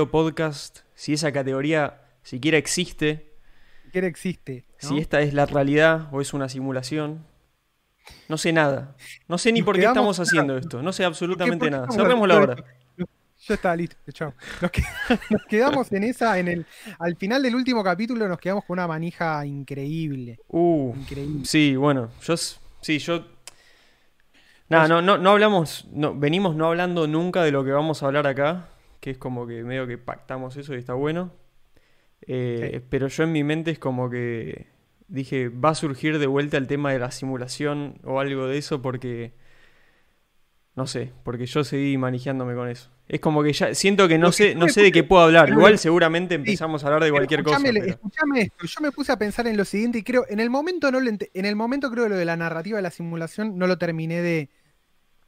[0.00, 3.30] podcast, si esa categoría siquiera existe,
[3.84, 4.64] siquiera existe.
[4.82, 4.88] ¿no?
[4.88, 7.26] si esta es la realidad o es una simulación.
[8.28, 8.96] No sé nada.
[9.28, 10.82] No sé ni Nos por qué estamos haciendo esto.
[10.82, 11.88] No sé absolutamente ¿Por qué nada.
[11.90, 12.56] Cerremos la hora.
[12.96, 14.32] Ya está, listo, chao.
[14.60, 14.82] Nos, que-
[15.30, 16.66] nos quedamos en esa, en el.
[16.98, 20.38] Al final del último capítulo nos quedamos con una manija increíble.
[20.48, 21.44] Uh, Increíble.
[21.44, 23.26] sí, bueno, yo sí, yo
[24.68, 28.06] Nada, no, no, no hablamos, no, venimos no hablando nunca de lo que vamos a
[28.06, 28.68] hablar acá,
[29.02, 31.32] que es como que medio que pactamos eso y está bueno.
[32.28, 32.86] Eh, Sí.
[32.88, 34.68] Pero yo en mi mente es como que
[35.08, 38.80] dije, va a surgir de vuelta el tema de la simulación o algo de eso
[38.80, 39.32] porque,
[40.76, 42.90] no sé, porque yo seguí manejando con eso.
[43.08, 45.48] Es como que ya siento que no sé, no sé de qué puedo hablar.
[45.50, 47.58] Igual seguramente empezamos a hablar de cualquier cosa.
[47.60, 48.66] pero- escuchame esto.
[48.66, 51.10] Yo me puse a pensar en lo siguiente y creo, en el momento no lo
[51.10, 54.22] en el momento creo que lo de la narrativa de la simulación no lo terminé
[54.22, 54.48] de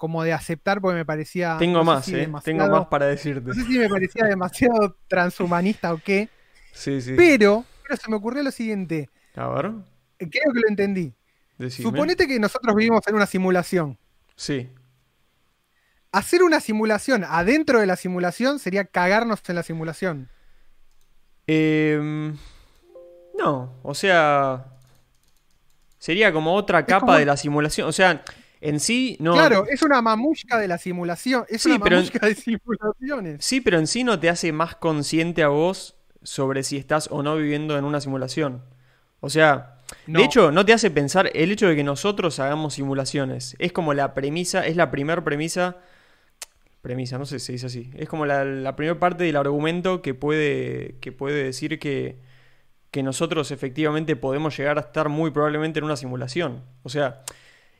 [0.04, 1.56] como de aceptar porque me parecía.
[1.58, 2.30] Tengo no más, si eh.
[2.44, 3.48] Tengo más para decirte.
[3.48, 6.28] No sé si me parecía demasiado transhumanista o qué.
[6.72, 7.14] Sí, sí.
[7.16, 9.08] Pero, pero se me ocurrió lo siguiente.
[9.34, 9.70] A ver,
[10.18, 11.14] Creo que lo entendí.
[11.56, 11.88] decime.
[11.90, 13.98] Suponete que nosotros vivimos en una simulación.
[14.36, 14.68] Sí.
[16.12, 20.28] Hacer una simulación adentro de la simulación sería cagarnos en la simulación.
[21.46, 22.36] Em,
[23.38, 24.66] no, o sea,
[25.98, 27.88] sería como otra capa como- de la simulación.
[27.88, 28.22] O sea,
[28.64, 29.34] en sí no.
[29.34, 31.44] Claro, es una mamushka de la simulación.
[31.48, 33.44] Es Sí, una pero- mamushka de simulaciones.
[33.44, 37.22] Sí, pero en sí no te hace más consciente a vos sobre si estás o
[37.22, 38.62] no viviendo en una simulación.
[39.20, 39.76] O sea,
[40.06, 40.18] No.
[40.18, 43.54] de hecho, no te hace pensar el hecho de que nosotros hagamos simulaciones.
[43.58, 45.76] Es como la premisa, es la primer premisa.
[46.82, 47.90] Premisa, no sé si se dice así.
[47.96, 52.18] Es como la, la primera parte del argumento que puede, que puede decir que,
[52.90, 56.62] que nosotros efectivamente podemos llegar a estar muy probablemente en una simulación.
[56.82, 57.22] O sea,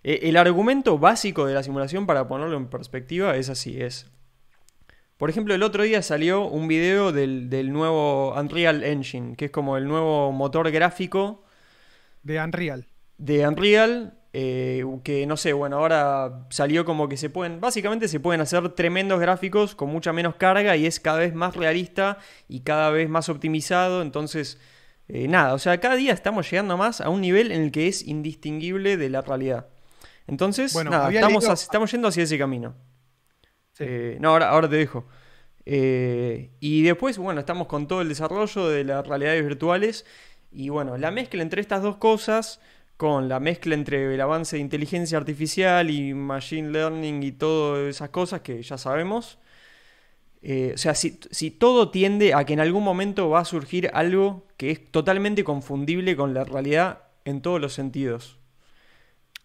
[0.04, 4.06] el argumento básico de la simulación, para ponerlo en perspectiva, es así, es...
[5.16, 9.50] Por ejemplo, el otro día salió un video del, del nuevo Unreal Engine, que es
[9.50, 11.44] como el nuevo motor gráfico
[12.22, 12.88] De Unreal.
[13.16, 18.18] de Unreal, eh, que no sé, bueno, ahora salió como que se pueden, básicamente se
[18.18, 22.18] pueden hacer tremendos gráficos con mucha menos carga y es cada vez más realista
[22.48, 24.58] y cada vez más optimizado, entonces,
[25.06, 27.86] eh, nada, o sea, cada día estamos llegando más a un nivel en el que
[27.86, 29.68] es indistinguible de la realidad.
[30.26, 32.74] Entonces, Bueno, nada, estamos, leído- hacia- estamos yendo hacia ese camino.
[33.72, 33.84] Sí.
[33.86, 35.06] Eh, no, ahora, ahora te dejo.
[35.66, 40.04] Eh, y después, bueno, estamos con todo el desarrollo de las realidades virtuales.
[40.52, 42.60] Y bueno, la mezcla entre estas dos cosas,
[42.96, 48.10] con la mezcla entre el avance de inteligencia artificial y machine learning y todas esas
[48.10, 49.38] cosas que ya sabemos.
[50.46, 53.90] eh, o sea, si, si todo tiende a que en algún momento va a surgir
[53.94, 58.38] algo que es totalmente confundible con la realidad en todos los sentidos.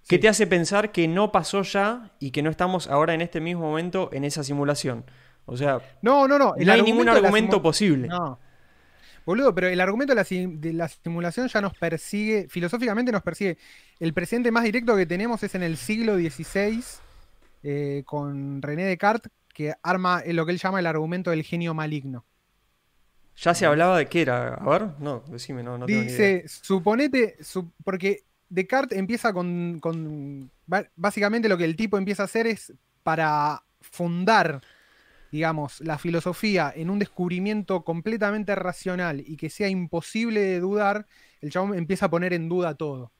[0.10, 0.22] ¿Qué Sí.
[0.24, 3.62] te hace pensar que no pasó ya y que no estamos ahora en este mismo
[3.62, 5.06] momento en esa simulación?
[5.46, 6.56] O sea, No, no, no.
[6.56, 8.08] el no hay ningún argumento posible.
[8.08, 8.40] No.
[9.26, 13.22] Boludo, pero el argumento de la, sim- de la simulación ya nos persigue, filosóficamente nos
[13.22, 13.60] persigue.
[14.00, 16.84] El presente más directo que tenemos es en el siglo XVI,
[17.62, 21.76] eh, con René Descartes, que arma eh, lo que él llama el argumento del genio
[21.76, 22.26] maligno.
[23.38, 24.56] Ya se hablaba de qué era.
[24.56, 26.42] A ver, no, decime, no, no tengo ni idea.
[26.42, 29.80] Dice, suponete, su- porque Descartes empieza con,
[30.96, 32.74] Básicamente lo que el tipo empieza a hacer es
[33.04, 34.62] para fundar,
[35.32, 41.06] digamos, la filosofía en un descubrimiento completamente racional y que sea imposible de dudar,
[41.42, 43.12] el chabón empieza a poner en duda todo.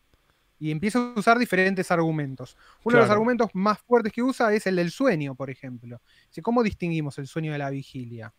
[0.62, 2.58] Y empieza a usar diferentes argumentos.
[2.84, 6.02] Uno de los argumentos más fuertes que usa es el del sueño, por ejemplo.
[6.28, 8.34] Dice, ¿cómo distinguimos el sueño de la vigilia?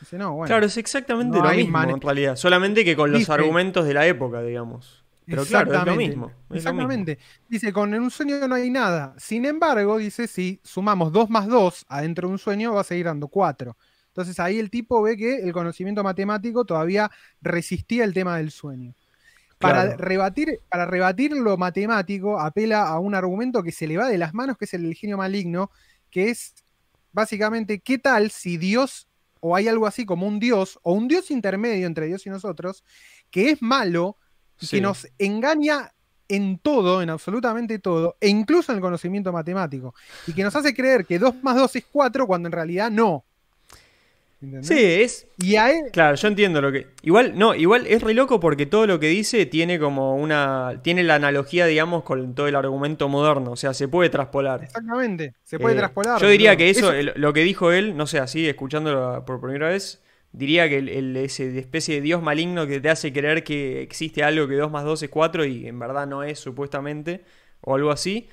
[0.00, 0.48] Dice, no, bueno.
[0.48, 2.34] claro, es exactamente no lo mismo en realidad.
[2.34, 5.01] Solamente que con los Dice- argumentos de la época, digamos.
[5.32, 6.36] Pero claro, es lo Exactamente, mismo.
[6.50, 6.92] es lo mismo.
[6.92, 7.18] Exactamente.
[7.48, 9.14] Dice, con un sueño no hay nada.
[9.18, 13.06] Sin embargo, dice, si sumamos 2 más 2 adentro de un sueño, va a seguir
[13.06, 13.76] dando 4.
[14.08, 17.10] Entonces ahí el tipo ve que el conocimiento matemático todavía
[17.40, 18.94] resistía el tema del sueño.
[19.58, 19.96] Para, Claro.
[19.98, 24.34] rebatir, para rebatir lo matemático, apela a un argumento que se le va de las
[24.34, 25.70] manos, que es el del genio maligno,
[26.10, 26.54] que es
[27.12, 29.08] básicamente, ¿qué tal si Dios,
[29.40, 32.84] o hay algo así como un Dios, o un Dios intermedio entre Dios y nosotros,
[33.30, 34.16] que es malo,
[34.62, 34.76] y Sí.
[34.76, 35.92] que nos engaña
[36.28, 39.94] en todo, en absolutamente todo, e incluso en el conocimiento matemático,
[40.26, 43.24] y que nos hace creer que 2 más 2 es 4 cuando en realidad no.
[44.40, 44.66] ¿Entendés?
[44.66, 45.26] Sí, es.
[45.38, 46.88] Y a él, Claro, yo entiendo lo que.
[47.02, 50.80] Igual, no, igual es re loco porque todo lo que dice tiene como una.
[50.82, 53.52] Tiene la analogía, digamos, con todo el argumento moderno.
[53.52, 54.64] O sea, se puede traspolar.
[54.64, 56.20] exactamente, se puede Eh, traspolar.
[56.20, 59.68] Yo diría que eso, el- lo que dijo él, no sé, así, escuchándolo por primera
[59.68, 60.02] vez,
[60.32, 64.48] diría que el, ese especie de dios maligno que te hace creer que existe algo
[64.48, 67.24] que 2 más 2 es 4 y en verdad no es, supuestamente,
[67.60, 68.28] o algo así,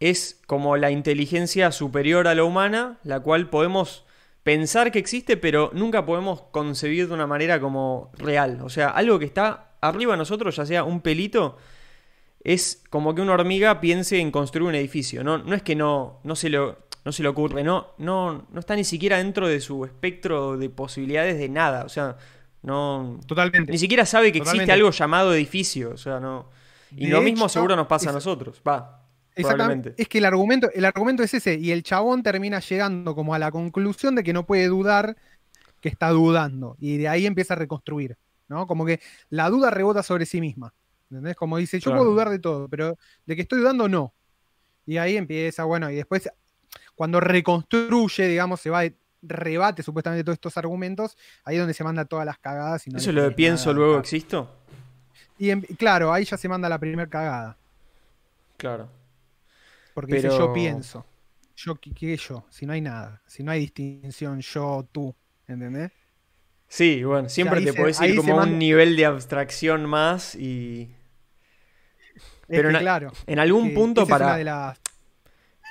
[0.00, 4.04] es como la inteligencia superior a la humana, la cual podemos
[4.42, 8.60] pensar que existe, pero nunca podemos concebir de una manera como real.
[8.62, 11.58] O sea, algo que está arriba de nosotros, ya sea un pelito,
[12.42, 15.22] es como que una hormiga piense en construir un edificio.
[15.22, 18.60] No, no es que no, no, se lo, no se le ocurre, no, no, no
[18.60, 21.84] está ni siquiera dentro de su espectro de posibilidades de nada.
[21.84, 22.16] O sea,
[22.62, 23.20] no.
[23.26, 23.72] Totalmente.
[23.72, 25.90] Ni siquiera sabe que existe algo llamado edificio.
[25.90, 26.48] O sea, no.
[26.94, 28.60] Y De lo mismo hecho, seguro nos pasa a nosotros.
[28.66, 29.06] Va.
[29.34, 29.94] Exactamente.
[29.96, 33.38] Es que el argumento, el argumento es ese, y el chabón termina llegando como a
[33.38, 35.16] la conclusión de que no puede dudar
[35.80, 36.76] que está dudando.
[36.80, 38.18] Y de ahí empieza a reconstruir.
[38.50, 38.66] ¿no?
[38.66, 39.00] Como que
[39.30, 40.74] la duda rebota sobre sí misma.
[41.08, 41.36] ¿Entendés?
[41.36, 42.00] Como dice, yo Claro.
[42.00, 44.12] puedo dudar de todo, pero de que estoy dudando, no.
[44.86, 46.28] Y ahí empieza, bueno, y después,
[47.00, 51.82] cuando reconstruye, digamos, se va, de- rebate supuestamente todos estos argumentos, ahí es donde se
[51.82, 52.86] manda todas las cagadas.
[52.86, 54.54] Y no Eso es lo de pienso, luego existo.
[55.38, 57.56] Y claro, ahí ya se manda la primera cagada.
[58.58, 58.90] Claro.
[59.94, 61.06] Porque dice Pero- yo pienso.
[61.56, 62.44] Yo, ¿qué, yo?
[62.50, 63.22] Si no hay nada.
[63.26, 65.14] Si no hay distinción, yo, tú.
[65.48, 65.92] ¿Entendés?
[66.68, 70.94] Sí, bueno, siempre te se- podés ir como a un nivel de abstracción más y.
[72.14, 73.10] Es Pero que, na- claro.
[73.26, 74.36] En algún punto para.
[74.44, 74.78] las-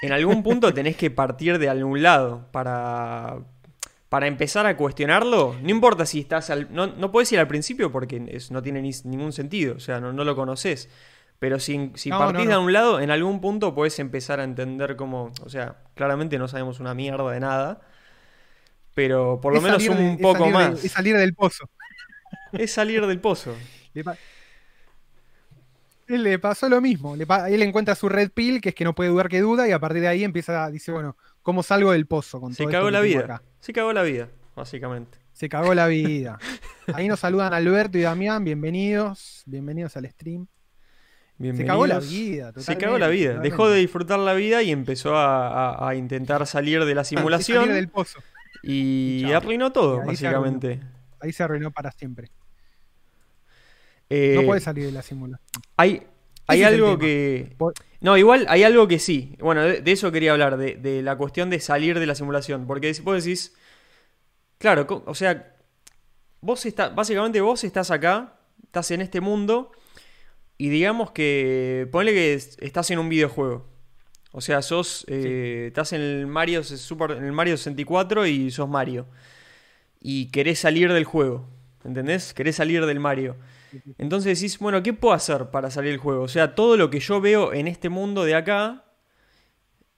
[0.01, 3.37] En algún punto tenés que partir de algún lado para.
[4.09, 6.73] Para empezar a cuestionarlo, no importa si estás al.
[6.73, 9.99] No, no podés ir al principio porque es- no tiene ni- ningún sentido, o sea,
[9.99, 10.89] no, no lo conoces.
[11.37, 14.43] Pero si, si No, partís no, de un lado, en algún punto podés empezar a
[14.45, 15.31] entender cómo.
[15.45, 17.81] O sea, claramente no sabemos una mierda de nada.
[18.95, 20.83] Pero por lo es menos un de- es poco salir de- más.
[20.85, 21.69] es salir del pozo.
[22.53, 23.55] Es salir del pozo.
[26.17, 27.15] Le, pasó lo mismo.
[27.15, 29.67] Le pa- Él encuentra su red pill, que es que no puede dudar que duda,
[29.67, 32.63] y a partir de ahí empieza a decir, bueno, ¿cómo salgo del pozo con Se
[32.63, 33.19] todo cagó la vida.
[33.21, 33.43] acá?
[33.59, 35.19] Se cagó la vida, básicamente.
[35.33, 36.37] Se cagó la vida.
[36.93, 39.43] Ahí nos saludan Alberto y Damián, bienvenidos.
[39.45, 40.47] Bienvenidos al stream.
[41.39, 42.09] Se cagó la Bienvenidos.
[42.09, 42.51] vida.
[42.57, 43.39] Se cagó la totalmente, vida.
[43.41, 47.59] Dejó de disfrutar la vida y empezó a, a- a intentar salir de la simulación.
[47.59, 48.19] salir del pozo.
[48.63, 50.81] Y arruinó Y todo, se básicamente.
[51.21, 52.29] Ahí se arruinó para siempre.
[54.09, 55.47] Eh, No puede salir de la simulación.
[55.77, 56.03] Hay,
[56.47, 57.55] hay algo que.
[58.01, 59.35] No, igual hay algo que sí.
[59.39, 62.65] Bueno, de, de eso quería hablar, de, de la cuestión de salir de la simulación.
[62.65, 63.53] Porque si vos decís.
[64.57, 65.55] Claro, o sea.
[66.41, 69.71] Vos está, básicamente vos estás acá, estás en este mundo.
[70.57, 71.87] Y digamos que.
[71.91, 73.67] Ponle que es- estás en un videojuego.
[74.31, 75.05] O sea, sos.
[75.07, 79.07] eh, Estás en el Mario Super, en el Mario 64 y sos Mario.
[79.99, 81.49] Y querés salir del juego.
[81.83, 82.33] ¿Entendés?
[82.33, 83.35] Querés salir del Mario.
[83.97, 86.23] Entonces decís, bueno, ¿qué puedo hacer para salir del juego?
[86.23, 88.85] O sea, todo lo que yo veo en este mundo de acá.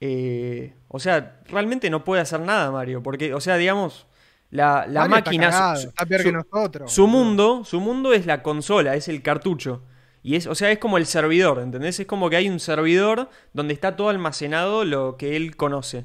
[0.00, 3.02] eh, o sea, realmente no puede hacer nada Mario.
[3.02, 4.06] Porque, o sea, digamos,
[4.50, 5.46] la, la Mario está máquina.
[5.52, 6.92] su- cagado, su- está peor su- que nosotros.
[6.92, 9.82] su mundo, su mundo es la consola, es el cartucho.
[10.24, 11.98] Y es, o sea, es como el servidor, ¿entendés?
[11.98, 16.04] Es como que hay un servidor donde está todo almacenado lo que él conoce.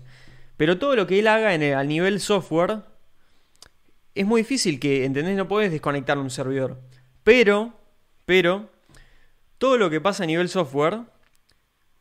[0.57, 2.79] Pero todo lo que él haga en el, al nivel software
[4.15, 5.37] es muy difícil que, ¿entendés?
[5.37, 6.79] No puedes desconectar un servidor.
[7.27, 7.73] Pero,
[8.25, 8.69] pero,
[9.57, 11.01] todo lo que pasa a nivel software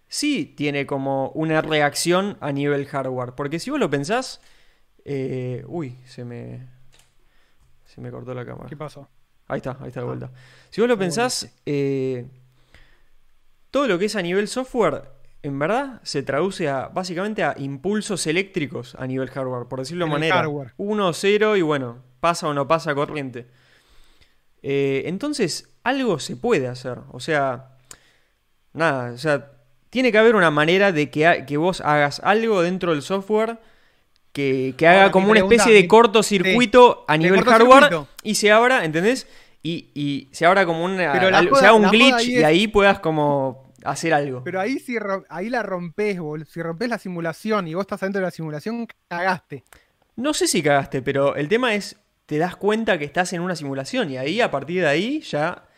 [0.07, 3.33] sí tiene como una reacción a nivel hardware.
[3.33, 4.41] Porque si vos lo pensás,
[5.05, 6.69] eh, uy, se me,
[7.87, 8.69] se me cortó la cámara.
[8.69, 9.09] ¿Qué pasó?
[9.49, 10.31] Ahí está, ahí está de vuelta.
[10.71, 12.29] Si vos lo pensás, eh,
[13.73, 15.11] todo lo que es a nivel software,
[15.43, 20.13] en verdad, se traduce a básicamente a impulsos eléctricos a nivel hardware, por decirlo de
[20.13, 20.37] manera.
[20.37, 20.73] hardware.
[20.77, 23.49] 1, 0 y bueno, pasa o no pasa corriente.
[24.69, 26.99] Eh, entonces, algo se puede hacer.
[27.13, 27.77] O sea,
[28.73, 29.53] nada, o sea,
[29.91, 33.59] tiene que haber una manera de que, ha- que vos hagas algo dentro del software
[34.33, 38.85] que, que haga Ahora, como una especie de cortocircuito a nivel hardware y se abra,
[38.85, 39.27] ¿entendés?
[39.63, 42.99] Y, y se abra como una, al- joda- se un glitch ahí y ahí puedas
[42.99, 44.43] como hacer algo.
[44.45, 44.97] Pero ahí si
[45.29, 46.19] ahí la rompes.
[46.51, 49.63] Si rompes la simulación y vos estás dentro de la simulación, cagaste.
[50.17, 53.57] No sé si cagaste, pero el tema es, te das cuenta que estás en una
[53.57, 55.69] simulación y ahí, a partir de ahí, ya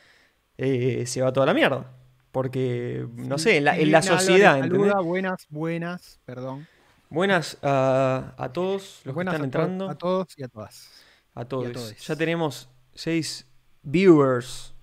[0.57, 1.93] eh, se va toda la mierda.
[2.33, 4.61] Porque, no sé, en la, en la sociedad,
[5.03, 6.67] buenas, buenas, perdón.
[7.11, 9.91] Buenas a todos los buenas que están a, to- entrando.
[9.91, 10.91] a todos y a todas.
[11.35, 11.73] A todos.
[11.73, 12.07] todes.
[12.07, 13.47] Ya tenemos seis
[13.83, 14.75] viewers.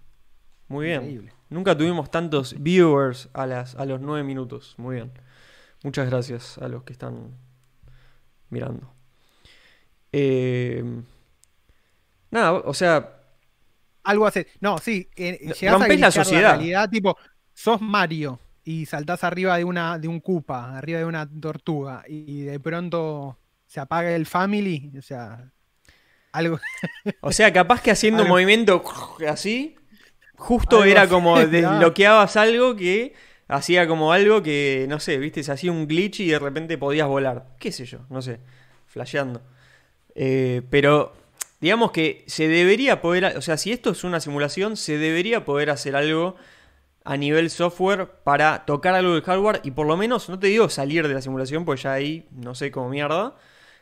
[0.67, 1.01] Muy bien.
[1.01, 1.34] Increíble.
[1.50, 4.74] Nunca tuvimos tantos viewers a, las, a los nueve minutos.
[4.77, 5.12] Muy bien.
[5.84, 7.36] Muchas gracias a los que están
[8.50, 8.91] mirando.
[10.12, 10.84] Eh,
[12.36, 13.18] nada, o sea,
[14.04, 14.48] Algo hace.
[14.60, 15.10] No, sí.
[15.15, 16.56] eh, a la sociedad.
[16.58, 17.18] realidad, tipo,
[17.54, 22.42] sos Mario y saltás arriba de una de un Koopa, arriba de una tortuga, y
[22.42, 24.92] de pronto se apaga el family.
[24.98, 25.51] O sea,
[26.32, 26.60] algo.
[27.22, 28.84] o sea, capaz que haciendo un movimiento
[29.27, 29.75] así,
[30.36, 31.50] justo Algo era así, como claro.
[31.50, 33.13] desbloqueabas algo que
[33.48, 37.08] hacía como algo que, no sé, viste, se hacía un glitch y de repente podías
[37.08, 37.56] volar.
[37.60, 38.00] ¿Qué sé yo?
[38.10, 38.39] No sé,
[38.88, 39.42] flasheando.
[40.15, 41.13] Eh, pero
[41.60, 45.70] digamos que se debería poder, o sea, si esto es una simulación, se debería poder
[45.70, 46.36] hacer algo
[47.04, 50.70] a nivel software para tocar algo del hardware y por lo menos, no te digo
[50.70, 53.36] salir de la simulación, pues ya ahí no sé cómo mierda,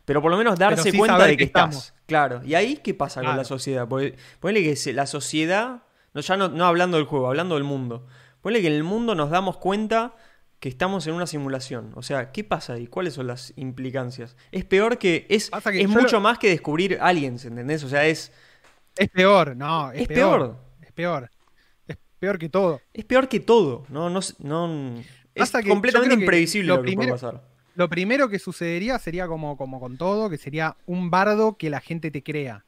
[0.06, 1.94] pero por lo menos darse cuenta de que, estás.
[2.06, 6.50] Claro, y ahí qué pasa con la sociedad, ponle que la sociedad, no, ya no,
[6.50, 8.06] no hablando del juego, hablando del mundo,
[8.42, 10.14] ponle que en el mundo nos damos cuenta
[10.64, 11.92] que estamos en una simulación.
[11.94, 12.88] O sea, ¿qué pasa ahí?
[12.88, 14.38] ¿Cuáles son las implicancias?
[14.50, 15.26] Es peor que.
[15.28, 17.84] Es, es mucho más que descubrir aliens, ¿entendés?
[17.84, 18.32] O sea, es.
[18.96, 19.92] Es peor, no.
[19.92, 21.30] Es, peor, Es peor.
[21.86, 22.80] Es peor que todo.
[22.94, 23.86] Es peor que todo.
[23.90, 25.04] No, no, no
[25.36, 27.44] es completamente imprevisible lo, que primero, puede pasar.
[27.76, 31.82] Lo primero que sucedería sería como, como con todo, que sería un bardo que la
[31.82, 32.64] gente te crea.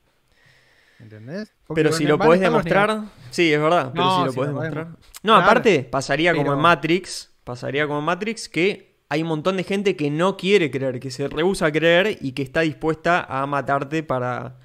[1.00, 1.54] ¿Entendés?
[1.74, 3.06] pero si lo podés demostrar.
[3.32, 3.94] Sí, es verdad.
[3.94, 4.88] Pero si lo podés demostrar.
[5.24, 9.96] No, aparte, pasaría como en Matrix pasaría como Matrix que hay un montón de gente
[9.96, 14.04] que no quiere creer, que se rehúsa a creer y que está dispuesta a matarte
[14.04, 14.58] para,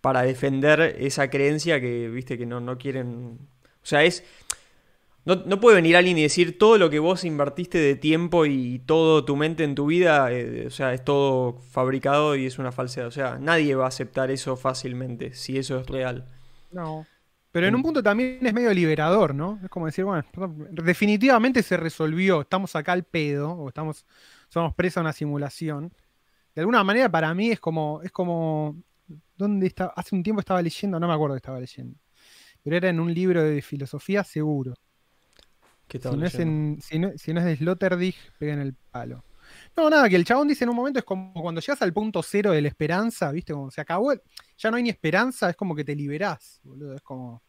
[0.00, 3.38] para defender esa creencia que, viste, que no, no quieren...
[3.82, 4.22] O sea, es...
[5.24, 9.24] No, puede venir alguien y decir todo lo que vos invertiste de tiempo y todo
[9.24, 13.06] tu mente en tu vida, eh, o sea, es todo fabricado y es una falsedad.
[13.06, 16.26] O sea, nadie va a aceptar eso fácilmente, si eso es real.
[16.72, 17.06] No.
[17.52, 19.58] Pero en un punto también es medio liberador, ¿no?
[19.62, 20.24] Es como decir, bueno,
[20.70, 24.06] definitivamente se resolvió, estamos acá al pedo, o estamos,
[24.48, 25.92] somos presos a una simulación.
[26.54, 28.76] De alguna manera para mí es como, es como,
[29.36, 29.92] ¿dónde está?
[29.96, 31.98] Hace un tiempo estaba leyendo, no me acuerdo que estaba leyendo,
[32.62, 34.74] pero era en un libro de filosofía seguro.
[35.88, 39.24] ¿Qué si, no es si, no, si no es de Sloterdijk, pega en el palo.
[39.76, 42.22] No, nada, que el chabón dice en un momento es como cuando llegas al punto
[42.22, 43.52] cero de la esperanza, ¿viste?
[43.52, 44.12] Como se acabó,
[44.58, 46.94] ya no hay ni esperanza, es como que te liberás, boludo.
[46.94, 47.42] Es como.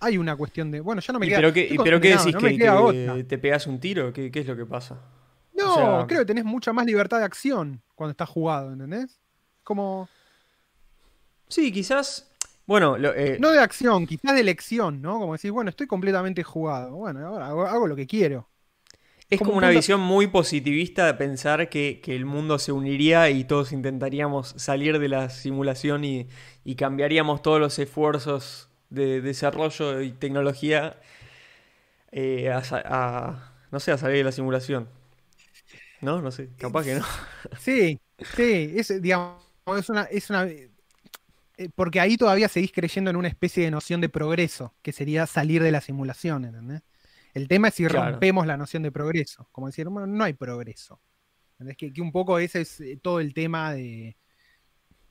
[0.00, 0.80] Hay una cuestión de.
[0.80, 1.38] Bueno, ya no me queda.
[1.38, 2.34] ¿Pero qué, pero qué decís?
[2.36, 4.12] ¿Que, te pegas un tiro?
[4.12, 5.00] ¿Qué, es lo que pasa?
[5.52, 9.20] No, creo que tenés mucha más libertad de acción cuando estás jugado, ¿entendés?
[9.62, 10.08] Como.
[11.48, 12.26] Sí, quizás.
[12.66, 15.18] Bueno, eh, no de acción, quizás de elección, ¿no?
[15.18, 16.94] Como decir, bueno, estoy completamente jugado.
[16.94, 18.49] Bueno, ahora hago lo que quiero.
[19.30, 23.70] Es como, una visión muy positivista de pensar que, el mundo se uniría y todos
[23.70, 26.28] intentaríamos salir de la simulación y,
[26.76, 30.98] cambiaríamos todos los esfuerzos de desarrollo y tecnología
[32.10, 34.88] eh, a, no sé, a salir de la simulación.
[36.00, 36.20] ¿No?
[36.20, 37.04] No sé, capaz que no.
[37.60, 38.00] Sí,
[38.34, 39.44] sí, es, digamos,
[39.78, 40.44] es una, es una...
[40.44, 40.70] Eh,
[41.74, 45.62] porque ahí todavía seguís creyendo en una especie de noción de progreso, que sería salir
[45.62, 46.82] de la simulación, ¿entendés?
[47.34, 49.48] El tema es si rompemos la noción de progreso.
[49.52, 51.00] Como decir, no hay progreso.
[51.58, 54.16] Es que, un poco ese es eh, todo el tema de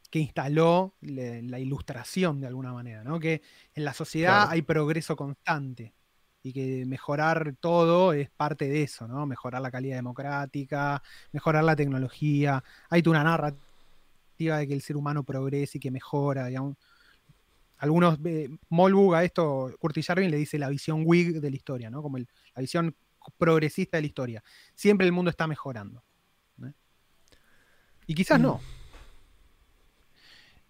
[0.09, 3.19] que instaló la, ilustración de alguna manera, ¿no?
[3.19, 3.43] Que
[3.75, 5.93] en la sociedad hay progreso constante
[6.41, 9.27] y que mejorar todo es parte de eso, ¿no?
[9.27, 12.63] Mejorar la calidad democrática, mejorar la tecnología.
[12.89, 16.77] Hay una narrativa de que el ser humano progresa y que mejora, digamos
[17.79, 21.89] algunos, eh, Molbug a esto, Curtis Jarvin le dice la visión Whig de la historia,
[21.89, 22.01] ¿no?
[22.01, 22.25] Como la
[22.57, 22.93] visión
[23.37, 24.43] progresista de la historia.
[24.75, 26.03] Siempre el mundo está mejorando.
[28.05, 28.59] Y quizás no.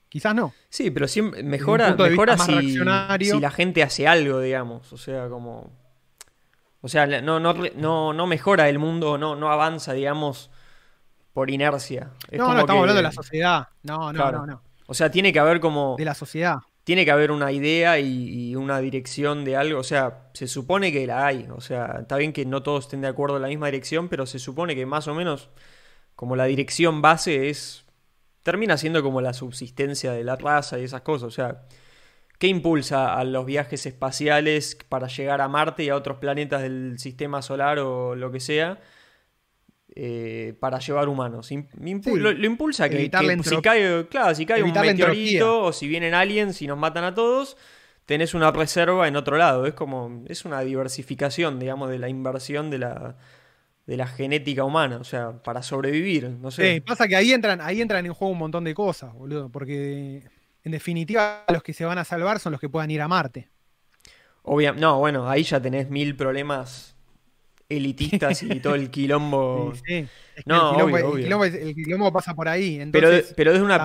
[0.10, 0.54] Quizás no.
[0.68, 4.92] Sí, pero siempre mejora, mejora si, si, la gente hace algo, digamos.
[4.92, 5.72] O sea, como.
[6.82, 10.52] O sea, no, no, no, mejora el mundo, no, no avanza, digamos,
[11.32, 12.12] por inercia.
[12.32, 13.70] no, no, estamos hablando de la sociedad.
[13.84, 14.62] No, no, no, no.
[14.88, 15.96] O sea, tiene que haber como.
[15.98, 16.60] De la sociedad
[16.90, 19.80] tiene que haber una idea y, una dirección de algo.
[19.80, 21.48] O sea, se supone que la hay.
[21.56, 24.26] O sea, está bien que no todos estén de acuerdo en la misma dirección, pero
[24.26, 25.52] se supone que más o menos
[26.16, 27.86] como la dirección base es.
[28.42, 31.28] termina siendo como la subsistencia de la raza y esas cosas.
[31.28, 31.68] O sea,
[32.40, 36.98] ¿qué impulsa a los viajes espaciales para llegar a Marte y a otros planetas del
[36.98, 38.80] sistema solar o lo que sea?
[39.96, 41.50] Eh, para llevar humanos.
[41.52, 43.10] lo, impulsa que,
[43.44, 47.14] si cae, claro, si cae un meteorito o si vienen aliens y nos matan a
[47.14, 47.58] todos,
[48.06, 49.66] tenés una reserva en otro lado.
[49.66, 53.18] Es como, es una diversificación, digamos, de la inversión de la,
[53.88, 56.84] de la genética humana, o sea, para sobrevivir, no sé.
[56.86, 60.24] pasa que ahí entran, ahí entran en juego un montón de cosas, boludo, porque
[60.64, 63.50] en definitiva los que se van a salvar son los que puedan ir a Marte.
[64.78, 66.96] No, bueno, ahí ya tenés mil problemas
[67.70, 69.74] elitistas y todo el quilombo.
[69.86, 70.06] Sí,
[70.46, 72.82] no, el, quilombo, pasa por ahí.
[72.92, 73.78] pero, pero desde una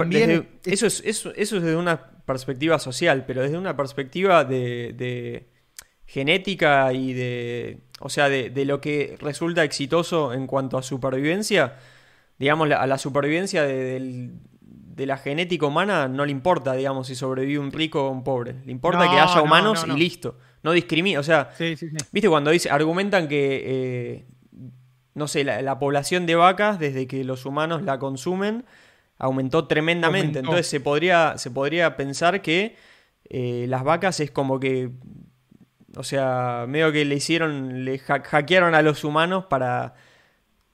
[0.64, 5.46] eso, es, eso, eso es desde una perspectiva social, pero desde una perspectiva de,
[6.06, 7.80] genética y de.
[8.00, 11.76] O sea, de, lo que resulta exitoso en cuanto a supervivencia.
[12.38, 14.30] Digamos, a la supervivencia de,
[14.96, 18.56] la genética humana no le importa, digamos, si sobrevive un rico o un pobre.
[18.64, 21.21] Le importa que haya humanos y listo no discrimina.
[21.21, 21.50] O sea,
[22.11, 24.25] viste cuando dice, argumentan que, eh,
[25.14, 28.64] no sé, la, población de vacas, desde que los humanos la consumen,
[29.18, 30.38] aumentó tremendamente.
[30.38, 30.38] Aumentó.
[30.40, 32.75] Entonces se podría, se podría pensar que
[33.28, 34.90] eh, las vacas es como que,
[35.97, 39.94] o sea, medio que le hicieron, le ha- hackearon a los humanos para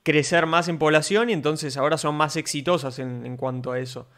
[0.02, 4.08] crecer más en población y entonces ahora son más exitosas en, en cuanto a eso.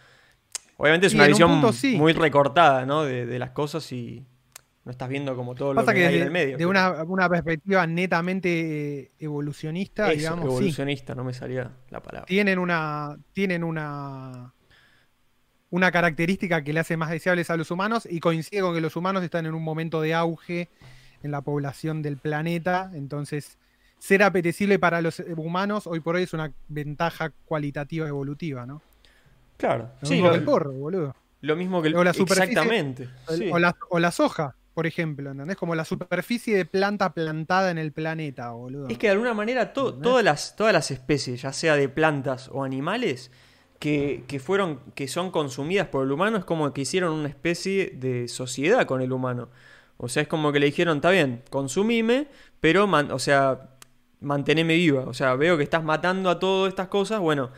[0.77, 1.97] Obviamente es Y una un visión punto sí.
[1.97, 3.03] muy recortada, ¿no?
[3.05, 4.25] De, de las cosas y
[4.85, 6.51] no estás viendo como todo lo Pasa que, que hay en desde el medio.
[6.53, 11.71] de pero una, una perspectiva netamente eh, evolucionista, eso, digamos, sí, evolucionista, no me salía
[11.91, 12.27] la palabra.
[12.27, 14.53] tienen una tienen una
[15.71, 18.95] una característica que le hace más deseables a los humanos y coincide con que los
[18.97, 20.69] humanos están en un momento de auge
[21.23, 23.57] en la población del planeta, entonces
[23.99, 28.83] ser apetecible para los humanos hoy por hoy es una ventaja cualitativa evolutiva, ¿no?
[29.57, 31.17] Claro, Lo sí, mismo lo, que el porro, boludo.
[31.41, 33.09] lo mismo que el O la superficie- Exactamente.
[33.29, 33.49] Sí.
[33.53, 35.57] O, la, o la soja, por ejemplo, ¿entendés?
[35.57, 38.89] Como la superficie de planta plantada en el planeta, boludo.
[38.89, 42.65] Es que de alguna manera todas, las, todas las especies, ya sea de plantas o
[42.65, 43.31] animales,
[43.79, 47.91] que, que fueron, que son consumidas por el humano, es como que hicieron una especie
[47.97, 49.49] de sociedad con el humano.
[49.97, 52.29] O sea, es como que le dijeron, está bien, consumime,
[52.61, 53.71] pero, man- o sea,
[54.21, 55.03] manteneme viva.
[55.07, 57.51] O sea, veo que estás matando a todas estas cosas, bueno,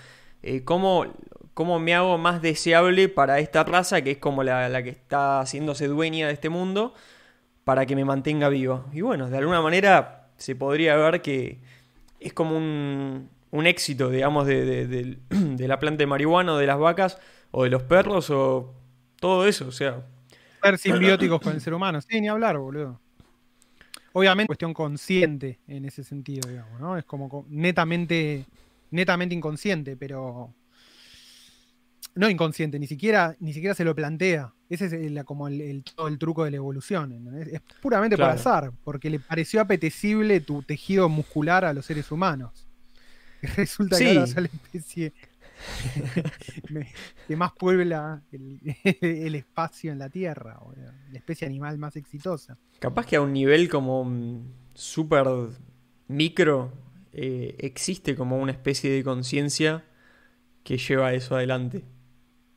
[0.42, 1.06] eh, ¿cómo,
[1.54, 5.86] cómo me hago más deseable para esta raza que es como la, que está haciéndose
[5.86, 6.94] dueña de este mundo
[7.64, 8.86] para que me mantenga viva?
[8.92, 11.58] Y bueno, de alguna manera se podría ver que
[12.20, 13.28] es como un,
[13.66, 15.16] éxito, digamos, de,
[15.58, 17.18] la planta de marihuana o de las vacas
[17.52, 18.74] o de los perros o
[19.20, 19.68] todo eso.
[19.68, 20.04] O sea,
[20.62, 22.00] ser simbióticos con el ser humano.
[22.00, 23.00] Sí, ni hablar, boludo.
[24.12, 26.96] Obviamente, cuestión consciente en ese sentido, digamos, ¿no?
[26.96, 28.44] Es como co- netamente,
[28.90, 30.52] netamente inconsciente, pero.
[32.16, 34.52] No inconsciente, ni siquiera, ni siquiera se lo plantea.
[34.68, 37.36] Ese es el- como el, el- todo el truco de la evolución.
[37.50, 38.38] Es puramente por Claro.
[38.40, 42.66] azar, porque le pareció apetecible tu tejido muscular a los seres humanos.
[43.42, 44.04] Y resulta Sí.
[44.04, 45.12] que ahora sos la especie
[47.26, 48.60] que más puebla el,
[49.00, 50.92] el espacio en la Tierra, boludo.
[51.10, 52.58] la especie animal más exitosa.
[52.78, 54.42] capaz que a un nivel como
[54.74, 55.26] súper
[56.08, 56.72] micro
[57.12, 59.84] eh, existe como una especie de conciencia
[60.64, 61.84] que lleva eso adelante.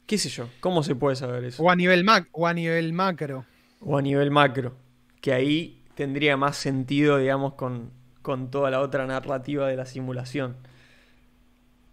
[0.08, 0.48] ¿Qué sé yo?
[0.62, 1.62] ¿Cómo se puede saber eso?
[1.62, 3.46] O a nivel mac o a nivel macro.
[3.82, 4.74] O a nivel macro,
[5.20, 7.92] que ahí tendría más sentido, digamos, con,
[8.22, 10.56] con toda la otra narrativa de la simulación.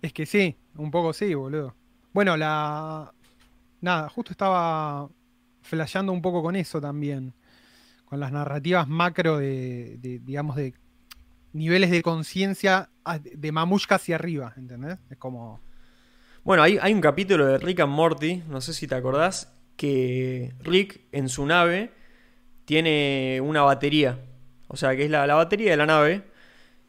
[0.00, 1.74] Es que sí, un poco sí, boludo.
[2.12, 3.12] Bueno, la.
[3.80, 5.08] Nada, justo estaba
[5.62, 7.34] flasheando un poco con eso también.
[8.04, 10.72] Con las narrativas macro de, de, digamos, de
[11.52, 14.98] niveles de conciencia de mamushka hacia arriba, ¿entendés?
[15.10, 15.60] Es como.
[16.44, 20.52] Bueno, hay, hay un capítulo de Rick and Morty, no sé si te acordás, que
[20.60, 21.90] Rick en su nave
[22.66, 24.18] tiene una batería.
[24.68, 26.22] O sea, que es la, la batería de la nave.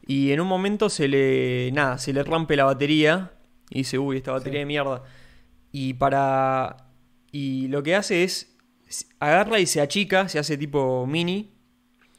[0.08, 1.72] Y en un momento se le.
[1.72, 3.32] Nada, se le rompe la batería.
[3.70, 4.60] Y dice, uy, esta batería Sí.
[4.60, 5.04] de mierda.
[5.72, 6.78] Y para.
[7.32, 8.56] Y lo que hace es.
[9.20, 11.52] Agarra y se achica, se hace tipo mini.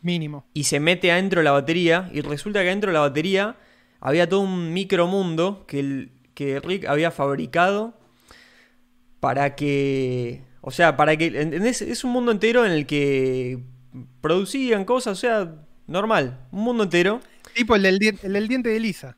[0.03, 0.47] Mínimo.
[0.55, 3.57] y se mete adentro de la batería y resulta que adentro de la batería
[3.99, 7.99] había todo un micromundo que, el, que Rick había fabricado
[9.19, 10.43] para que...
[10.61, 11.27] O sea, para que...
[11.65, 13.65] Es un mundo entero en el que
[14.21, 15.55] producían cosas, o sea,
[15.87, 17.21] normal, un mundo entero.
[17.55, 19.17] Tipo el del, el del diente de Lisa.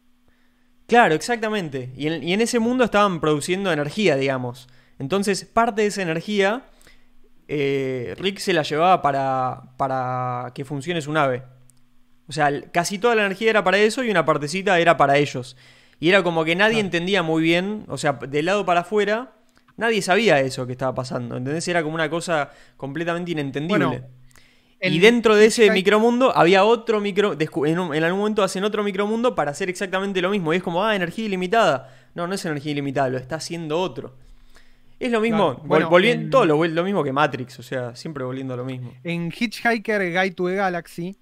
[0.87, 1.93] Claro, exactamente.
[1.97, 4.69] Y en, y en ese mundo estaban produciendo energía, digamos.
[5.01, 6.67] Entonces, parte de esa energía,
[7.49, 11.43] eh, Rick se la llevaba para, para que funcione su nave.
[12.29, 15.57] O sea, casi toda la energía era para eso y una partecita era para ellos.
[16.01, 16.87] Y era como que nadie Claro.
[16.87, 19.33] entendía muy bien, o sea, de lado para afuera,
[19.77, 21.37] nadie sabía eso que estaba pasando.
[21.37, 21.67] ¿Entendés?
[21.69, 23.85] Era como una cosa completamente inentendible.
[23.87, 24.07] Bueno,
[24.81, 27.37] y En- dentro de ese micromundo había otro micro.
[27.67, 30.53] En, un- en algún momento hacen otro micromundo para hacer exactamente lo mismo.
[30.55, 31.93] Y es como, ah, energía ilimitada.
[32.15, 34.15] No, no es energía ilimitada, lo está haciendo otro.
[35.01, 35.63] Es lo mismo, Claro.
[35.65, 38.57] vol- Bueno, volviendo en- todo lo, lo mismo que Matrix, o sea, siempre volviendo a
[38.57, 38.93] lo mismo.
[39.05, 41.17] En Hitchhiker Guide to the Galaxy,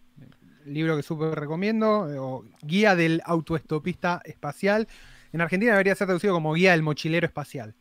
[0.67, 4.89] libro que súper recomiendo, eh, o Guía del autoestopista espacial,
[5.33, 7.75] en Argentina debería ser traducido como Guía del mochilero espacial.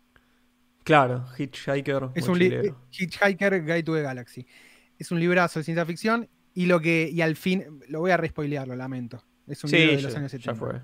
[0.83, 2.09] Claro, Hitchhiker.
[2.13, 2.39] Es un.
[2.91, 4.45] Hitchhiker Guide to the Galaxy.
[4.99, 8.17] Es un librazo de ciencia ficción y lo que y al fin lo voy a
[8.17, 9.23] respoilear, lo lamento.
[9.47, 10.55] Es un libro de los ya, años ya 70.
[10.55, 10.81] fue.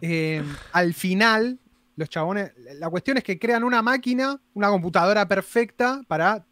[0.00, 1.60] Eh, al final,
[1.96, 6.46] los chabones, la cuestión es que crean una máquina, una computadora perfecta para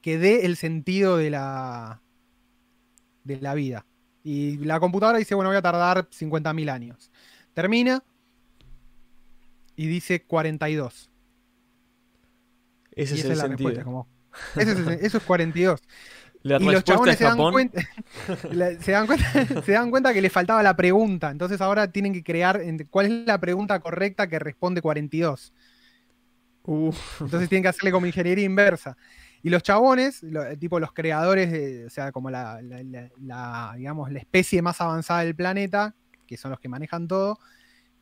[0.00, 2.00] que dé el sentido de la,
[3.24, 3.84] de la vida.
[4.22, 7.10] Y la computadora dice, bueno, voy a tardar 50.000 años.
[7.52, 8.02] Termina
[9.76, 11.10] y dice 42.
[12.92, 13.70] Ese y es esa el es la sentido.
[13.70, 13.84] respuesta.
[13.84, 14.08] Como,
[14.56, 15.80] eso, es, eso es 42.
[16.42, 17.80] La y los chabones es se dan, cuenta,
[18.80, 21.30] se, dan cuenta, se dan cuenta que le faltaba la pregunta.
[21.30, 25.52] Entonces ahora tienen que crear en- cuál es la pregunta correcta que responde 42.
[26.66, 28.96] Entonces tienen que hacerle como ingeniería inversa.
[29.44, 30.24] Y los chabones,
[30.58, 32.60] tipo los creadores, de, o sea, como la,
[33.76, 35.94] digamos, la especie más avanzada del planeta,
[36.26, 37.38] que son los que manejan todo,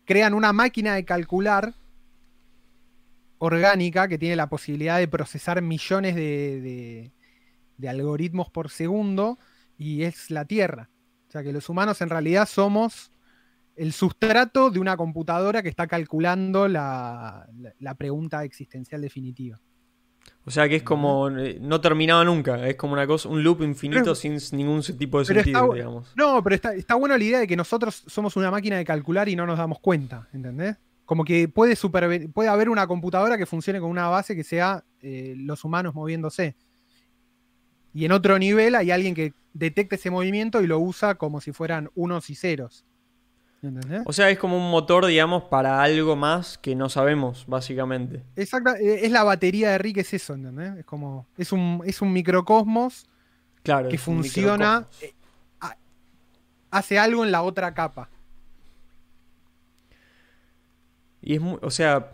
[0.06, 1.74] crean una máquina de calcular
[3.38, 7.10] orgánica que tiene la posibilidad de procesar millones de
[7.86, 9.38] algoritmos por segundo
[9.76, 10.88] y es la Tierra.
[11.28, 13.12] O sea que los humanos en realidad somos
[13.76, 17.48] el sustrato de una computadora que está calculando la,
[17.98, 19.60] pregunta existencial definitiva.
[20.44, 21.30] O sea que es como.
[21.30, 22.66] No terminaba nunca.
[22.66, 26.12] Es como una cosa, un loop infinito sin ningún tipo de sentido, digamos.
[26.16, 29.28] No, pero está, está buena la idea de que nosotros somos una máquina de calcular
[29.28, 30.76] y no nos damos cuenta, ¿entendés?
[31.04, 31.76] Como que puede,
[32.28, 36.56] puede haber una computadora que funcione con una base que sea eh, los humanos moviéndose.
[37.94, 41.52] Y en otro nivel hay alguien que detecta ese movimiento y lo usa como si
[41.52, 42.84] fueran unos y ceros.
[44.06, 48.24] O sea, es como un motor, digamos, para algo más que no sabemos, básicamente.
[48.34, 50.78] Exacto, eh, es la batería de Rick, es eso, ¿entendés?
[50.78, 53.06] Es como, es un, es un microcosmos
[53.62, 55.14] claro, que funciona, eh,
[56.72, 58.08] hace algo en la otra capa.
[61.20, 62.10] Y es muy, o sea,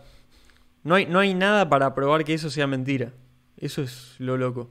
[0.83, 3.11] no hay, no hay nada para probar que eso sea mentira.
[3.57, 4.69] Eso es lo loco.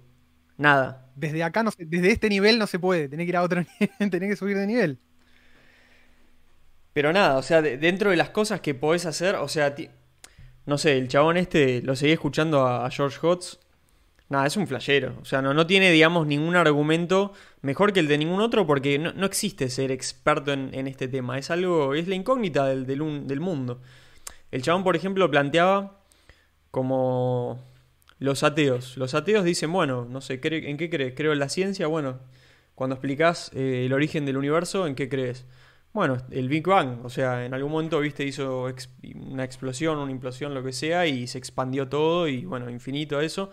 [0.57, 1.11] Nada.
[1.17, 4.11] Desde acá, no desde este nivel no se puede, tenés que ir a otro nivel,
[4.11, 5.01] tenés que subir de nivel.
[6.99, 9.73] Pero nada, o sea, dentro de las cosas que podés hacer, o sea,
[10.67, 13.59] no sé, el chabón este, lo seguí escuchando a, George Hotz.
[14.29, 15.17] Nada, es un flashero.
[15.23, 17.33] O sea, no, no tiene, digamos, ningún argumento
[17.63, 21.39] mejor que el de ningún otro porque no, existe ser experto en, este tema.
[21.39, 23.81] Es algo, es la incógnita del, del, mundo.
[24.51, 26.01] El chabón, por ejemplo, planteaba
[26.73, 27.63] como
[28.19, 28.97] los ateos.
[28.97, 31.15] Los ateos dicen, bueno, no sé, ¿en qué crees?
[31.15, 31.87] Creo en la ciencia.
[31.87, 32.19] Bueno,
[32.75, 35.47] cuando explicás eh, el origen del universo, ¿en qué crees?
[35.99, 38.73] Bueno, el Big Bang, o sea, en algún momento, viste, hizo
[39.17, 43.51] una explosión, una implosión, lo que sea, y se expandió todo, y bueno, infinito eso.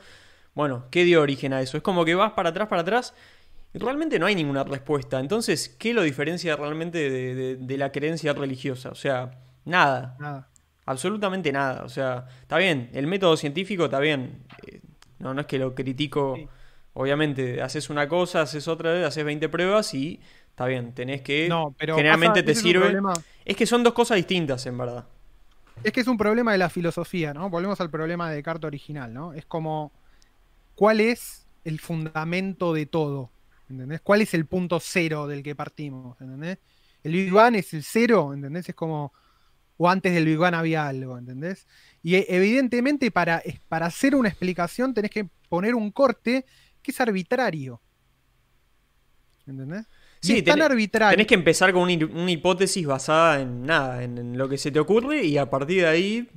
[0.54, 1.76] Bueno, ¿qué dio origen a eso?
[1.76, 3.16] Es como que vas para atrás, para atrás,
[3.74, 5.20] y realmente no hay ninguna respuesta.
[5.20, 8.90] Entonces, ¿qué lo diferencia realmente de, la creencia religiosa?
[8.90, 9.32] O sea,
[9.66, 10.16] nada.
[10.20, 10.48] Nada.
[10.86, 11.84] Absolutamente nada.
[11.84, 14.44] O sea, está bien, el método científico está bien.
[14.68, 14.82] Eh,
[15.18, 16.38] no, no es que lo critico.
[16.94, 20.22] Obviamente, haces una cosa, haces otra, haces 20 pruebas y
[20.56, 21.50] Está bien, tenés que.
[21.50, 22.98] No, pero generalmente te sirve.
[23.44, 25.06] Es, que son dos cosas distintas, en verdad.
[25.84, 27.50] Es que es un problema de la filosofía, ¿no?
[27.50, 29.34] Volvemos al problema de Descartes original, ¿no?
[29.34, 29.92] Es como.
[30.74, 33.32] ¿Cuál es el fundamento de todo?
[33.70, 34.00] ¿Entendés?
[34.00, 36.16] ¿Cuál es el punto cero del que partimos?
[36.22, 36.60] ¿Entendés?
[37.04, 38.70] El Big Bang es el cero, ¿entendés?
[38.70, 39.12] Es como.
[39.76, 41.68] O antes del Big Bang había algo, ¿entendés?
[42.02, 46.46] Y evidentemente para, para hacer una explicación tenés que poner un corte
[46.82, 47.82] que es arbitrario.
[49.46, 49.86] ¿Entendés?
[50.26, 51.12] Sí, tan arbitrario.
[51.12, 55.24] Tenés que empezar con una, hipótesis basada en nada, en, lo que se te ocurre
[55.24, 56.30] y a partir de ahí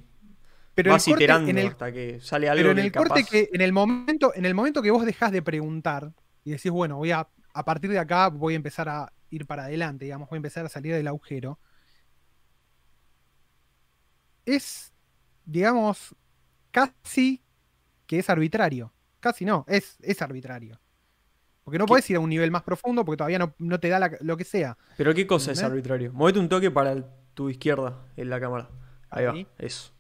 [0.74, 2.61] pero vas iterando hasta que sale algo.
[2.61, 5.42] Pero en el corte que en el momento, en el momento que vos dejás de
[5.42, 6.12] preguntar
[6.44, 9.64] y decís, bueno, voy a, a partir de acá voy a empezar a ir para
[9.64, 11.59] adelante, digamos, voy a empezar a salir del agujero.
[14.46, 14.92] Es,
[15.44, 16.14] digamos,
[16.70, 17.42] casi
[18.07, 18.92] que es arbitrario.
[19.20, 20.81] Casi no, es, es arbitrario.
[21.68, 24.38] Porque no puedes ir a un nivel más profundo porque todavía no, te da lo
[24.38, 24.78] que sea.
[24.96, 26.14] Pero ¿qué cosa es arbitrario?
[26.14, 27.04] Movete un toque para
[27.35, 28.70] tu izquierda en la cámara.
[29.11, 29.92] Ahí, va, eso.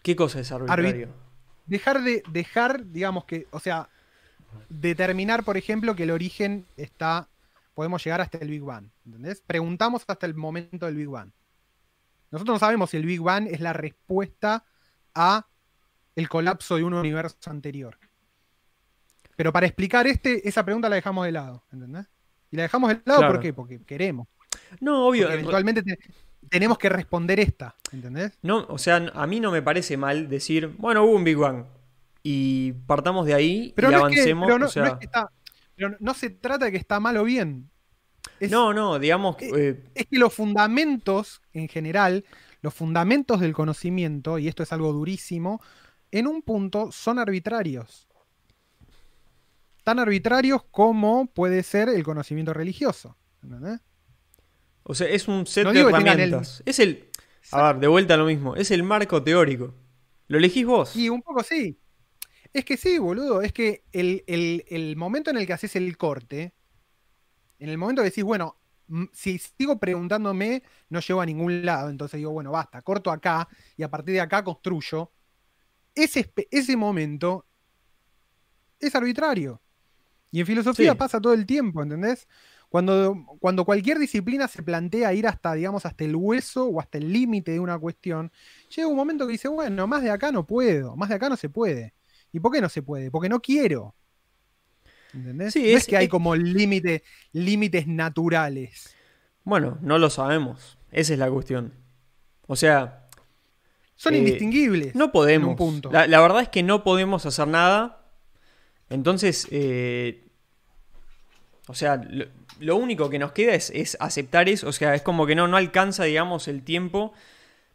[0.00, 1.08] ¿Qué cosa es arbitrario?
[1.66, 3.88] dejar de, dejar, digamos que, o sea,
[4.68, 7.28] determinar, por ejemplo, que el origen está,
[7.74, 9.42] podemos llegar hasta el Big Bang, ¿entendés?
[9.44, 11.32] Preguntamos hasta el momento del Big Bang.
[12.30, 14.64] Nosotros no sabemos si el Big Bang es la respuesta
[15.16, 15.48] a
[16.14, 17.98] el colapso de un universo anterior.
[19.36, 22.06] Pero para explicar este, esa pregunta la dejamos de lado, ¿entendés?
[22.50, 23.52] Y la dejamos de lado ¿por qué?
[23.52, 24.28] Porque queremos.
[24.80, 25.30] No, obvio.
[25.30, 25.82] eventualmente
[26.48, 28.38] tenemos que responder esta, ¿entendés?
[28.42, 31.64] No, o sea, a mí no me parece mal decir, bueno, hubo un Big Bang.
[32.22, 34.46] Y partamos de ahí y avancemos.
[34.46, 37.70] pero, no, no, se trata de que está mal o bien.
[38.40, 39.36] no, no, digamos.
[39.40, 42.24] Eh, es que los fundamentos, en general,
[42.60, 45.60] los fundamentos del conocimiento, y esto es algo durísimo,
[46.12, 48.06] en un punto son arbitrarios
[49.82, 53.16] tan arbitrarios como puede ser el conocimiento religioso.
[54.84, 56.62] O sea, es un set de herramientas.
[56.66, 57.08] Es el.
[57.50, 58.56] A ver, de vuelta a lo mismo.
[58.56, 59.74] Es el marco teórico.
[60.28, 60.96] Lo elegís vos.
[60.96, 61.78] Y un poco sí.
[62.52, 63.42] Es que sí, boludo.
[63.42, 66.54] Es que el, momento en el que haces el corte,
[67.58, 68.58] en el momento que decís, bueno,
[69.12, 71.90] si sigo preguntándome, no llego a ningún lado.
[71.90, 75.10] Entonces digo, bueno, basta, corto acá y a partir de acá construyo.
[75.94, 77.46] Ese, ese momento
[78.78, 79.62] es arbitrario.
[80.32, 82.26] Y en filosofía pasa todo el tiempo, ¿entendés?
[82.68, 87.12] Cuando, cuando cualquier disciplina se plantea ir hasta, digamos, hasta el hueso o hasta el
[87.12, 88.32] límite de una cuestión,
[88.74, 91.36] llega un momento que dice, bueno, más de acá no puedo, más de acá no
[91.36, 91.92] se puede.
[92.32, 93.10] ¿Y por qué no se puede?
[93.10, 93.94] Porque no quiero.
[95.12, 95.52] ¿Entendés?
[95.52, 98.96] Sí, no es- es que hay es- como límite, límites naturales.
[99.44, 100.78] Bueno, no lo sabemos.
[100.90, 101.74] Esa es la cuestión.
[102.46, 102.98] O sea,
[103.94, 104.94] Son Eh, indistinguibles.
[104.96, 105.44] no podemos.
[105.44, 105.90] en un punto.
[105.92, 108.01] La, la verdad es que no podemos hacer nada.
[108.92, 110.22] Entonces, eh,
[111.66, 112.26] o sea, lo,
[112.60, 114.68] lo único que nos queda es, es aceptar eso.
[114.68, 117.12] O sea, es como que no, no alcanza, digamos, el tiempo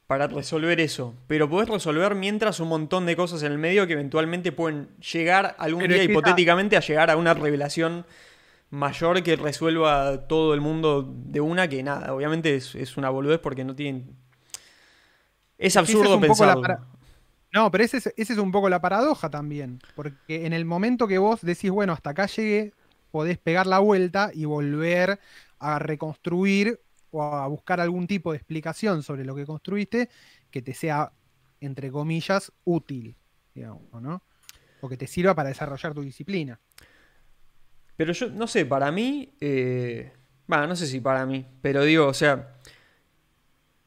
[0.07, 1.13] para resolver eso.
[1.27, 5.55] Pero podés resolver mientras un montón de cosas en el medio que eventualmente pueden llegar
[5.59, 8.05] algún Pero día es que hipotéticamente a llegar a una revelación
[8.69, 12.13] mayor que resuelva todo el mundo de una que nada.
[12.13, 14.15] Obviamente es, es una boludez porque no tienen...
[15.57, 16.61] Es es absurdo poco la pensarlo.
[16.61, 16.87] para-
[17.53, 19.79] No, pero ese es, ese es un poco la paradoja también.
[19.95, 22.73] Porque en el momento que vos decís, bueno, hasta acá llegué,
[23.11, 25.19] podés pegar la vuelta y volver
[25.59, 26.79] a reconstruir
[27.11, 30.09] o a buscar algún tipo de explicación sobre lo que construiste
[30.51, 31.11] que te sea,
[31.61, 33.15] entre comillas, útil,
[33.55, 34.21] digamos, ¿no?
[34.81, 36.59] O que te sirva para desarrollar tu disciplina.
[37.95, 39.33] Pero yo, no sé, para mí.
[39.39, 40.11] eh,
[40.45, 41.45] Bueno, no sé si para mí.
[41.61, 42.53] Pero digo, o sea.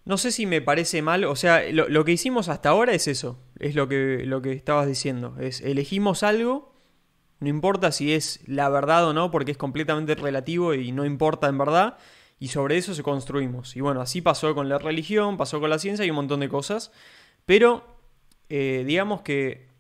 [0.04, 1.24] No sé si me parece mal.
[1.24, 3.38] O sea, lo que hicimos hasta ahora es eso.
[3.60, 5.36] Es lo que, lo que estabas diciendo.
[5.38, 6.72] Es elegimos algo.
[7.38, 11.48] No importa si es la verdad o no, porque es completamente relativo y no importa
[11.48, 11.98] en verdad.
[12.38, 13.76] Y sobre eso se construimos.
[13.76, 16.48] Y bueno, así pasó con la religión, pasó con la ciencia y un montón de
[16.48, 16.90] cosas.
[17.46, 17.84] Pero,
[18.48, 19.70] eh, digamos que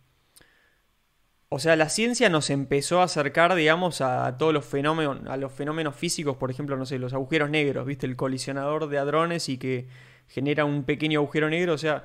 [1.52, 5.52] o sea, la ciencia nos empezó a acercar, digamos, a todos los fenómenos, a los
[5.52, 8.06] fenómenos físicos, por ejemplo, no sé, los agujeros negros, ¿viste?
[8.06, 9.88] El colisionador de hadrones y que
[10.28, 12.04] genera un pequeño agujero negro, o sea,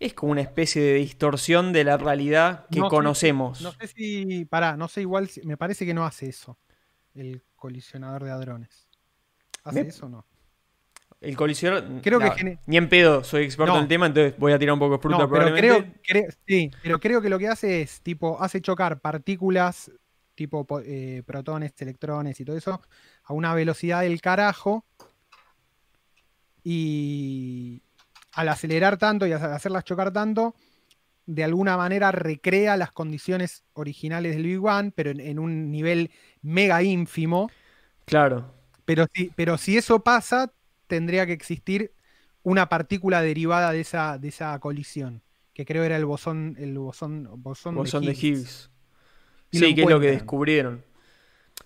[0.00, 3.60] es como una especie de distorsión de la realidad que No conocemos.
[3.62, 4.44] No sé si.
[4.44, 5.28] Pará, no sé igual.
[5.44, 6.58] me parece que no hace eso.
[7.14, 8.88] El colisionador de hadrones.
[9.64, 10.26] ¿Hace Me- eso o no?
[11.20, 14.58] El colisionador, Creo que ni en pedo, soy experto en el tema, entonces voy a
[14.58, 15.98] tirar un poco de fruta pero probablemente.
[16.06, 19.90] creo, cre- sí, pero creo que lo que hace es, tipo, hace chocar partículas,
[20.36, 22.80] tipo po- eh, protones, electrones y todo eso,
[23.24, 24.84] a una velocidad del carajo.
[26.62, 27.82] Y
[28.32, 30.54] al acelerar tanto y al hacerlas chocar tanto,
[31.26, 36.10] de alguna manera recrea las condiciones originales del Big Bang, pero en, en un nivel
[36.42, 37.50] mega ínfimo.
[38.06, 38.54] Claro.
[38.84, 40.52] Pero si, pero si eso pasa,
[40.86, 41.92] tendría que existir
[42.42, 47.28] una partícula derivada de esa, de esa colisión, que creo era el bosón, el bosón,
[47.42, 48.70] bosón, Bosón de Higgs.
[49.50, 50.84] Y lo Sí, que es lo que descubrieron.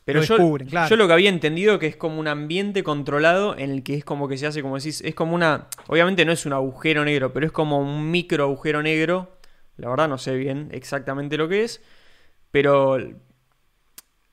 [0.04, 0.88] Pero Lo yo, claro.
[0.88, 4.04] yo lo que había entendido que es como un ambiente controlado en el que es
[4.04, 5.68] como que se hace, como decís, es como una.
[5.86, 9.38] Obviamente no es un agujero negro, pero es como un micro agujero negro.
[9.76, 11.80] La verdad no sé bien exactamente lo que es.
[12.50, 12.98] Pero.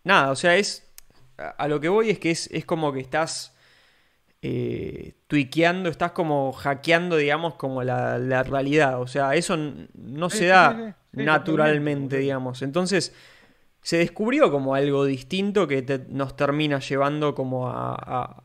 [0.04, 0.91] Nada, o sea, es.
[1.38, 3.56] A lo que voy es que es, es como que estás.
[4.41, 9.02] Eh, tuiqueando, estás como hackeando, digamos, como la, la realidad.
[9.02, 9.56] O sea, eso
[9.93, 12.62] no se da sí, sí, sí, naturalmente, digamos.
[12.62, 13.13] Entonces,
[13.81, 18.43] se descubrió como algo distinto que te- nos termina llevando como a, a-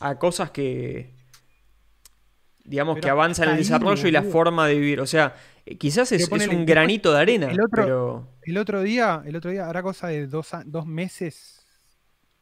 [0.00, 1.14] a cosas que,
[2.64, 5.00] digamos, Pero que avanzan el ahí, desarrollo y la forma de vivir.
[5.00, 8.28] O sea, eh, quizás es, un granito de arena, el otro- pero...
[8.42, 11.66] El otro día, el otro día, hará cosa de dos, dos meses,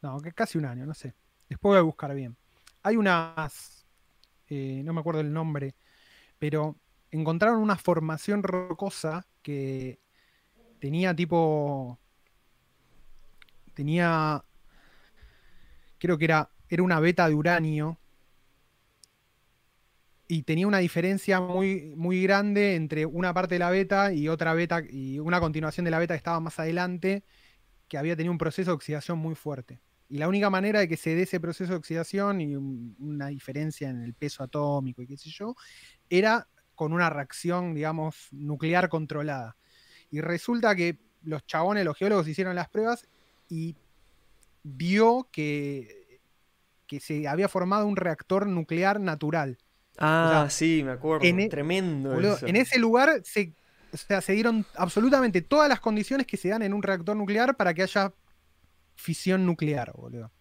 [0.01, 1.15] no, que casi un año, no sé.
[1.49, 2.37] Después voy a buscar bien.
[2.83, 3.85] Hay unas,
[4.49, 5.75] eh, no me acuerdo el nombre,
[6.39, 6.77] pero
[7.11, 9.99] encontraron una formación rocosa que
[10.79, 11.99] tenía tipo,
[13.75, 14.43] tenía,
[15.99, 17.97] creo que era, era una beta de uranio
[20.27, 24.53] y tenía una diferencia muy, muy grande entre una parte de la beta y otra
[24.53, 27.23] beta y una continuación de la beta que estaba más adelante
[27.87, 29.81] que había tenido un proceso de oxidación muy fuerte.
[30.09, 33.27] Y la única manera de que se dé ese proceso de oxidación y un- una
[33.27, 35.55] diferencia en el peso atómico y qué sé yo,
[36.09, 39.57] era con una reacción, digamos, nuclear controlada.
[40.11, 43.07] Y resulta que los chabones, los geólogos hicieron las pruebas
[43.49, 43.75] y
[44.63, 46.19] vio que,
[46.87, 49.57] que se había formado un reactor nuclear natural.
[49.97, 51.25] Ah, sea, sí, me acuerdo.
[51.25, 52.47] en e- Tremendo Boludo, eso.
[52.47, 53.53] en ese lugar se,
[53.91, 57.55] o sea, se dieron absolutamente todas las condiciones que se dan en un reactor nuclear
[57.55, 58.13] para que haya
[58.95, 60.31] fisión nuclear, boludo.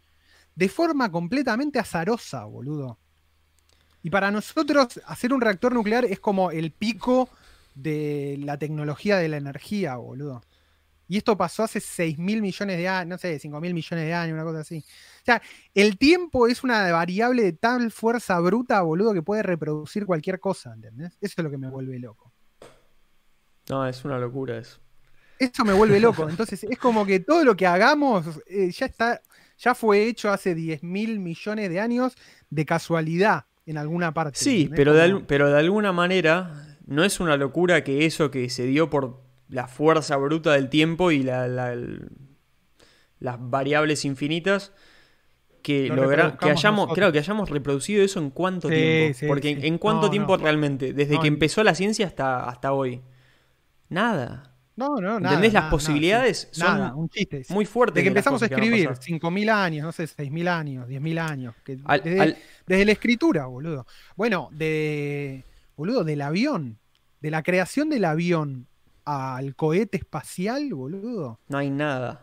[0.55, 2.99] De forma completamente azarosa, boludo.
[4.03, 7.29] Y para nosotros, hacer un reactor nuclear es como el pico
[7.75, 10.43] de la tecnología de la energía, boludo.
[11.09, 14.15] Y esto pasó hace 6 mil millones de años, no sé, 5 mil millones de
[14.15, 14.79] años, una cosa así.
[14.79, 15.43] O sea,
[15.75, 20.73] el tiempo es una variable de tal fuerza bruta, boludo, que puede reproducir cualquier cosa,
[20.73, 21.13] ¿entendés?
[21.21, 22.33] Eso es lo que me vuelve loco.
[23.69, 24.81] No, es una locura eso.
[25.39, 26.29] Eso me vuelve loco.
[26.29, 29.21] Entonces, es como que todo lo que hagamos eh, ya está,
[29.59, 32.15] ya fue hecho hace 10 mil millones de años
[32.51, 34.39] de casualidad en alguna parte.
[34.39, 38.65] Sí, pero de, pero de alguna manera no es una locura que eso que se
[38.67, 41.47] dio por la fuerza bruta del tiempo y la,
[43.19, 44.73] las variables infinitas
[45.63, 45.91] que
[46.41, 49.19] que hayamos, creo que hayamos reproducido eso en cuánto tiempo.
[49.27, 53.01] Porque en, cuánto tiempo realmente, desde que empezó la ciencia hasta, hasta hoy.
[53.89, 54.55] Nada.
[54.77, 55.37] No, no, nada.
[55.37, 55.53] ¿Entendés?
[55.53, 57.45] Las posibilidades son un chiste.
[57.49, 57.95] muy fuertes.
[57.95, 61.55] De que empezamos a escribir, 5.000 años, no sé, 6.000 años, 10.000 años.
[62.67, 63.87] desde, la escritura, boludo.
[64.17, 65.45] Bueno, de.
[65.77, 66.79] Boludo, del avión.
[67.21, 68.67] De la creación del avión
[69.05, 71.41] al cohete espacial, boludo.
[71.49, 72.23] No hay nada.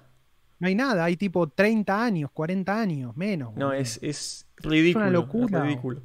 [0.59, 3.55] No hay nada, hay tipo 30 años, 40 años, menos.
[3.55, 5.05] No, es, es ridículo.
[5.05, 5.63] Es una locura.
[5.63, 6.01] ridículo.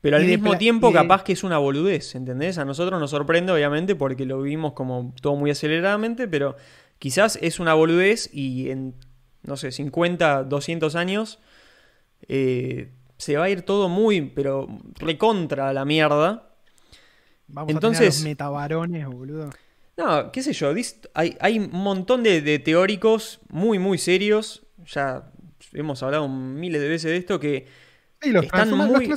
[0.00, 2.58] Pero al mismo tiempo, capaz que es una boludez, ¿entendés?
[2.58, 6.56] A nosotros nos sorprende, obviamente, porque lo vimos como todo muy aceleradamente, pero
[6.98, 8.94] quizás es una boludez y en,
[9.42, 11.38] no sé, 50, 200 años
[12.28, 16.50] eh, se va a ir todo muy, pero recontra la mierda.
[17.46, 19.50] Vamos Entonces, a tener los metabarones, boludo.
[20.00, 20.72] No, qué sé yo,
[21.14, 25.30] hay, hay un montón de, teóricos muy, muy serios, ya
[25.74, 27.66] hemos hablado miles de veces de esto, que
[28.22, 29.08] los están muy...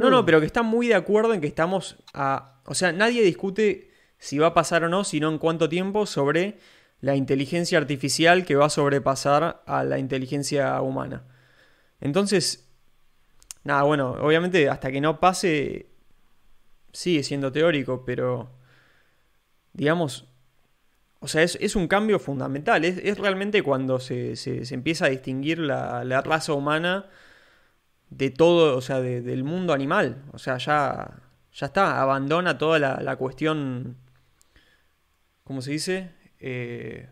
[0.00, 2.60] No, no, pero que están muy de acuerdo en que estamos a...
[2.66, 6.58] O sea, nadie discute si va a pasar o no, sino en cuánto tiempo sobre
[7.00, 11.24] la inteligencia artificial que va a sobrepasar a la inteligencia humana.
[12.00, 12.68] Entonces,
[13.62, 15.86] nada, bueno, obviamente hasta que no pase
[16.92, 18.50] sigue siendo teórico, pero
[19.74, 20.26] digamos,
[21.20, 22.84] o sea, es, un cambio fundamental.
[22.84, 24.34] Es, realmente cuando se,
[24.74, 27.06] empieza a distinguir la, raza humana
[28.10, 30.22] de todo, o sea, del mundo animal.
[30.32, 33.96] O sea, ya, ya está, abandona toda la, cuestión,
[35.44, 36.10] ¿cómo se dice?
[36.40, 37.08] Eh,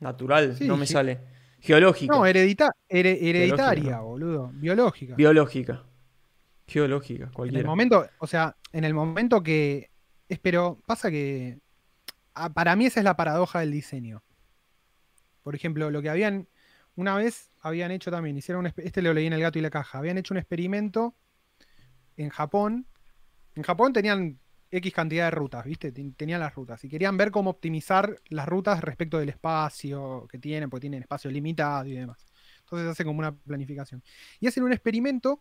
[0.00, 1.20] natural, no me sale.
[1.60, 2.14] Geológica.
[2.14, 4.50] No, hereditaria, boludo.
[4.54, 5.14] Biológica.
[5.14, 5.84] Biológica.
[6.66, 7.60] Geológica, cualquiera.
[7.60, 9.87] En el momento, o sea, en el momento que
[10.36, 11.58] pero pasa que
[12.54, 14.22] para mí esa es la paradoja del diseño.
[15.42, 16.48] Por ejemplo, lo que habían,
[16.94, 19.70] una vez habían hecho también, hicieron un, este lo leí en el gato y la
[19.70, 21.14] caja, habían hecho un experimento
[22.16, 22.86] en Japón.
[23.54, 24.38] En Japón tenían
[24.70, 25.92] X cantidad de rutas, ¿viste?
[25.92, 30.68] Tenían las rutas y querían ver cómo optimizar las rutas respecto del espacio que tienen,
[30.68, 32.26] porque tienen espacio limitado y demás.
[32.60, 34.02] Entonces hacen como una planificación.
[34.40, 35.40] Y hacen un experimento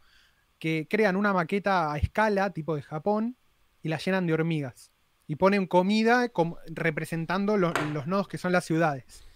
[0.58, 3.36] que crean una maqueta a escala, tipo de Japón,
[3.88, 4.92] y la llenan de hormigas.
[5.28, 6.32] Y ponen comida
[6.68, 9.28] representando los nodos que son las ciudades.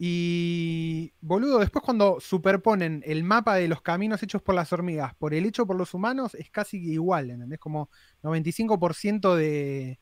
[0.00, 5.34] Y, boludo, después cuando superponen el mapa de los caminos hechos por las hormigas por
[5.34, 7.58] el hecho por los humanos, es casi igual, ¿entendés?
[7.58, 7.90] Como
[8.22, 9.98] 95% de,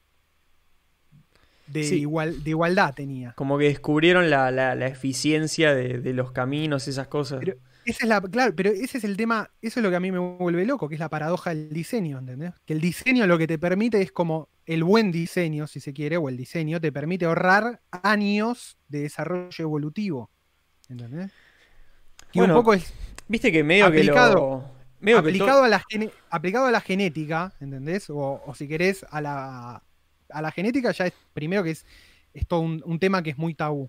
[1.69, 3.33] de, igual, de igualdad tenía.
[3.33, 7.41] Como que descubrieron la, eficiencia de, los caminos, esas cosas.
[7.87, 10.11] Esa es la, claro, pero ese es el tema, eso es lo que a mí
[10.11, 12.53] me vuelve loco, que es la paradoja del diseño, ¿entendés?
[12.67, 16.17] Que el diseño lo que te permite es como el buen diseño, si se quiere,
[16.17, 20.31] o el diseño, te permite ahorrar años de desarrollo evolutivo.
[20.89, 21.31] ¿Entendés?
[22.33, 22.93] Y un poco es.
[23.29, 24.65] Viste que medio aplicado,
[25.01, 25.19] que lo.
[25.19, 25.85] aplicado, a la
[26.31, 28.07] aplicado a la genética, ¿entendés?
[28.11, 29.83] O, si querés, a la,
[30.31, 31.87] a la genética ya es, primero que es,
[32.35, 33.89] es todo un tema que es muy tabú.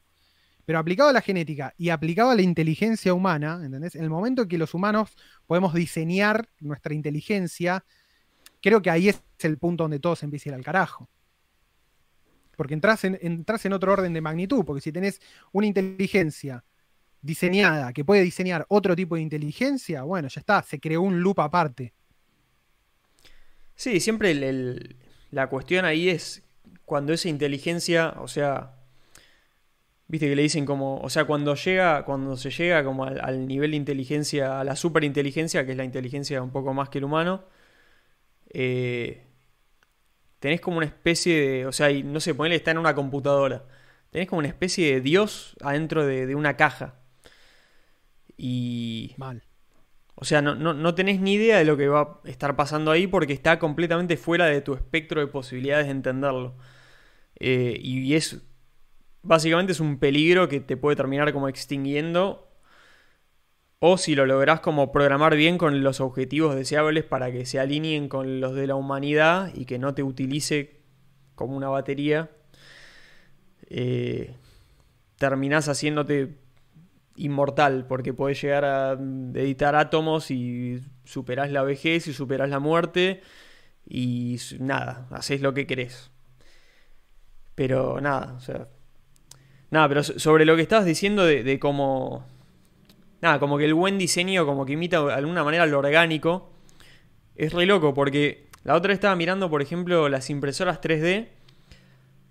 [0.67, 3.95] Pero aplicado a la genética y aplicado a la inteligencia humana, ¿entendés?
[3.95, 7.85] En el momento en que los humanos podemos diseñar nuestra inteligencia,
[8.61, 11.07] creo que ahí es el punto donde todo se empieza a ir al carajo.
[12.57, 15.21] Porque entras en, en otro orden de magnitud, porque si tenés
[15.53, 16.65] una inteligencia
[17.21, 21.39] diseñada que puede diseñar otro tipo de inteligencia, bueno, ya está, se creó un loop
[21.39, 21.93] aparte.
[23.73, 24.35] Sí, siempre
[25.31, 26.43] la cuestión ahí es
[26.83, 28.76] cuando esa inteligencia, o sea,
[30.09, 33.71] Viste que le dicen como, o sea, cuando llega, cuando se llega como al, nivel
[33.71, 37.43] de inteligencia, a la superinteligencia, que es la inteligencia un poco más que el humano,
[38.49, 39.25] eh,
[40.39, 43.65] tenés como una especie de, o sea, no sé, ponele está en una computadora,
[44.11, 46.95] tenés como una especie de Dios adentro de, una caja.
[48.37, 49.13] Y...
[49.17, 49.43] Mal.
[50.15, 53.05] O sea, no, no, tenés ni idea de lo que va a estar pasando ahí
[53.05, 56.55] porque está completamente fuera de tu espectro de posibilidades de entenderlo.
[57.39, 58.41] Eh, y es
[59.27, 62.47] básicamente es un peligro que te puede terminar como extinguiendo.
[63.79, 68.09] O si lo lográs como programar bien con los objetivos deseables para que se alineen
[68.09, 70.81] con los de la humanidad y que no te utilice
[71.35, 72.31] como una batería,
[73.69, 74.33] eh,
[75.17, 76.37] terminás haciéndote
[77.15, 83.21] inmortal porque podés llegar a editar átomos y superás la vejez y superás la muerte
[83.85, 86.11] y nada, haces lo que querés.
[87.55, 88.67] Pero nada, o sea.
[89.69, 92.25] Nada, pero sobre lo que estabas diciendo de, de cómo.
[93.21, 96.49] Nada, como que el buen diseño, como que imita de alguna manera lo orgánico.
[97.35, 101.27] Es re loco, porque la otra estaba mirando, por ejemplo, las impresoras 3D.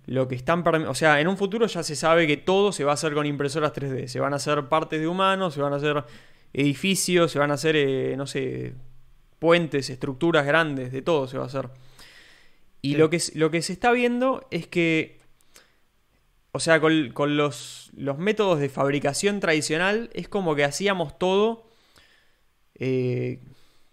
[0.05, 0.63] Lo que están.
[0.87, 3.25] O sea, en un futuro ya se sabe que todo se va a hacer con
[3.25, 4.07] impresoras 3D.
[4.07, 6.03] Se van a hacer partes de humanos, se van a hacer
[6.53, 8.73] edificios, se van a hacer, eh, no sé,
[9.39, 11.69] puentes, estructuras grandes, de todo se va a hacer.
[12.81, 15.16] Y lo, que, lo que se está viendo es que,
[16.57, 21.69] o sea, con, los, métodos de fabricación tradicional es como que hacíamos todo
[22.73, 23.41] eh,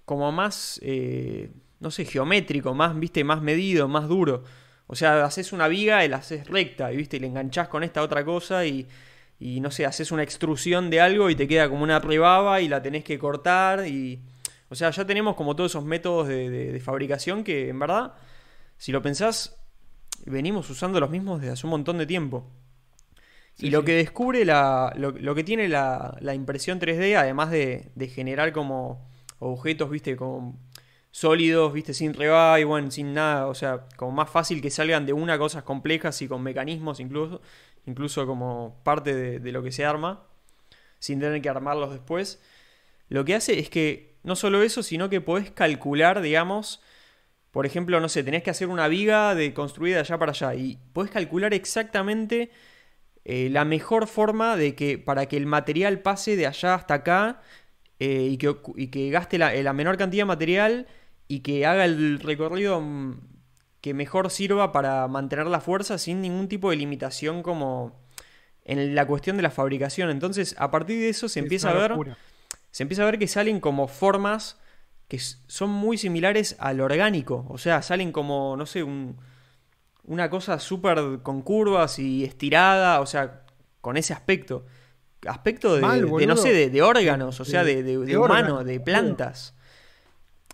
[0.07, 1.51] como más, eh,
[1.81, 4.45] no sé, geométrico, más, viste, más medido, más duro.
[4.87, 7.85] O sea, haces una viga y la haces recta, y viste, y le enganchás con
[7.85, 8.87] esta otra cosa y,
[9.39, 12.81] no sé, haces una extrusión de algo y te queda como una rebaba y la
[12.81, 14.23] tenés que cortar y...
[14.71, 18.15] O sea, ya tenemos como todos esos métodos de fabricación que en verdad
[18.79, 19.57] si lo pensás,
[20.27, 22.51] venimos usando los mismos desde hace un montón de tiempo.
[23.59, 24.93] y lo que descubre la.
[24.97, 29.09] Lo, que tiene la, impresión 3D, además de, generar como
[29.39, 30.59] objetos, viste, como
[31.11, 35.13] sólidos, viste, sin y bueno, sin nada, o sea, como más fácil que salgan de
[35.13, 37.41] una cosas complejas y con mecanismos incluso,
[37.87, 40.25] incluso como parte de, de lo que se arma,
[40.99, 42.43] sin tener que armarlos después.
[43.09, 46.81] Lo que hace es que no solo eso, sino que podés calcular, digamos,
[47.55, 50.57] por ejemplo, no sé, tenés que hacer una viga de construida de allá para allá
[50.57, 52.51] y podés calcular exactamente
[53.25, 57.43] eh, la mejor forma de que para que el material pase de allá hasta acá
[58.01, 60.89] eh, y, que, gaste la, menor cantidad de material
[61.29, 63.21] y que haga el recorrido mm,
[63.81, 68.03] que mejor sirva para mantener la fuerza sin ningún tipo de limitación como
[68.65, 70.11] en la cuestión de la fabricación.
[70.11, 72.17] Entonces, a partir de eso se empieza a ver
[72.73, 74.59] se empieza a ver que salen como formas
[75.09, 77.47] que son muy similares al orgánico.
[77.49, 79.17] O sea, salen como, no sé, un,
[80.05, 83.43] una cosa súper con curvas y estirada, o sea,
[83.81, 84.65] con ese aspecto.
[85.27, 89.55] Aspecto de, no sé, de, órganos, o sea, de, de, humanos, de plantas.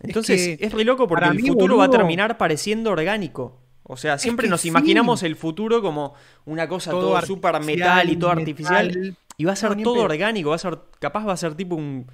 [0.01, 3.61] Entonces, es, re loco porque el futuro va a terminar pareciendo orgánico.
[3.83, 8.31] O sea, siempre nos imaginamos el futuro como una cosa todo, súper metal y todo
[8.31, 9.17] artificial.
[9.37, 12.07] Y va a ser todo orgánico, va a ser, capaz va a ser tipo un,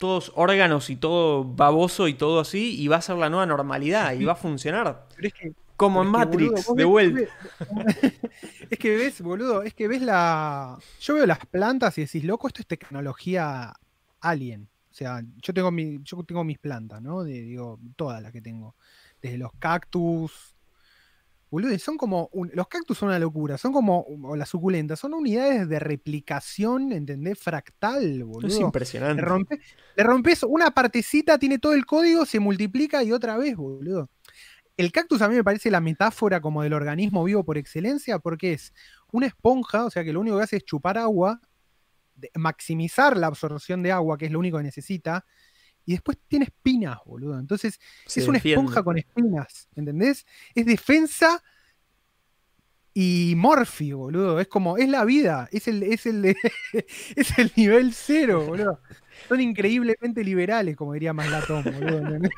[0.00, 4.14] todos órganos y todo baboso y todo así, y va a ser la nueva normalidad
[4.14, 5.06] y va a funcionar.
[5.76, 7.20] Como en Matrix, de vuelta.
[8.70, 10.78] es que ves, boludo, es que ves la.
[11.00, 13.74] Yo veo las plantas y decís, loco, esto es tecnología
[14.20, 14.68] alien.
[14.90, 17.22] O sea, yo tengo mi, yo tengo mis plantas, ¿no?
[17.22, 18.74] digo, todas las que tengo.
[19.20, 20.54] Desde los cactus,
[21.50, 22.30] Boludo, son como.
[22.52, 23.58] los cactus son una locura.
[23.58, 24.06] Son como.
[24.22, 25.00] O las suculentas.
[25.00, 27.38] Son unidades de replicación, ¿entendés?
[27.38, 28.48] Fractal, boludo.
[28.48, 29.22] Es impresionante.
[29.96, 34.08] Le, rompes una partecita, tiene todo el código, se multiplica y otra vez, boludo.
[34.76, 38.52] El cactus a mí me parece la metáfora como del organismo vivo por excelencia, porque
[38.54, 38.72] es
[39.12, 41.40] una esponja, o sea que lo único que hace es chupar agua,
[42.34, 45.26] maximizar la absorción de agua, que es lo único que necesita,
[45.86, 47.38] y después tiene espinas, boludo.
[47.38, 50.26] Entonces es una esponja con espinas, ¿entendés?
[50.54, 51.42] Es defensa
[52.94, 54.40] y morfi, boludo.
[54.40, 56.24] Es como, es la vida, es el, es el,
[57.16, 58.80] es el nivel cero, boludo.
[59.28, 62.28] Son increíblemente liberales, como diría Maslatón, boludo.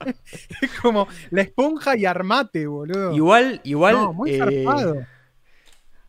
[0.62, 3.12] es como la esponja y armate, boludo.
[3.14, 4.12] Igual, igual.
[4.14, 5.06] muy eh,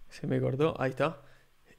[0.09, 1.21] Se me cortó, ahí está.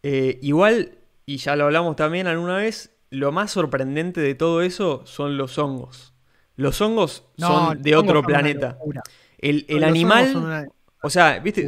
[0.02, 5.02] Eh, igual, y ya lo hablamos también alguna vez, lo más sorprendente de todo eso
[5.06, 6.14] son los hongos.
[6.56, 8.78] Los hongos son de otro planeta.
[9.38, 10.68] El, animal.
[11.02, 11.66] O sea, viste,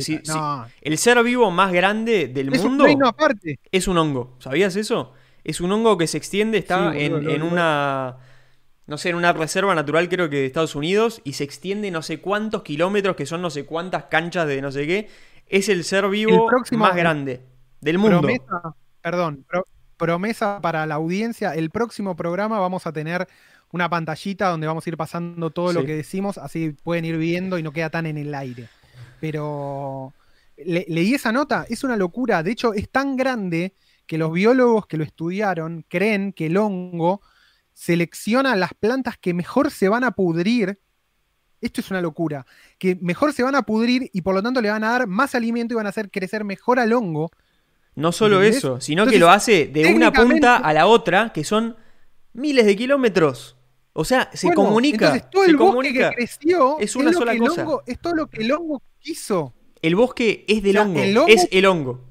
[0.82, 2.86] el ser vivo más grande del mundo
[3.70, 4.36] es un hongo.
[4.38, 5.12] ¿Sabías eso?
[5.44, 8.16] Es un hongo que se extiende, está en, una.
[8.86, 12.02] No sé, en una reserva natural, creo que de Estados Unidos, y se extiende no
[12.02, 15.08] sé cuántos kilómetros, que son no sé cuántas canchas de no sé qué.
[15.48, 17.42] Es el ser vivo más grande
[17.80, 18.28] del mundo.
[19.00, 19.44] perdón,
[19.96, 23.26] promesa para la audiencia, el próximo programa vamos a tener
[23.72, 27.58] una pantallita donde vamos a ir pasando todo lo que decimos, así pueden ir viendo
[27.58, 28.68] y no queda tan en el aire.
[29.20, 30.12] Pero
[30.56, 33.74] leí esa nota, es una locura, de hecho es tan grande
[34.06, 37.20] que los biólogos que lo estudiaron creen que el hongo
[37.72, 40.78] selecciona las plantas que mejor se van a pudrir.
[41.60, 42.46] Esto es una locura,
[42.78, 45.34] que mejor se van a pudrir y por lo tanto le van a dar más
[45.34, 47.30] alimento y van a hacer crecer mejor al hongo
[47.96, 51.76] no solo eso, sino que lo hace de una punta a la otra, que son
[52.32, 53.56] miles de kilómetros.
[53.94, 55.06] O sea, se comunica.
[55.06, 57.66] Entonces todo el bosque que creció es una sola cosa.
[57.86, 59.54] es todo lo que el hongo quiso.
[59.80, 62.04] El bosque es del hongo, es el hongo.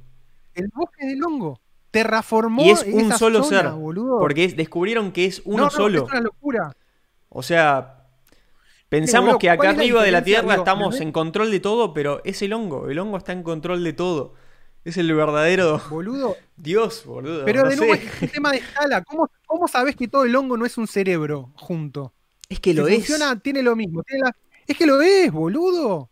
[0.56, 1.62] El bosque es del hongo.
[1.92, 3.72] Terraformó y es un solo ser,
[4.20, 6.06] porque descubrieron que es uno solo.
[6.06, 6.76] Es una locura.
[7.30, 7.96] O sea,
[8.90, 10.24] Pensamos boludo, que acá ¿cuál es la arriba de la?
[10.24, 12.90] Tierra Digo, estamos en control de todo, pero es el hongo.
[12.90, 14.34] El hongo está en control de todo.
[14.86, 16.38] Es el verdadero Boludo.
[16.56, 17.44] Dios, boludo.
[17.44, 18.04] Pero no de nuevo sé.
[18.06, 19.04] es un tema de escala.
[19.04, 22.14] ¿Cómo, ¿Cómo sabes que todo el hongo no es un cerebro junto?
[22.48, 22.98] Es que lo Si es.
[23.00, 24.04] funciona, tiene lo mismo.
[24.04, 24.36] tiene la-
[24.68, 26.10] Es que lo es, boludo.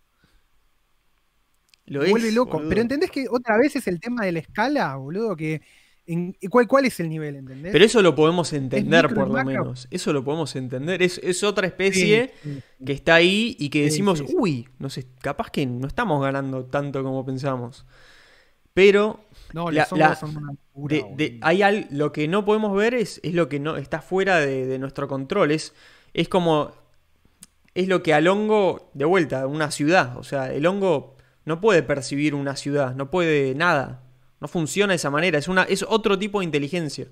[1.86, 2.54] Lo vuelve es, loco.
[2.54, 2.70] boludo.
[2.70, 5.36] Pero ¿entendés que otra vez es el tema de la escala, boludo?
[5.36, 5.62] Que
[6.08, 7.72] en- ¿cuál, ¿Cuál es el nivel, entendés?
[7.72, 9.88] Pero eso lo podemos entender, por lo menos.
[9.92, 11.02] Eso lo podemos entender.
[11.04, 12.60] Es, es otra especie sí, sí.
[12.86, 14.36] que está ahí y que Sí, decimos, sí, sí.
[14.38, 17.86] uy, no sé, capaz que no estamos ganando tanto como pensamos.
[18.74, 19.20] Pero
[19.54, 22.76] No, La- los hongos la- son una locura, de- hay al- lo que no podemos
[22.76, 25.52] ver es, es lo que no está fuera de, de nuestro control.
[25.52, 25.74] Es,
[26.14, 26.72] es como.
[27.76, 30.18] Es lo que al hongo, de vuelta, una ciudad.
[30.18, 31.16] O sea, el hongo
[31.46, 34.04] no puede percibir una ciudad, no puede nada.
[34.40, 35.38] No funciona de esa manera.
[35.40, 37.08] Es, una, es otro tipo de inteligencia.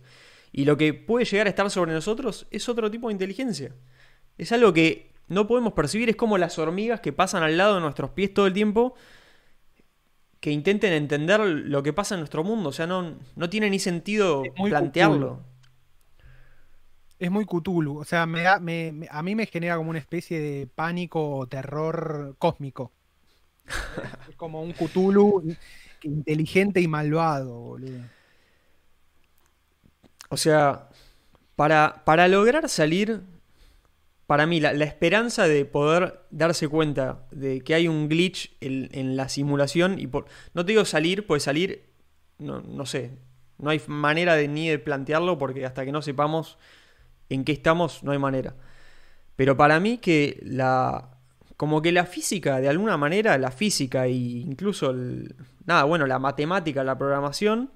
[0.52, 3.74] Y lo que puede llegar a estar sobre nosotros es otro tipo de inteligencia.
[4.38, 6.10] Es algo que no podemos percibir.
[6.10, 8.96] Es como las hormigas que pasan al lado de nuestros pies todo el tiempo.
[10.42, 12.70] Que intenten entender lo que pasa en nuestro mundo.
[12.70, 15.40] O sea, no, no tiene ni sentido plantearlo.
[17.20, 18.00] Es muy Cthulhu.
[18.00, 21.38] O sea, me da, me- me- a mí me genera como una especie de pánico
[21.38, 22.92] o terror cósmico.
[24.30, 25.44] es como un Cthulhu
[26.04, 28.02] inteligente y malvado, boludo.
[30.30, 30.90] O sea,
[31.56, 33.22] para, para lograr salir,
[34.32, 39.18] para mí, la, esperanza de poder darse cuenta de que hay un glitch en, en
[39.18, 41.90] la simulación, y por, no te digo salir, pues salir,
[42.38, 43.12] no, no sé,
[43.58, 46.58] no hay manera de, ni de plantearlo, porque hasta que no sepamos
[47.28, 48.56] en qué estamos, no hay manera.
[49.36, 51.18] Pero para mí que la...
[51.58, 56.20] Como que la física, de alguna manera, la física e incluso el, nada, bueno, la
[56.20, 57.70] matemática, la programación,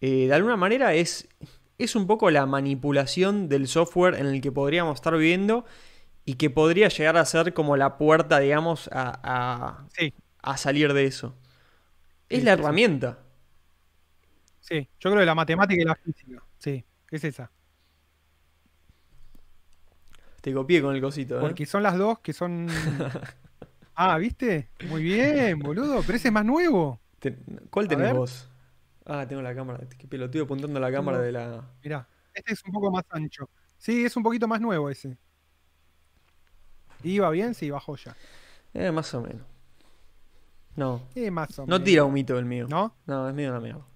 [0.00, 1.26] eh, de alguna manera es,
[1.78, 5.64] es un poco la manipulación del software en el que podríamos estar viviendo
[6.24, 10.12] y que podría llegar a ser como la puerta, digamos, a, a- Sí,
[10.42, 11.36] a salir de eso.
[12.30, 13.18] Es Sí, la sí, herramienta.
[14.60, 14.88] sí.
[15.00, 16.42] Yo creo que la matemática y la física.
[16.58, 17.50] Sí, es esa.
[20.40, 21.40] Te copié con el cosito, ¿eh?
[21.40, 22.68] Porque son las dos que son.
[23.96, 24.70] Ah, ¿viste?
[24.82, 26.02] Muy bien, boludo.
[26.02, 27.00] Pero ese es más nuevo.
[27.70, 28.48] ¿Cuál tenés vos?
[29.06, 29.86] Ah, tengo la cámara.
[29.98, 31.62] Qué pelotudo apuntando a la cámara de la...
[31.82, 33.48] Mirá, este es un poco más ancho.
[33.78, 35.18] Sí, es un poquito más nuevo ese.
[37.02, 37.54] ¿Iba bien?
[37.54, 38.16] Sí, bajó ya.
[38.72, 39.42] Eh, más o menos.
[40.76, 41.02] No.
[41.30, 41.84] Más o No menos.
[41.84, 42.66] tira un mito el mío.
[42.68, 42.96] ¿No?
[43.06, 43.86] No, es mío la mierda.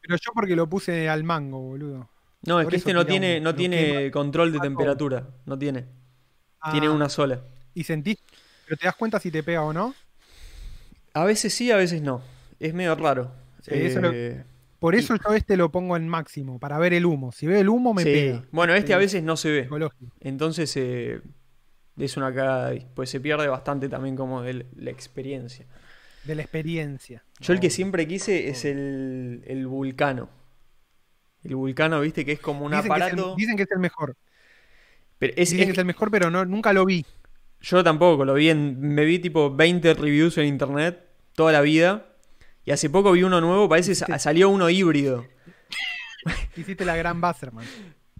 [0.00, 2.08] Pero yo porque lo puse al mango, boludo.
[2.42, 5.28] No, es que este no tiene, no tiene control de temperatura.
[5.44, 5.86] No tiene.
[6.60, 7.40] Ah, Tiene una sola.
[7.74, 8.16] ¿Y sentís?
[8.66, 9.94] ¿Pero te das cuenta si te pega o no?
[11.12, 12.22] A veces sí, a veces no.
[12.60, 13.32] Es medio raro.
[13.62, 14.44] Sí, eso es lo- Eh,
[14.78, 17.32] Por eso yo este lo pongo en máximo, para ver el humo.
[17.32, 18.10] Si ve el humo, me sí.
[18.10, 18.44] pega.
[18.50, 19.62] Bueno, este a veces no se ve.
[19.64, 20.12] Psicológico.
[20.20, 21.20] Entonces eh,
[21.98, 22.72] es una cagada.
[22.94, 25.66] Pues se pierde bastante también como de la experiencia.
[26.24, 27.22] De la experiencia.
[27.40, 30.28] Yo el que siempre quise es el, el vulcano.
[31.44, 33.34] El vulcano, viste, que es como un dicen, que es el, aparato.
[33.36, 34.16] dicen que es el mejor.
[35.18, 37.04] Pero es- dicen es- que es el mejor, pero no, nunca lo vi.
[37.62, 38.80] Yo tampoco, lo vi en.
[38.80, 41.02] Me vi tipo 20 reviews en internet
[41.34, 42.06] toda la vida.
[42.70, 45.26] Y hace poco vi uno nuevo, parece sa- salió uno híbrido.
[46.56, 47.64] Hiciste la gran Basserman.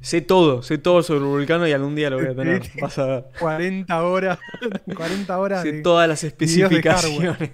[0.01, 2.61] Sé todo, sé todo sobre el vulcano y algún día lo voy a tener.
[2.81, 3.25] Vas a ver.
[3.39, 4.41] 40 horas.
[4.97, 5.63] 40 horas.
[5.63, 7.51] Sé de- todas las especificaciones.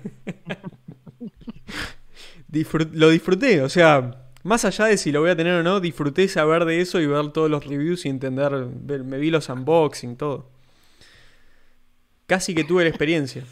[2.51, 5.81] Disfrut- lo disfruté, o sea, más allá de si lo voy a tener o no,
[5.81, 9.51] disfruté saber de eso y ver todos los reviews y entender, ver- me vi los
[9.51, 10.49] unboxing, todo.
[12.27, 13.45] Casi que tuve la experiencia.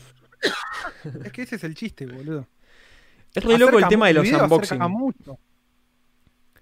[1.25, 2.47] Es que ese es el chiste, boludo.
[3.35, 4.79] Es re loco el tema de los unboxing.
[4.89, 5.39] mucho.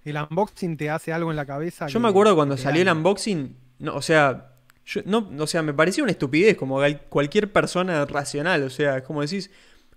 [0.05, 1.87] El unboxing te hace algo en la cabeza.
[1.87, 4.53] Yo me acuerdo cuando salió el unboxing, no, o sea,
[4.85, 9.03] yo, no, o sea, me parecía una estupidez como cualquier persona racional, o sea, es
[9.05, 9.51] como decís,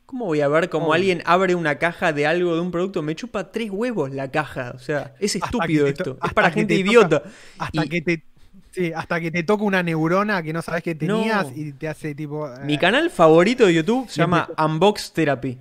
[0.05, 0.93] ¿cómo voy a ver Obvio.
[0.93, 3.01] alguien abre una caja de algo de un producto?
[3.01, 6.81] Me chupa tres huevos la caja, o sea, es estúpido esto, es para gente te
[6.81, 7.23] idiota.
[7.57, 8.23] Hasta Y- que te.
[8.71, 11.53] Sí, hasta que te toca una neurona que no sabes que tenías No.
[11.55, 12.49] y te hace tipo.
[12.63, 15.57] Mi eh, canal favorito de YouTube se llama Unbox Therapy.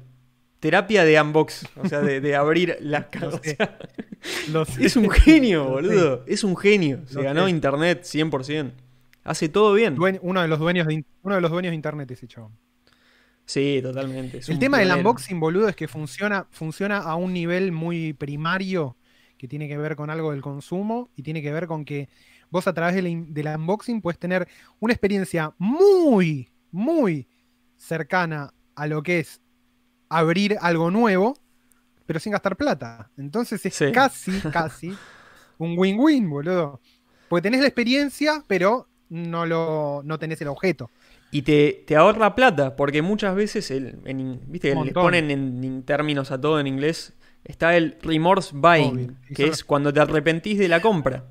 [0.64, 3.38] Terapia de unbox, o sea, de, de abrir las cajas.
[4.80, 6.24] Es un genio, boludo.
[6.26, 7.02] Es un genio.
[7.06, 7.50] Se Lo ganó sé.
[7.50, 8.72] internet 100%.
[9.24, 9.98] Hace todo bien.
[10.22, 12.52] Uno de los dueños de uno de los dueños de internet ese chabón.
[13.44, 14.38] Sí, totalmente.
[14.38, 18.96] es El tema del unboxing, boludo, es que funciona, funciona a un nivel muy primario
[19.36, 22.08] que tiene que ver con algo del consumo y tiene que ver con que
[22.48, 24.48] vos a través del, del unboxing puedes tener
[24.80, 27.28] una experiencia muy, muy
[27.76, 29.42] cercana a lo que es
[30.18, 31.36] abrir algo nuevo,
[32.06, 33.10] pero sin gastar plata.
[33.16, 33.92] Entonces es Sí.
[33.92, 34.94] casi, casi
[35.58, 36.80] un win-win, boludo.
[37.28, 40.90] Porque tenés la experiencia, pero no, lo, no tenés el objeto.
[41.30, 45.82] Y te, te ahorra plata, porque muchas veces, el, en, viste, les ponen en, en
[45.82, 47.12] términos a todo en inglés,
[47.44, 51.24] está el remorse buying, que es cuando te arrepentís de la compra.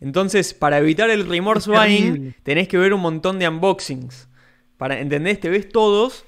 [0.00, 2.34] Entonces, para evitar el remorse buying, terrible.
[2.42, 4.28] tenés que ver un montón de unboxings.
[4.76, 5.40] Para, ¿Entendés?
[5.40, 6.24] Te ves todos.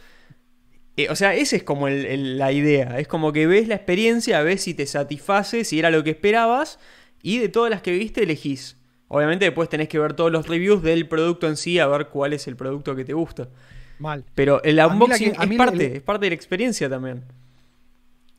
[0.97, 2.99] Eh, o sea, esa es como el- el- la idea.
[3.01, 6.79] Es como que ves la experiencia, ves si te satisface, si era lo que esperabas.
[7.23, 8.77] Y de todas las que viste, elegís.
[9.09, 12.33] Obviamente después tenés que ver todos los reviews del producto en sí, a ver cuál
[12.33, 13.49] es el producto que te gusta.
[13.99, 14.25] Mal.
[14.35, 17.25] Pero el unboxing que- es parte, es parte de la experiencia también.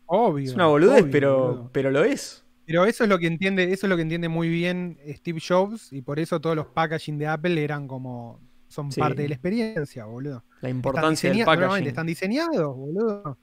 [0.05, 0.45] Obvio.
[0.49, 1.69] Es una boludez, obvio, pero, boludo.
[1.71, 2.43] pero lo es.
[2.65, 5.91] Pero eso es lo que entiende, eso es lo que entiende muy bien Steve Jobs,
[5.93, 8.39] y por eso todos los packaging de Apple eran como.
[8.75, 8.99] Son Sí.
[8.99, 10.43] parte de la experiencia, boludo.
[10.61, 11.87] La importancia del packaging.
[11.87, 13.37] están diseñados, boludo.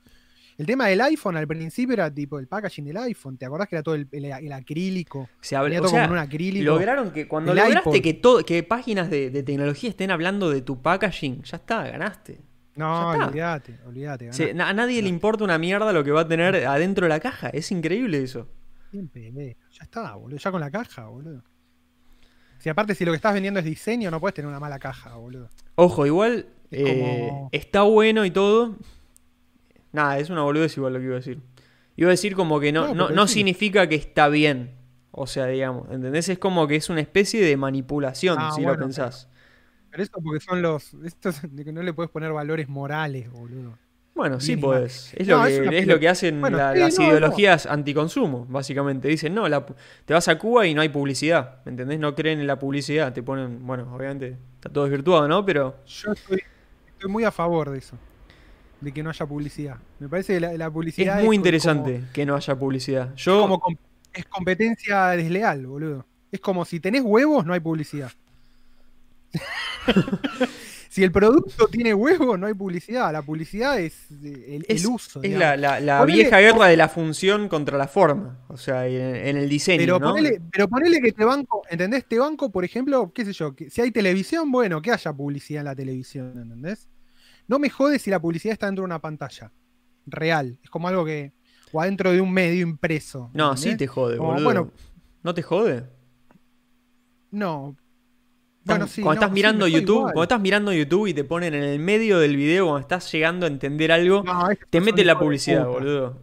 [0.59, 3.39] El tema del iPhone al principio era tipo el packaging del iPhone.
[3.39, 5.29] ¿Te acordás que era todo el, el- el acrílico?
[5.41, 6.67] Se o todo sea, como un acrílico.
[6.67, 8.03] lograron que cuando El lograste iPod.
[8.03, 12.39] que, todo, que páginas de, de tecnología estén hablando de tu packaging, ya está, ganaste.
[12.77, 14.31] No, olvídate, olvídate.
[14.61, 17.49] A nadie le importa una mierda lo que va a tener adentro de la caja.
[17.49, 18.47] Es increíble eso.
[18.93, 20.39] Ya está, boludo.
[20.39, 21.43] Ya con la caja, boludo.
[22.63, 25.17] Si aparte, si lo que estás vendiendo es diseño, no puedes tener una mala caja,
[25.17, 25.49] boludo.
[25.75, 28.77] Ojo, igual Es eh, como- está bueno y todo.
[29.91, 31.41] Nada, es una boludez igual lo que iba a decir.
[31.97, 33.35] Iba a decir como que no, No, no, pero no sí.
[33.35, 34.71] significa que está bien.
[35.11, 36.29] O sea, digamos, ¿entendés?
[36.29, 39.29] Es como que es una especie de manipulación, Ah, si lo pensás.
[39.91, 40.95] Pero eso porque son los.
[41.05, 43.77] Esto es de que no le puedes poner valores morales, boludo.
[44.23, 44.61] Bueno, sí mal.
[44.61, 45.13] podés.
[45.15, 47.09] Es, No, lo, es que, es lo que hacen Bueno, la- sí, las no, no.
[47.11, 49.09] ideologías anticonsumo, básicamente.
[49.09, 49.67] Dicen, no, la
[50.05, 51.57] te vas a Cuba y no hay publicidad.
[51.65, 51.99] ¿Me entendés?
[51.99, 53.13] No creen en la publicidad.
[53.13, 55.45] Te ponen, bueno, obviamente está todo desvirtuado, ¿no?
[55.45, 56.41] Pero Yo estoy,
[56.89, 57.97] estoy muy a favor de eso.
[58.81, 59.77] De que no haya publicidad.
[59.99, 61.23] Me parece que la, la es publicidad.
[61.23, 63.11] muy interesante como- que no haya publicidad.
[63.17, 63.77] Es, Yo, como com-
[64.13, 66.07] es competencia desleal, boludo.
[66.31, 68.11] Es como si tenés huevos, no hay publicidad.
[70.93, 73.11] si el producto tiene huevos, no hay publicidad.
[73.15, 75.21] La publicidad es eh, el, uso.
[75.23, 75.41] es digamos.
[75.41, 78.41] la, la- la Ponele- vieja guerra de la función contra la forma.
[78.49, 80.11] O sea, en, en el diseño, Pero ¿no?
[80.11, 82.05] ponele, pero ponele que te banco, ¿entendés?
[82.05, 85.61] Te banco, por ejemplo, qué sé yo, que si hay televisión, bueno, que haya publicidad
[85.61, 86.87] en la televisión, ¿entendés?
[87.49, 89.51] No me jode si la publicidad está dentro de una pantalla.
[90.05, 90.59] Real.
[90.63, 91.33] Es como algo que.
[91.73, 93.31] O adentro de un medio impreso.
[93.33, 93.73] No, ¿entendés?
[93.73, 94.45] sí te jode, Como, boludo.
[94.45, 94.71] bueno.
[95.23, 95.85] ¿No te jode?
[97.31, 97.77] No.
[98.63, 100.13] Estás- Bueno, sí, cuando no, estás mirando YouTube, igual.
[100.13, 103.45] cuando estás mirando YouTube y te ponen en el medio del video cuando estás llegando
[103.47, 106.21] a entender algo, No, te mete la publicidad, boludo.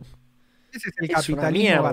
[0.72, 1.90] Ese es el Es capitalismo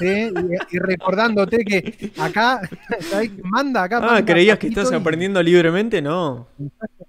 [0.00, 2.62] y, y recordándote que acá
[3.44, 4.00] manda acá.
[4.02, 6.00] Ah, ¿creías que estás y- aprendiendo libremente?
[6.02, 6.48] No.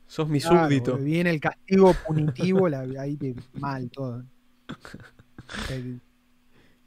[0.06, 0.98] Sos mi Claro, súbdito.
[0.98, 4.24] Viene el castigo punitivo, la- ahí te, mal todo.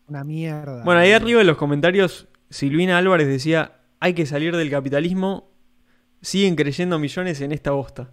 [0.06, 0.84] Una mierda.
[0.84, 5.49] Bueno, ahí arriba en los comentarios, Silvina Álvarez decía, hay que salir del capitalismo,
[6.20, 8.10] siguen creyendo millones en esta bosta.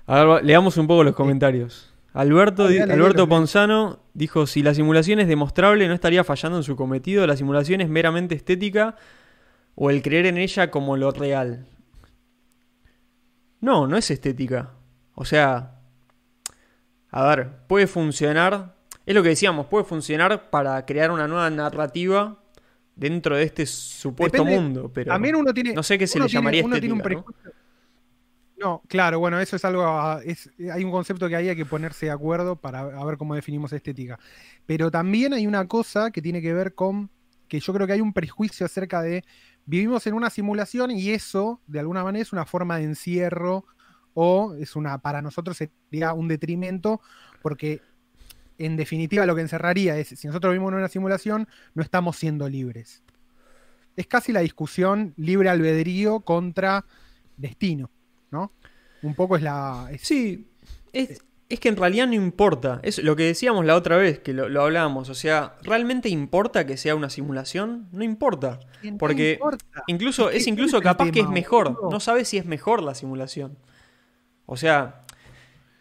[0.06, 1.94] A ver, leamos un poco los comentarios.
[2.14, 6.76] Alberto, dale, Alberto Ponzano dijo, si la simulación es demostrable no estaría fallando en su
[6.76, 8.96] cometido, la simulación es meramente estética
[9.76, 11.68] o el creer en ella como lo real.
[13.60, 14.72] No, no es estética.
[15.14, 15.82] O sea,
[17.12, 18.76] a ver, puede funcionar,
[19.06, 22.40] es lo que decíamos, puede funcionar para crear una nueva narrativa
[22.98, 25.74] dentro de este supuesto Depende- mundo, pero También uno tiene.
[25.74, 27.24] no sé qué se le tiene- llamaría uno tiene un estética,
[28.60, 28.82] ¿no?
[28.88, 29.84] claro, bueno, eso es algo.
[29.84, 33.18] ah, Es, hay un concepto que ahí hay que ponerse de acuerdo para a ver
[33.18, 34.18] cómo definimos estética.
[34.66, 37.10] Pero también hay una cosa que tiene que ver con
[37.48, 39.24] que yo creo que hay un prejuicio acerca de
[39.66, 43.66] vivimos en una simulación y eso, de alguna manera, es una forma de encierro
[44.14, 47.00] o es una, para nosotros sería un detrimento,
[47.44, 47.82] porque
[48.58, 52.48] en definitiva lo que encerraría es, si nosotros vivimos en una simulación, no estamos siendo
[52.50, 53.04] libres.
[53.96, 56.86] Es casi la discusión libre albedrío contra
[57.38, 57.90] destino,
[58.32, 58.52] ¿no?
[59.02, 59.88] Un poco es la...
[59.92, 60.48] es- Sí,
[60.94, 62.80] es, es que en realidad no importa.
[62.84, 65.10] Es lo que decíamos la otra vez, que lo, lo hablábamos.
[65.10, 67.88] O sea, ¿realmente importa que sea una simulación?
[67.92, 68.60] No importa.
[69.00, 69.66] Porque importa.
[69.88, 71.80] incluso, Es incluso capaz que es mejor.
[71.92, 73.58] No sabes si es mejor la simulación.
[74.46, 75.04] O sea,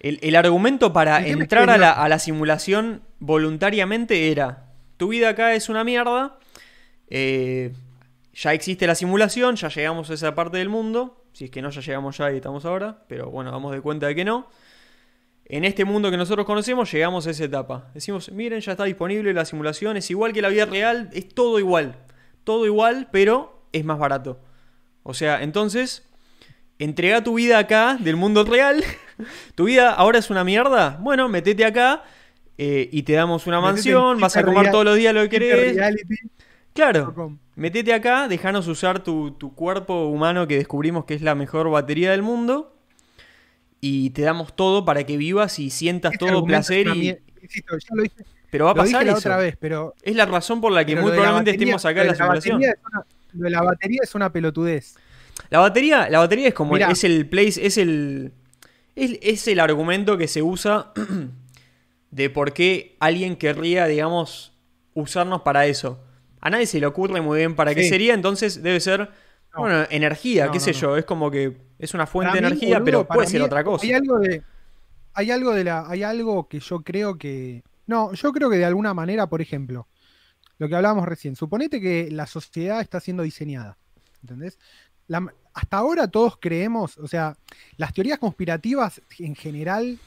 [0.01, 4.31] el, el argumento para El tema es entrar que a la, a la simulación voluntariamente
[4.31, 6.39] era, tu vida acá es una mierda,
[7.09, 7.73] eh,
[8.35, 11.71] ya existe la simulación, ya llegamos a esa parte del mundo, si es que no,
[11.71, 14.49] ya llegamos ya y estamos ahora, pero bueno, damos de cuenta de que no.
[15.49, 17.91] En este mundo que nosotros conocemos llegamos a esa etapa.
[17.95, 21.59] Decimos, miren, ya está disponible la simulación, es igual que la vida real, es todo
[21.59, 21.97] igual.
[22.43, 24.41] Todo igual, pero es más barato.
[25.03, 26.06] O sea, entonces,
[26.79, 28.83] entrega tu vida acá del mundo real.
[29.55, 30.99] tu vida ahora es una mierda.
[31.01, 32.05] Bueno, metete acá
[32.59, 35.29] eh, y te damos una mansión, vas a comer real- todos los días lo que
[35.29, 35.77] querés.
[36.72, 41.70] Claro, metete acá, déjanos usar tu, tu cuerpo humano que descubrimos que es la mejor
[41.70, 42.77] batería del mundo
[43.81, 46.91] y te damos todo para que vivas y sientas Este todo placer y...
[46.91, 49.18] mier- insisto, ya lo dije, Pero va a pasar la eso.
[49.20, 49.95] otra vez, pero.
[50.03, 52.16] Es la razón por la que muy la probablemente batería- estemos acá en la la
[52.16, 52.57] simulación.
[52.59, 54.97] una- Lo de la batería es una pelotudez.
[55.51, 56.91] La batería, la batería es como Mirá.
[56.91, 58.33] es el place, es el
[58.95, 60.93] es, es el argumento que se usa
[62.11, 64.53] de por qué alguien querría, digamos,
[64.95, 66.03] usarnos para eso.
[66.41, 69.11] A nadie se le ocurre muy bien para qué sería, entonces debe ser
[69.55, 69.61] No.
[69.61, 72.41] bueno, energía, No, qué no, sé yo, es como que es una fuente Para de
[72.43, 73.85] mí, energía, boludo, pero puede ser otra cosa.
[73.85, 74.43] Hay algo de.
[75.13, 75.89] Hay algo de la.
[75.89, 77.63] Hay algo que yo creo que.
[77.87, 79.87] No, yo creo que de alguna manera, por ejemplo,
[80.59, 83.77] lo que hablábamos recién, suponete que la sociedad está siendo diseñada.
[84.23, 84.59] ¿Entendés?
[85.09, 87.37] La- hasta ahora todos creemos, o sea,
[87.77, 89.99] las teorías conspirativas en general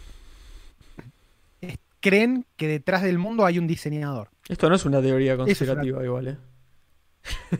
[1.62, 4.30] es- creen que detrás del mundo hay un diseñador.
[4.47, 6.38] Esto no es una teoría una- conspirativa igual, ¿eh?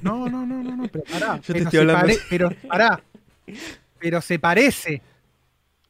[0.02, 1.36] No, no, no, no, no, pero pará.
[1.42, 2.02] Yo te pero, estoy se hablando.
[2.02, 3.02] pare- pero pará.
[4.00, 5.02] Pero se parece.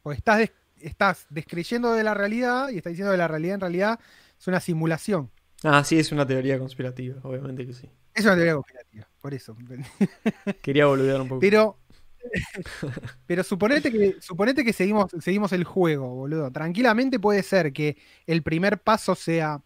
[0.02, 3.62] Porque estás, des- estás descreyendo de la realidad y estás diciendo que la realidad en
[3.62, 4.00] realidad
[4.40, 5.30] es una simulación.
[5.64, 7.90] Ah, sí, es una teoría conspirativa, obviamente que sí.
[8.14, 9.56] Es una teoría conspirativa, por eso.
[10.62, 11.40] Quería boludear un poco.
[11.40, 11.78] Pero,
[13.26, 16.52] pero suponete que, suponete que seguimos, seguimos el juego, boludo.
[16.52, 19.64] Tranquilamente puede ser que el primer paso sea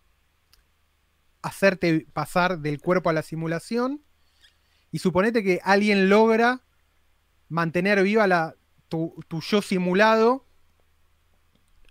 [1.41, 4.01] hacerte pasar del cuerpo a la simulación.
[4.91, 6.61] Y suponete que alguien logra
[7.49, 8.55] mantener viva la,
[8.89, 10.45] tu, tu yo simulado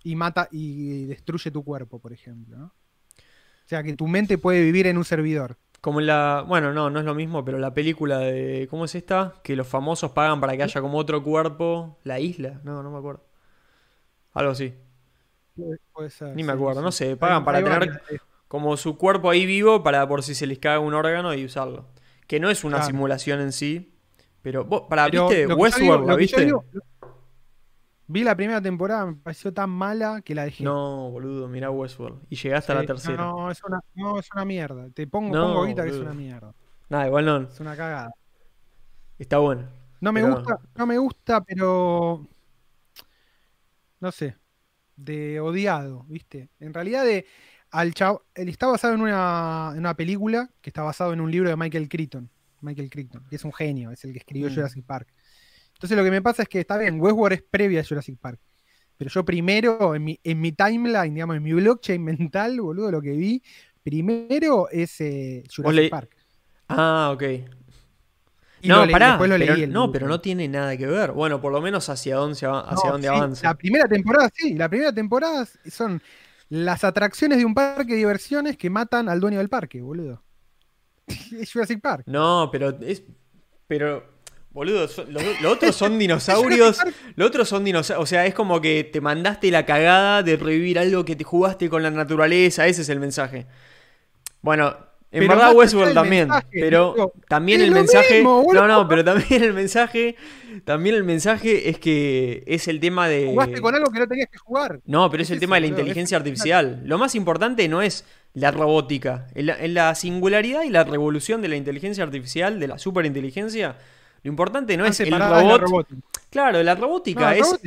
[0.05, 2.57] y mata y destruye tu cuerpo, por ejemplo.
[2.57, 2.67] ¿no?
[2.67, 5.59] O sea que tu mente puede vivir en un servidor.
[5.83, 6.45] Como en la.
[6.49, 8.67] Bueno, no, no es lo mismo, pero la película de.
[8.71, 9.35] ¿Cómo es esta?
[9.43, 11.99] Que los famosos pagan para que haya como otro cuerpo.
[12.05, 12.61] La isla.
[12.65, 13.25] No, no me acuerdo.
[14.33, 14.73] Algo así.
[15.93, 16.85] Puede, ser, Ni me acuerdo, sí.
[16.85, 18.01] no sé, Hay- pagan para hay tener- varias.
[18.49, 21.87] Como su cuerpo ahí vivo para por si se les cae un órgano y usarlo.
[22.27, 22.87] Que no es una Claro.
[22.93, 23.95] simulación en sí.
[24.41, 24.65] Pero.
[24.65, 25.47] vos- Para, Pero ¿viste?
[25.47, 26.45] Westworld, ¿la yo viste?
[26.45, 26.65] digo-
[28.07, 30.65] vi la primera temporada, me pareció tan mala que la dejé.
[30.65, 32.23] No, boludo, mirá Westworld.
[32.31, 33.25] Y llegaste a la Sí, tercera.
[33.25, 34.89] No, es una, no, es una mierda.
[34.91, 36.55] Te pongo, No, pongo ahorita que es una mierda.
[36.89, 37.37] Nada, igual no.
[37.43, 38.13] Es una cagada.
[39.19, 39.67] Está bueno.
[40.01, 42.27] No me Pero- gusta, no me gusta, pero
[44.01, 44.37] no sé,
[44.97, 46.51] de odiado, ¿viste?
[46.59, 47.25] En realidad de
[47.71, 51.31] al chavo, él está basado en una, en una película que está basado en un
[51.31, 52.29] libro de Michael Crichton.
[52.61, 54.55] Michael Crichton, que es un genio, es el que escribió Mm.
[54.55, 55.09] Jurassic Park.
[55.83, 58.39] Entonces lo que me pasa es que está bien, Westworld es previa a Jurassic Park.
[58.97, 63.03] Pero yo primero, en mi, en mi timeline, digamos, en mi blockchain mental, boludo, lo
[63.03, 63.43] que vi,
[63.83, 66.17] primero es eh, Jurassic Park.
[66.69, 67.23] Ah, ok.
[68.61, 69.09] Y no, lo pará.
[69.09, 69.93] después lo pero, leí el no, libro.
[69.93, 71.11] pero no tiene nada que ver.
[71.13, 73.49] Bueno, por lo menos hacia dónde, hacia No, dónde sí, avanza.
[73.49, 74.55] La primera temporada, sí.
[74.55, 76.01] La primera temporada son
[76.49, 80.23] las atracciones de un parque de diversiones que matan al dueño del parque, boludo.
[81.09, 82.07] es Jurassic Park.
[82.07, 83.03] No, pero es.
[83.67, 84.12] Pero.
[84.53, 86.79] Boludo, los otros son dinosaurios.
[87.17, 88.03] Los otros son dinosaurios.
[88.03, 91.69] O sea, es como que te mandaste la cagada de revivir algo que te jugaste
[91.69, 92.67] con la naturaleza.
[92.67, 93.47] Ese es el mensaje.
[94.43, 94.77] Bueno,
[95.11, 96.29] en Pero verdad Westworld también.
[96.29, 98.15] mensaje, pero digo, también es el mensaje.
[98.15, 100.17] mismo, no, no, pero también el mensaje.
[100.65, 103.27] También el mensaje es que es el tema de.
[103.27, 104.81] Jugaste con algo que no tenías que jugar.
[104.87, 106.81] No, pero es, Es el eso, tema de la es inteligencia artificial.
[106.85, 109.27] Lo más importante no es la robótica.
[109.35, 113.77] En la, en la singularidad y la revolución de la inteligencia artificial, de la superinteligencia,
[114.23, 115.87] lo importante no es el robot.
[116.31, 117.59] Claro, la No, robótica es,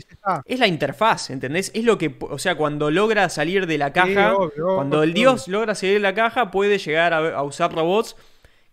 [0.45, 1.71] es la interfaz, ¿entendés?
[1.75, 5.13] Es lo que, o sea, cuando logra salir de la Sí, caja, obvio, cuando el
[5.13, 8.15] dios logra salir de la caja, puede llegar a, a usar robots,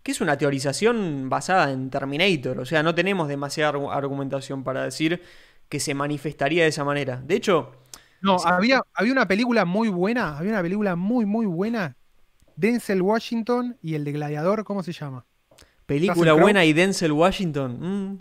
[0.03, 2.59] que es una teorización basada en Terminator.
[2.59, 5.21] O sea, no tenemos demasiada argu- argumentación para decir
[5.69, 7.17] que se manifestaría de esa manera.
[7.25, 7.71] De hecho,
[8.21, 11.97] No, había, había una película muy buena, había una película muy, muy buena.
[12.55, 15.25] Denzel Washington y el de Gladiador, ¿cómo se llama?
[15.85, 17.79] Película buena y Denzel Washington.
[17.79, 18.17] mm,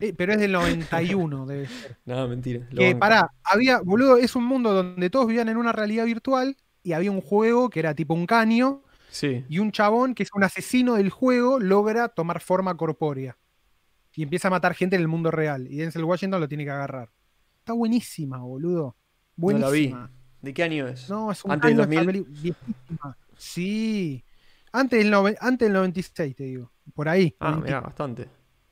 [0.00, 1.96] Eh, pero es del 91, debe ser.
[2.04, 2.68] No, mentira.
[2.68, 2.98] Que banco.
[3.00, 7.10] pará, había, boludo, es un mundo donde todos vivían en una realidad virtual y había
[7.10, 9.44] un juego que era tipo un caño Sí.
[9.48, 13.38] y un chabón que es un asesino del juego logra tomar forma corpórea
[14.12, 16.70] y empieza a matar gente en el mundo real y Denzel Washington lo tiene que
[16.70, 17.10] agarrar.
[17.60, 18.96] Está buenísima, boludo.
[19.36, 19.88] No la vi.
[19.88, 20.10] Buenísima.
[20.42, 21.08] ¿De qué año es?
[21.08, 22.24] No, es un ¿Antes del caño esta 2000?
[22.24, 23.16] peli- viejísima.
[23.36, 24.24] Sí.
[24.76, 26.70] Antes del, antes del 96, te digo.
[26.94, 27.34] Por ahí.
[27.38, 28.28] Ah, 93, mira, bastante.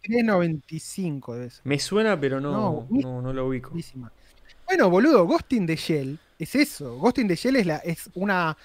[0.09, 1.61] 95 debe ser.
[1.65, 3.71] Me suena, pero no, No, no, no lo ubico.
[3.71, 4.13] Buenísima.
[4.67, 6.97] Bueno, boludo, Ghost in the Shell es eso.
[6.99, 8.57] Ghost in the Shell es, la, es una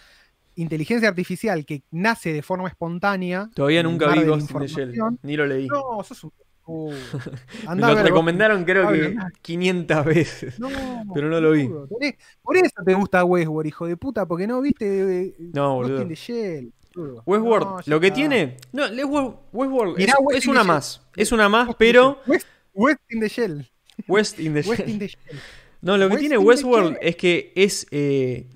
[0.56, 3.50] inteligencia artificial que nace de forma espontánea.
[3.54, 4.94] Todavía nunca vi de la Ghost in the Shell.
[5.22, 5.68] Ni lo leí.
[5.68, 6.32] No, sos un.
[6.70, 6.92] Uh,
[7.76, 9.32] Me lo recomendaron creo que mal.
[9.42, 10.60] 500 veces.
[10.60, 10.68] No,
[11.14, 11.68] pero no lo vi.
[11.68, 15.88] boludo, tenés- por eso te gusta Westworld, hijo de puta, porque no viste No, Ghost
[15.90, 16.02] boludo.
[16.02, 16.74] in the Shell.
[17.02, 17.24] Boludo.
[17.26, 18.16] Westworld, No, lo que está.
[18.16, 18.58] tiene.
[18.72, 20.68] No, es West- Westworld Mirá es, West es in una the Shell.
[20.76, 21.02] más.
[21.16, 22.20] Es una más, pero.
[22.28, 23.70] West, West in the Shell.
[24.08, 24.90] West in the West Shell.
[24.90, 25.40] in the Shell.
[25.82, 27.08] No, lo que West tiene in the Westworld Shell.
[27.08, 27.88] es que es.
[27.92, 28.48] eh,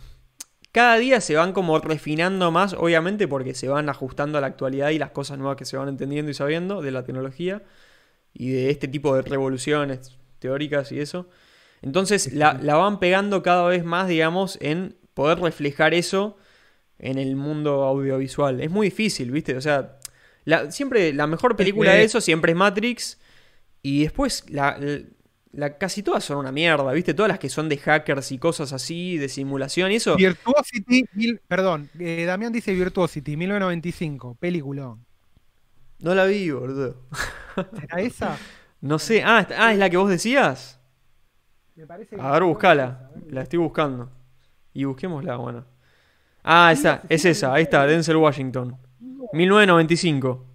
[0.71, 4.89] cada día se van como refinando más, obviamente, porque se van ajustando a la actualidad
[4.91, 7.61] y las cosas nuevas que se van entendiendo y sabiendo de la tecnología
[8.33, 11.27] y de este tipo de revoluciones teóricas y eso.
[11.81, 16.37] Entonces la, la van pegando cada vez más, digamos, en poder reflejar eso
[17.01, 18.61] en el mundo audiovisual.
[18.61, 19.57] Es muy difícil, ¿viste?
[19.57, 19.97] O sea,
[20.45, 23.19] la, siempre la mejor película de eso siempre es Matrix.
[23.83, 24.77] Y después la,
[25.77, 27.13] casi todas son una mierda, ¿viste?
[27.13, 30.15] Todas las que son de hackers y cosas así, de simulación y eso.
[30.15, 35.03] Virtuosity, mil- perdón, eh, Damián dice Virtuosity, 1995, peliculón.
[35.99, 37.01] No la vi, boludo.
[37.79, 38.37] ¿Será esa?
[38.81, 39.21] No sé.
[39.23, 40.79] Ah, ah, ¿es la que vos decías?
[41.75, 43.11] Me parece que- A ver, buscala.
[43.29, 44.09] La estoy buscando.
[44.73, 45.65] Y busquémosla, bueno.
[46.43, 48.77] Ah, esa, es esa, ahí está, Denzel Washington.
[49.33, 50.45] 1995.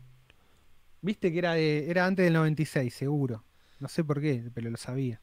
[1.01, 3.45] Viste que era, de- era antes del 96, seguro.
[3.79, 5.21] No sé por qué, pero lo sabía.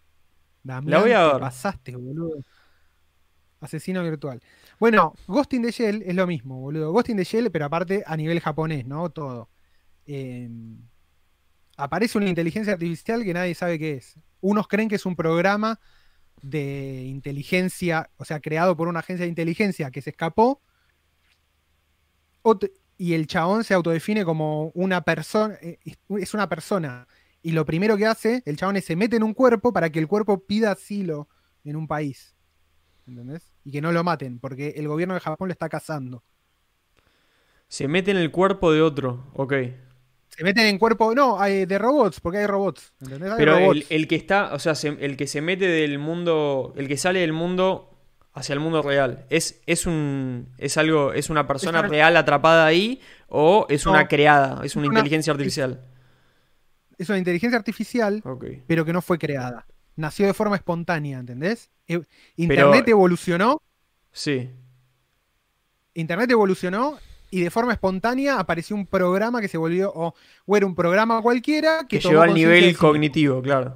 [0.63, 1.39] Damián, La voy a te ver.
[1.41, 2.37] pasaste, boludo.
[3.59, 4.41] Asesino virtual.
[4.79, 6.91] Bueno, Ghost in the Shell es lo mismo, boludo.
[6.91, 9.09] Ghost in the Shell, pero aparte a nivel japonés, ¿no?
[9.09, 9.49] Todo.
[10.05, 10.49] Eh,
[11.77, 14.15] aparece una inteligencia artificial que nadie sabe qué es.
[14.41, 15.79] Unos creen que es un programa
[16.43, 20.61] de inteligencia, o sea, creado por una agencia de inteligencia que se escapó.
[22.97, 25.79] Y el chabón se autodefine como una persona, eh,
[26.19, 27.07] es una persona.
[27.41, 29.99] Y lo primero que hace, el chabón es se mete en un cuerpo para que
[29.99, 31.27] el cuerpo pida asilo
[31.63, 32.35] en un país.
[33.07, 33.55] ¿Entendés?
[33.63, 36.23] Y que no lo maten, porque el gobierno de Japón lo está cazando.
[37.67, 39.53] Se mete en el cuerpo de otro, ok.
[40.35, 42.91] Se meten en cuerpo, no, hay de robots, porque hay robots.
[43.01, 43.31] ¿Entendés?
[43.31, 43.85] Hay Pero el, robots.
[43.89, 47.19] el que está, o sea, se- el que se mete del mundo, el que sale
[47.19, 47.89] del mundo
[48.33, 52.65] hacia el mundo real, ¿es, es un, es algo, es una persona una- real atrapada
[52.65, 55.81] ahí o es una creada, es una una- inteligencia artificial?
[56.97, 58.23] Es una inteligencia artificial,
[58.67, 59.67] pero que no fue creada.
[59.95, 61.69] Nació de forma espontánea, ¿entendés?
[61.87, 62.01] E-
[62.37, 63.61] Internet evolucionó,
[64.11, 64.49] Sí.
[65.93, 66.97] Internet evolucionó
[67.33, 70.13] y de forma espontánea apareció un programa que se volvió, o,
[70.45, 73.75] o era un programa cualquiera que, llegó al nivel cognitivo, claro.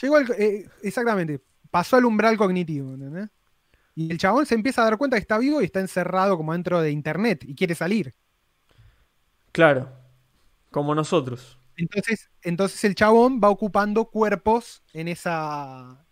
[0.00, 3.28] Llegó al, eh, exactamente, pasó al umbral cognitivo, ¿entendés?
[3.94, 6.54] Y el chabón se empieza a dar cuenta que está vivo y está encerrado como
[6.54, 8.14] dentro de internet y quiere salir.
[9.52, 9.90] Claro.
[10.70, 11.58] Como nosotros.
[11.76, 16.02] Entonces, entonces el chabón va ocupando cuerpos en esa.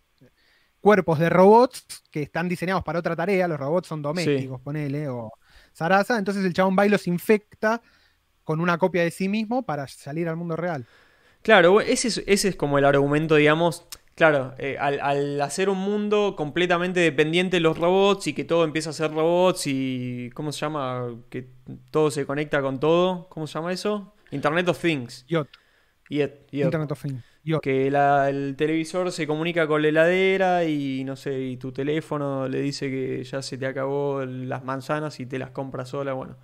[0.81, 3.47] cuerpos de robots que están diseñados para otra tarea.
[3.47, 5.31] Los robots son domésticos, ponele, o
[5.77, 6.17] zaraza.
[6.17, 7.81] Entonces el chabón va y los infecta
[8.43, 10.85] con una copia de sí mismo para salir al mundo real.
[11.41, 13.85] Claro, ese es, ese es como el argumento, digamos.
[14.15, 18.63] Claro, eh, al, al hacer un mundo completamente dependiente de los robots y que todo
[18.63, 20.31] empieza a ser robots y.
[20.33, 21.07] ¿Cómo se llama?
[21.29, 21.47] Que
[21.91, 23.27] todo se conecta con todo.
[23.29, 24.15] ¿Cómo se llama eso?
[24.31, 25.25] Internet of Things.
[26.67, 27.23] Internet of Things.
[27.61, 32.59] Que el televisor se comunica con la heladera y no sé, y tu teléfono le
[32.61, 36.13] dice que ya se te acabó las manzanas y te las compras sola.
[36.13, 36.35] Bueno,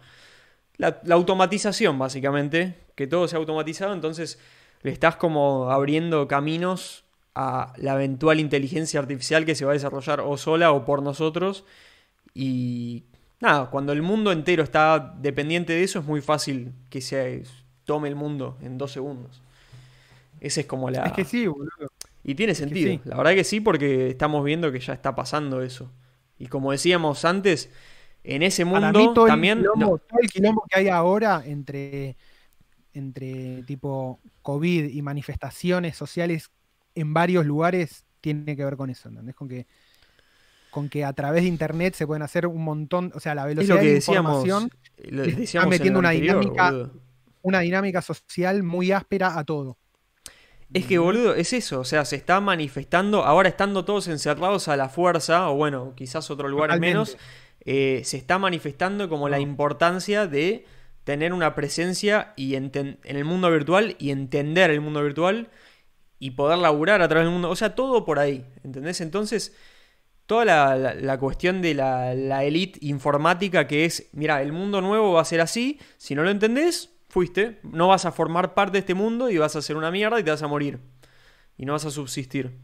[0.77, 4.39] la, la automatización, básicamente, que todo se ha automatizado, entonces
[4.81, 7.03] le estás como abriendo caminos
[7.35, 11.65] a la eventual inteligencia artificial que se va a desarrollar o sola o por nosotros.
[12.33, 13.03] Y
[13.39, 17.43] nada, cuando el mundo entero está dependiente de eso, es muy fácil que se
[17.85, 19.42] tome el mundo en dos segundos.
[20.43, 21.03] Esa es como la.
[21.05, 21.69] Es que sí, boludo.
[22.23, 22.91] Y tiene que sentido.
[22.91, 23.01] sí.
[23.05, 25.91] La verdad que sí, porque estamos viendo que ya está pasando eso.
[26.37, 27.69] Y como decíamos antes,
[28.23, 29.59] en ese Para mundo mí todo también.
[29.59, 32.15] el, quilombo, no, todo el quilombo que hay ahora entre,
[32.93, 36.51] entre tipo COVID y manifestaciones sociales
[36.95, 39.35] en varios lugares tiene que ver con eso, ¿entendés?
[39.35, 39.65] Con que,
[40.71, 43.79] con que a través de internet se pueden hacer un montón, o sea, la velocidad
[43.79, 44.45] de decíamos.
[44.45, 44.69] información,
[45.09, 46.93] Lo está metiendo una anterior, dinámica- boludo.
[47.41, 49.77] una dinámica social muy áspera a todo.
[50.73, 51.79] Es que, boludo, es eso.
[51.79, 53.23] O sea, se está manifestando.
[53.23, 56.93] Ahora estando todos encerrados a la fuerza, o bueno, quizás otro lugar Totalmente.
[56.93, 57.17] menos.
[57.65, 60.65] eh, se está manifestando como la importancia de
[61.03, 65.49] tener una presencia y en el mundo virtual y entender el mundo virtual
[66.19, 67.49] y poder laburar a través del mundo.
[67.49, 68.45] O sea, todo por ahí.
[68.63, 69.01] ¿Entendés?
[69.01, 69.53] Entonces,
[70.25, 74.79] toda la, la- la cuestión de la, la elite informática que es, mira, el mundo
[74.81, 75.79] nuevo va a ser así.
[75.97, 77.59] Si no lo entendés, fuiste.
[77.63, 80.23] No vas a formar parte de este mundo y vas a ser una mierda y
[80.23, 80.79] te vas a morir.
[81.57, 82.57] Y no vas a subsistir.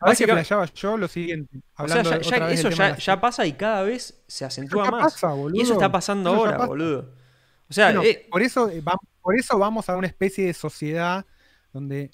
[0.00, 1.58] A Básica- flayaba yo lo siguiente.
[1.76, 4.88] O sea, Hablando ya- otra vez eso ya, ya pasa y cada vez se acentúa
[4.90, 5.12] más.
[5.14, 6.68] pasa, y eso está pasando Eso ahora, pasa.
[6.68, 7.14] boludo.
[7.68, 8.82] O sea, Bueno, eh, por, eso, eh,
[9.20, 11.26] por eso vamos a una especie de sociedad
[11.72, 12.12] donde,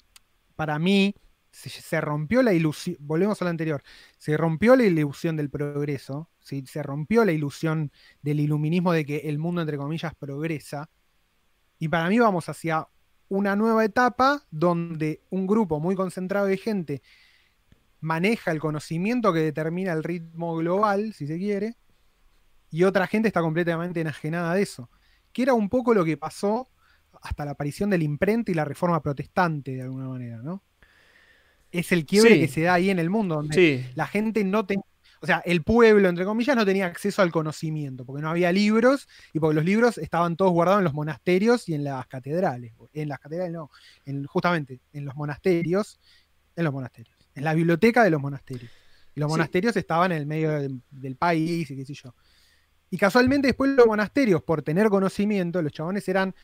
[0.55, 1.13] para mí,
[1.51, 3.81] se, rompió la ilusión, volvemos a lo anterior,
[4.17, 7.91] se rompió la ilusión del progreso, se rompió la ilusión
[8.21, 10.89] del iluminismo de que el mundo, entre comillas, progresa.
[11.79, 12.87] Y para mí vamos hacia
[13.27, 17.01] una nueva etapa donde un grupo muy concentrado de gente
[17.99, 21.75] maneja el conocimiento que determina el ritmo global, si se quiere,
[22.69, 24.89] y otra gente está completamente enajenada de eso.
[25.31, 26.69] Que era un poco lo que pasó
[27.21, 30.63] hasta la aparición del imprenta y la reforma protestante, de alguna manera, ¿no?
[31.71, 34.85] Es el quiebre que se da ahí en el mundo, donde la gente no tenía,
[35.25, 39.07] o sea, el pueblo, entre comillas, no tenía acceso al conocimiento, porque no había libros
[39.33, 42.73] y porque los libros estaban todos guardados en los monasterios y en las catedrales.
[42.93, 43.71] En las catedrales no,
[44.27, 45.99] justamente en los monasterios,
[46.55, 48.71] en los monasterios, en la biblioteca de los monasterios.
[49.15, 52.13] Y los monasterios estaban en el medio del, del país y qué sé yo.
[52.91, 56.35] Y casualmente después los monasterios, por tener conocimiento, los chabones eran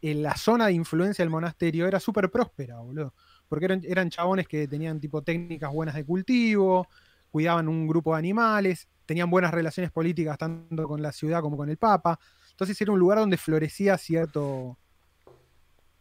[0.00, 3.12] en la zona de influencia del monasterio era súper próspera, boludo.
[3.50, 6.88] Porque eran, eran chabones que tenían tipo técnicas buenas de cultivo,
[7.30, 11.68] cuidaban un grupo de animales, tenían buenas relaciones políticas tanto con la ciudad como con
[11.68, 12.18] el Papa.
[12.50, 14.78] Entonces era un lugar donde florecía cierto,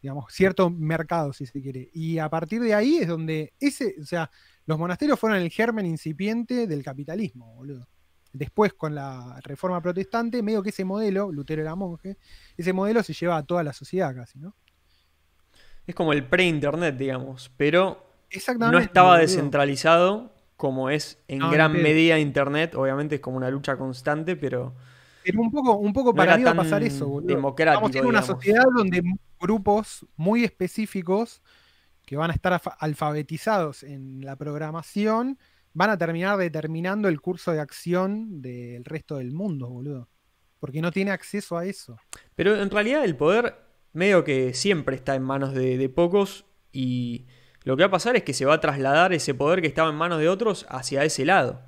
[0.01, 1.89] digamos, cierto mercado, si se quiere.
[1.93, 4.29] Y a partir de ahí es donde ese, o sea,
[4.65, 7.87] los monasterios fueron el germen incipiente del capitalismo, boludo.
[8.31, 12.17] Después, con la reforma protestante, medio que ese modelo, Lutero era monje,
[12.55, 14.55] ese modelo se lleva a toda la sociedad casi, ¿no?
[15.87, 18.05] Es como el pre-internet, digamos, pero
[18.59, 22.75] no estaba descentralizado como es en gran medida internet.
[22.75, 24.75] Obviamente es como una lucha constante, pero.
[25.23, 27.33] Pero un poco, un poco para mí va a pasar eso, boludo.
[27.33, 27.89] Democrático.
[27.89, 29.01] Vamos una sociedad donde
[29.39, 31.41] grupos muy específicos
[32.05, 35.39] que van a estar alfabetizados en la programación
[35.73, 40.09] van a terminar determinando el curso de acción del resto del mundo, boludo.
[40.59, 41.95] Porque no tiene acceso a eso.
[42.35, 43.55] Pero en realidad el poder
[43.93, 47.27] medio que siempre está en manos de, pocos y
[47.63, 49.89] lo que va a pasar es que se va a trasladar ese poder que estaba
[49.89, 51.61] en manos de otros hacia ese lado.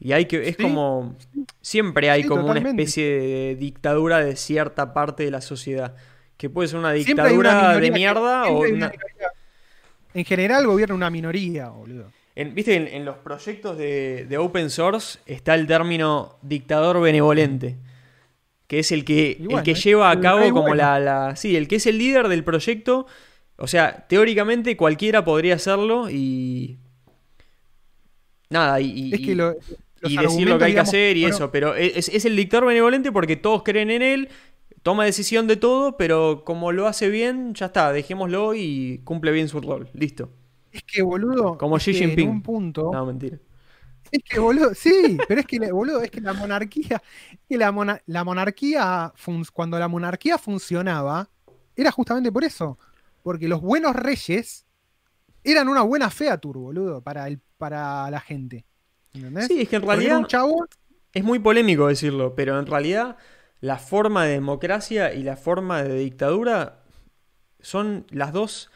[0.00, 1.16] Y hay que, es como,
[1.60, 5.96] siempre hay como una especie de dictadura de cierta parte de la sociedad.
[6.36, 8.92] Que puede ser una dictadura de mierda o una...
[10.14, 12.10] En general gobierna una minoría, boludo.
[12.34, 17.76] Viste, en, en, los proyectos de, open source está el término dictador benevolente,
[18.68, 21.34] que es el que, el que lleva a cabo como la, la...
[21.34, 23.06] Sí, el que es el líder del proyecto.
[23.58, 26.78] O sea, teóricamente cualquiera podría hacerlo y...
[28.50, 29.36] Nada, y, y decir
[30.48, 33.62] lo que hay que hacer y eso, pero es, es el dictador benevolente porque todos
[33.62, 34.28] creen en él,
[34.82, 39.48] toma decisión de todo, pero como lo hace bien, ya está, dejémoslo y cumple bien
[39.48, 40.30] su rol, listo.
[40.72, 41.58] Es que, boludo.
[41.58, 42.28] Como Xi Jinping.
[42.28, 42.90] En un punto.
[42.92, 43.38] No, mentira.
[44.10, 47.02] Es que, boludo, sí, pero es que, boludo, es que la monarquía.
[47.48, 47.72] Que la,
[48.24, 49.12] monarquía.
[49.52, 51.28] Cuando la monarquía funcionaba,
[51.76, 52.78] era justamente por eso.
[53.28, 54.64] Porque los buenos reyes
[55.44, 58.64] eran una buena featur, boludo, para, el, para la gente.
[59.12, 59.48] ¿Entendés?
[59.48, 60.26] Sí, es que en realidad.
[61.12, 63.18] Es muy polémico decirlo, pero en realidad
[63.60, 66.84] la forma de democracia y la forma de dictadura
[67.60, 68.70] son las dos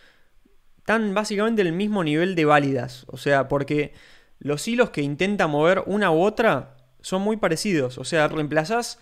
[0.76, 3.06] están básicamente en el mismo nivel de válidas.
[3.08, 3.94] O sea, porque
[4.38, 7.96] los hilos que intenta mover una u otra son muy parecidos.
[7.96, 8.98] O sea, reemplazás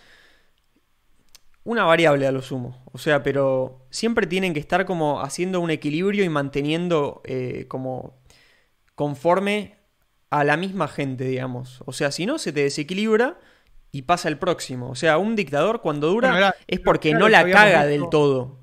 [1.65, 2.83] una variable a lo sumo.
[2.93, 8.19] O sea, pero siempre tienen que estar como haciendo un equilibrio y manteniendo eh, como
[8.95, 9.77] conforme
[10.31, 11.83] a la misma gente, digamos.
[11.87, 13.39] O sea, si no, se te desequilibra
[13.93, 14.91] y pasa el próximo.
[14.91, 18.59] O sea, un dictador cuando dura es porque no la caga del todo.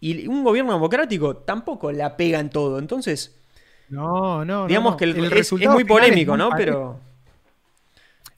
[0.00, 2.78] Y un gobierno democrático tampoco la pega en todo.
[2.78, 3.38] Entonces,
[3.88, 6.50] no, no, digamos que el, es, muy polémico, ¿no?
[6.56, 7.00] Pero...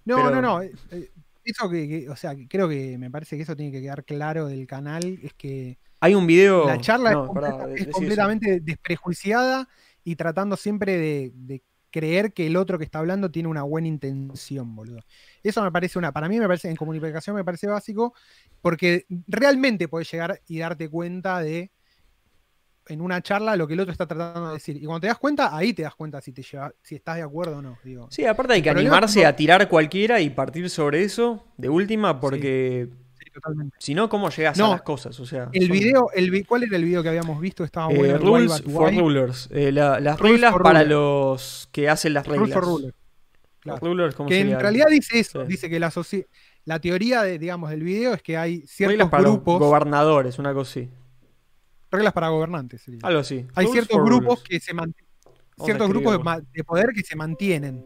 [0.04, 0.62] No, no, no.
[0.62, 1.10] Eh, eh,
[1.46, 4.66] eso que, o sea, creo que me parece que eso tiene que quedar claro del
[4.66, 5.78] canal, es que...
[6.00, 6.66] Hay un video...
[6.66, 7.12] La charla
[7.74, 9.68] es, completamente desprejuiciada
[10.04, 14.76] y tratando siempre de, creer que el otro que está hablando tiene una buena intención,
[14.76, 15.00] boludo.
[15.42, 18.12] Eso me parece una, para mí me parece, en comunicación me parece básico
[18.60, 21.70] porque realmente puedes llegar y darte cuenta de
[22.88, 24.76] en una charla lo que el otro está tratando de decir.
[24.76, 27.22] Y cuando te das cuenta, ahí te das cuenta si, te lleva, si estás de
[27.22, 27.78] acuerdo o no.
[27.84, 28.08] Digo.
[28.10, 32.88] Sí, aparte hay que animarse a tirar cualquiera y partir sobre eso de última, porque
[33.78, 35.18] si no, ¿cómo llegas a las cosas?
[35.20, 37.64] O sea, el video, el, ¿cuál era el video que habíamos visto?
[37.64, 38.18] Estaba eh, bueno.
[38.18, 39.48] rules for rulers.
[39.52, 42.54] Eh, las reglas para los que hacen las reglas.
[42.54, 42.92] Rules
[43.64, 44.16] for rulers.
[44.28, 46.26] que en realidad dice eso, dice que la sociedad
[46.66, 49.60] la teoría, de, digamos, del video es que hay ciertos Reglas para grupos.
[49.60, 50.90] Gobernadores, una cosa así.
[51.90, 52.82] Reglas para gobernantes.
[52.82, 53.00] Sería.
[53.02, 53.46] Algo así.
[53.54, 55.06] Hay ciertos grupos que se mantienen.
[55.64, 56.18] Ciertos grupos
[56.52, 57.84] de, poder que se mantienen.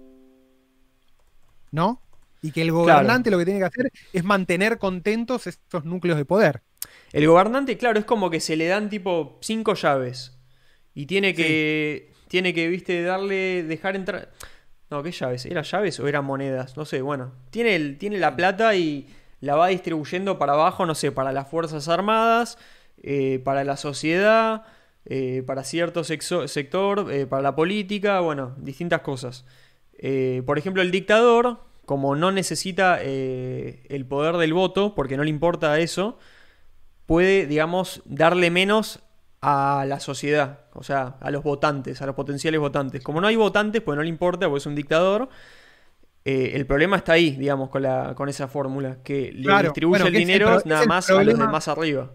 [1.70, 2.02] ¿No?
[2.42, 6.24] Y que el gobernante lo que tiene que hacer es mantener contentos estos núcleos de
[6.24, 6.62] poder.
[7.12, 10.38] El gobernante, claro, es como que se le dan tipo cinco llaves.
[10.94, 14.32] Y tiene que, tiene que, viste, darle, dejar entrar...
[14.90, 15.46] No, ¿qué llaves?
[15.46, 16.76] ¿Era llaves o eran monedas?
[16.76, 17.32] No sé, bueno.
[17.50, 19.06] Tiene, el, tiene la plata y
[19.40, 22.58] la va distribuyendo para abajo, no sé, para las Fuerzas Armadas,
[23.00, 24.64] eh, para la sociedad,
[25.04, 29.44] eh, para cierto sector, eh, para la política, bueno, distintas cosas.
[30.46, 35.78] por ejemplo, el dictador, como no necesita el poder del voto, porque no le importa
[35.78, 36.18] eso,
[37.06, 39.00] puede, digamos, darle menos
[39.42, 43.02] a la sociedad, o sea, a los votantes, a los potenciales votantes.
[43.02, 45.28] Como no hay votantes, pues no le importa, porque es un dictador.
[46.24, 50.12] Eh, el problema está ahí, digamos, con, la, con esa fórmula, que le distribuye el
[50.12, 52.10] dinero nada más a los de más arriba.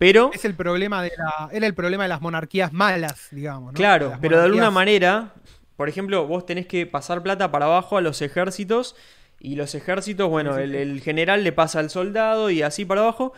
[0.00, 3.74] Pero, es el problema de la, era el problema de las monarquías malas, digamos.
[3.74, 5.34] Claro, pero de alguna manera,
[5.76, 8.96] por ejemplo, vos tenés que pasar plata para abajo a los ejércitos
[9.38, 13.34] y los ejércitos, bueno, el, el, general le pasa al soldado y así para abajo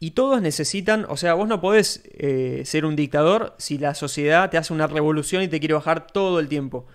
[0.00, 4.48] y todos necesitan, o sea, vos no podés eh, ser un dictador si la sociedad
[4.48, 6.86] te hace una revolución y te quiere bajar todo el tiempo.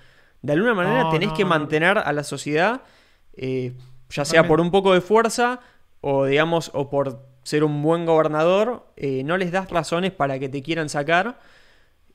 [0.41, 2.81] De alguna manera tenés que mantener a la sociedad,
[3.33, 3.73] eh,
[4.09, 5.59] ya sea por un poco de fuerza
[6.01, 10.49] o digamos, o por ser un buen gobernador, eh, no les das razones para que
[10.49, 11.39] te quieran sacar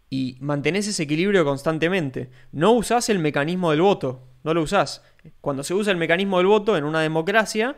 [0.09, 2.31] y mantenés ese equilibrio constantemente.
[2.53, 5.03] No usás el mecanismo del voto, no lo usás.
[5.41, 7.77] Cuando se usa el mecanismo del voto en una democracia,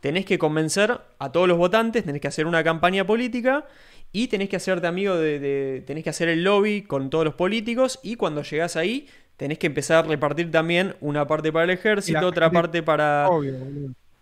[0.00, 3.66] tenés que convencer a todos los votantes, tenés que hacer una campaña política
[4.12, 8.00] y tenés que hacerte amigo de, tenés que hacer el lobby con todos los políticos
[8.02, 12.26] y cuando llegás ahí tenés que empezar a repartir también una parte para el ejército,
[12.26, 13.28] otra parte para,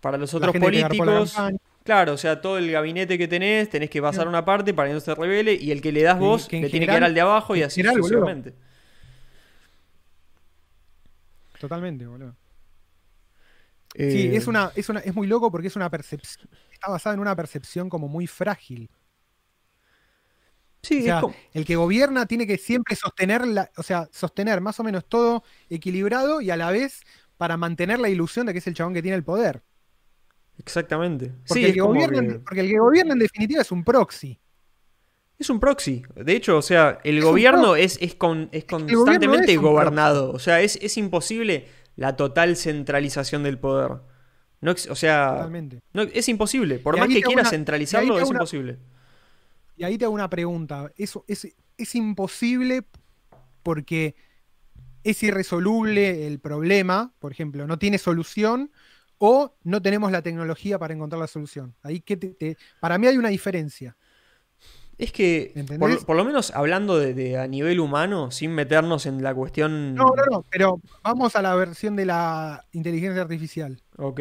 [0.01, 1.35] para los otros políticos.
[1.87, 4.95] Claro, o sea, todo el gabinete que tenés, tenés que pasar una parte para que
[4.95, 7.20] no se revele y el que le das vos le tiene que dar al de
[7.22, 8.53] abajo y así sucesivamente.
[11.59, 12.37] Totalmente, boludo
[13.97, 17.14] sí, es, eh, una, es, una, es muy loco porque es una percepción, está basada
[17.14, 18.91] en una percepción como muy frágil.
[20.82, 21.09] Sí,
[21.53, 25.43] el que gobierna tiene que siempre sostener, la, o sea, sostener más o menos todo
[25.68, 27.01] equilibrado y a la vez
[27.37, 29.62] para mantener la ilusión de que es el chabón que tiene el poder.
[30.59, 31.32] Exactamente.
[31.46, 34.38] Porque, el, que gobierna, porque el que gobierna en definitiva es un proxy.
[35.38, 36.02] Es un proxy.
[36.14, 40.32] De hecho, o sea, el gobierno es, es, con, es constantemente gobernado.
[40.32, 43.98] O sea, es, es imposible la total centralización del poder.
[44.62, 45.48] No, o sea,
[45.92, 46.78] no, es imposible.
[46.78, 48.78] Por más que quieras centralizarlo, es imposible.
[49.76, 50.90] Y ahí te hago una pregunta.
[50.96, 51.46] Eso es,
[51.76, 52.84] es imposible
[53.62, 54.14] porque
[55.04, 58.70] es irresoluble el problema, por ejemplo, no tiene solución
[59.18, 61.74] o no tenemos la tecnología para encontrar la solución.
[61.82, 63.96] Ahí que te, para mí hay una diferencia.
[64.98, 65.52] Es que,
[66.06, 69.94] por, lo menos hablando de, a nivel humano, sin meternos en la cuestión.
[69.94, 73.82] No, no, no, pero vamos a la versión de la inteligencia artificial.
[73.98, 74.20] Ok.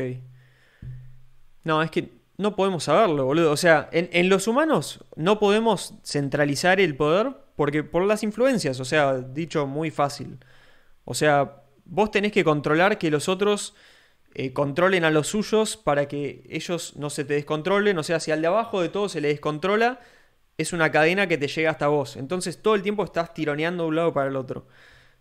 [1.63, 3.51] No, es que no podemos saberlo, boludo.
[3.51, 8.79] O sea, en, en los humanos no podemos centralizar el poder porque por las influencias,
[8.81, 10.39] o sea, dicho muy fácil.
[11.05, 13.75] O sea, vos tenés que controlar que los otros
[14.38, 17.97] eh, controlen a los suyos para que ellos no se te descontrolen.
[17.97, 20.01] O sea, si al de abajo de todo se le descontrola
[20.57, 22.17] es una cadena que te llega hasta vos.
[22.17, 24.67] Entonces todo el tiempo estás tironeando de un lado para el otro.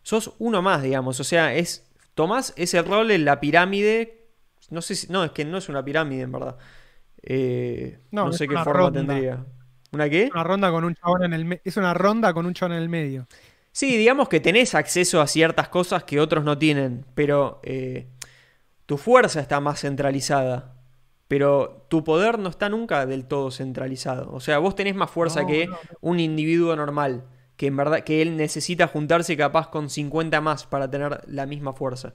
[0.03, 1.21] Sos uno más, digamos.
[1.21, 1.91] O sea, es.
[2.15, 4.27] Tomás ese rol en la pirámide.
[4.71, 5.13] No sé si.
[5.13, 6.57] No, es que no es una pirámide, en verdad.
[7.23, 9.45] Eh, no, sé qué forma tendría.
[9.93, 10.29] ¿Una qué?
[10.33, 12.89] Una ronda con un chabón en el Es una ronda con un chabón en el
[12.89, 13.27] medio.
[13.71, 17.05] Sí, digamos que tenés acceso a ciertas cosas que otros no tienen.
[17.15, 18.09] Pero eh,
[18.87, 20.75] tu fuerza está más centralizada.
[21.29, 24.31] Pero tu poder no está nunca del todo centralizado.
[24.33, 25.71] O sea, vos tenés más fuerza que
[26.01, 27.25] un individuo normal.
[27.57, 31.73] Que en verdad, que él necesita juntarse capaz con 50 más para tener la misma
[31.73, 32.15] fuerza.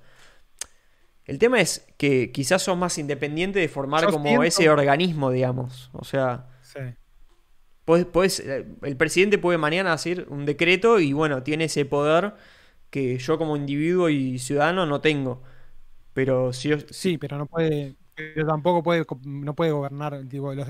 [1.26, 5.90] El tema es que quizás sos más independiente de formar como ese organismo, digamos.
[5.94, 6.48] O sea.
[6.62, 6.80] Sí.
[7.88, 12.36] Eh, el presidente puede mañana hacer un decreto y bueno, tiene ese poder
[12.92, 15.42] que yo como individuo y ciudadano no tengo.
[16.20, 20.68] Pero si yo, Sí, pero no puede, pero tampoco puede, no puede gobernar, digo, los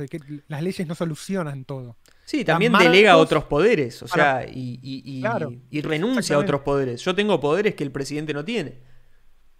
[0.47, 1.97] las leyes no solucionan todo.
[2.23, 7.03] Sí, también delega otros poderes, o sea, y, y, renuncia a otros poderes.
[7.03, 8.77] Yo tengo poderes que el presidente no tiene.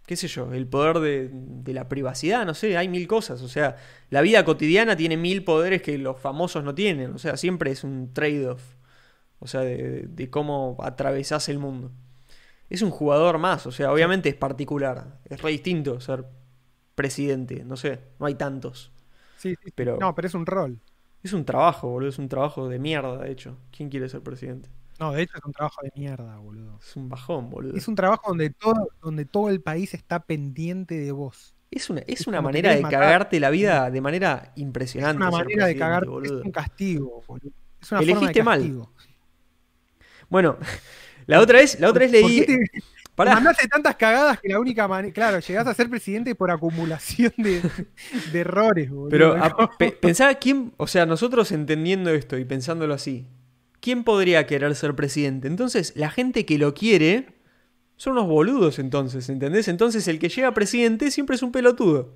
[0.06, 0.54] ¿Qué sé yo?
[0.54, 3.42] El poder de, la privacidad, no sé, hay mil cosas.
[3.42, 3.78] O sea,
[4.12, 7.16] la vida cotidiana tiene mil poderes que los famosos no tienen.
[7.16, 8.62] O sea, siempre es un trade-off.
[9.40, 11.92] O sea, de, de cómo atravesás el mundo.
[12.70, 15.20] Es un jugador más, o sea, obviamente es particular.
[15.26, 16.26] Es re distinto ser
[16.96, 17.64] presidente.
[17.66, 18.92] No sé, no hay tantos.
[19.38, 19.98] Sí, sí, pero.
[19.98, 20.80] No, pero es un rol.
[21.24, 22.10] Es un trabajo, boludo.
[22.10, 23.58] Es un trabajo de mierda, de hecho.
[23.76, 24.70] ¿Quién quiere ser presidente?
[25.00, 26.78] No, de hecho es un trabajo de mierda, boludo.
[26.82, 27.76] Es un bajón, boludo.
[27.76, 31.56] Es un trabajo donde todo, donde todo el país está pendiente de vos.
[31.72, 35.24] Es una, es, una manera de cagarte la vida de manera impresionante.
[35.24, 36.40] Es una manera de cagarte, boludo.
[36.40, 37.52] es un castigo, boludo.
[37.82, 38.88] Es una Elegiste mal.
[40.30, 40.58] Bueno,
[41.30, 42.46] la otra vez, la otra vez ¿Por leí.
[42.46, 42.70] te-
[43.16, 43.34] Pará.
[43.36, 45.14] Mandaste tantas cagadas que la única manera.
[45.14, 47.62] Claro, llegás a ser presidente por acumulación de,
[48.32, 49.10] de errores, boludo.
[49.10, 53.28] Pero a- pe- pensá quién, o sea, nosotros entendiendo esto y pensándolo así,
[53.82, 55.48] ¿quién podría querer ser presidente?
[55.50, 57.28] Entonces, la gente que lo quiere
[57.98, 59.68] son unos boludos entonces, ¿entendés?
[59.68, 62.14] Entonces, el que llega presidente siempre es un pelotudo.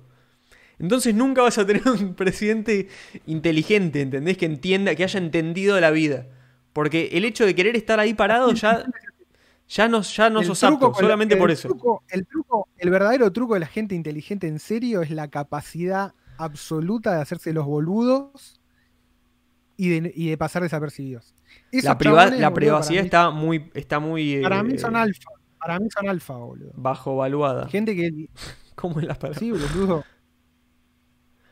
[0.78, 2.88] Entonces nunca vas a tener un presidente
[3.26, 4.38] inteligente, ¿entendés?
[4.38, 6.26] Que entienda, que haya entendido la vida.
[6.74, 8.84] Porque el hecho de querer estar ahí parado ya,
[9.68, 11.68] ya no, ya no El sos apto, solamente el por eso.
[11.68, 16.12] truco- el truco, el verdadero truco de la gente inteligente en serio es la capacidad
[16.36, 18.60] absoluta de hacerse los boludos
[19.76, 21.34] y de, y de pasar desapercibidos.
[21.70, 25.30] La, priva- la privacidad está muy, está muy para mí eh, son alfa.
[25.58, 26.72] Para mí son alfa, boludo.
[26.74, 27.68] bajo valuada.
[27.68, 28.28] Gente que.
[28.74, 29.38] ¿Cómo es la palabra?
[29.38, 30.04] Sí, boludo.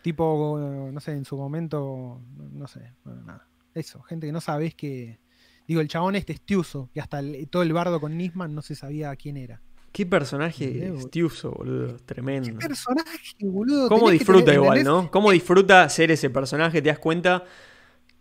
[0.02, 0.58] Tipo,
[0.92, 2.20] no sé, en su momento.
[2.52, 3.46] No sé, bueno, nada.
[3.74, 5.18] Eso, gente que no sabes que.
[5.66, 8.74] Digo, el chabón este Estiuso, que hasta el- todo el bardo con Nisman no se
[8.74, 9.60] sabía quién era.
[9.92, 11.52] Qué personaje Entendés, boludo?
[11.52, 11.96] boludo.
[11.98, 12.58] ¿Qué Tremendo.
[12.58, 13.88] personaje, boludo?
[13.88, 15.10] ¿Cómo Tenés disfruta tener- igual, no?
[15.10, 16.80] ¿Cómo disfruta ser ese personaje?
[16.82, 17.44] Te das cuenta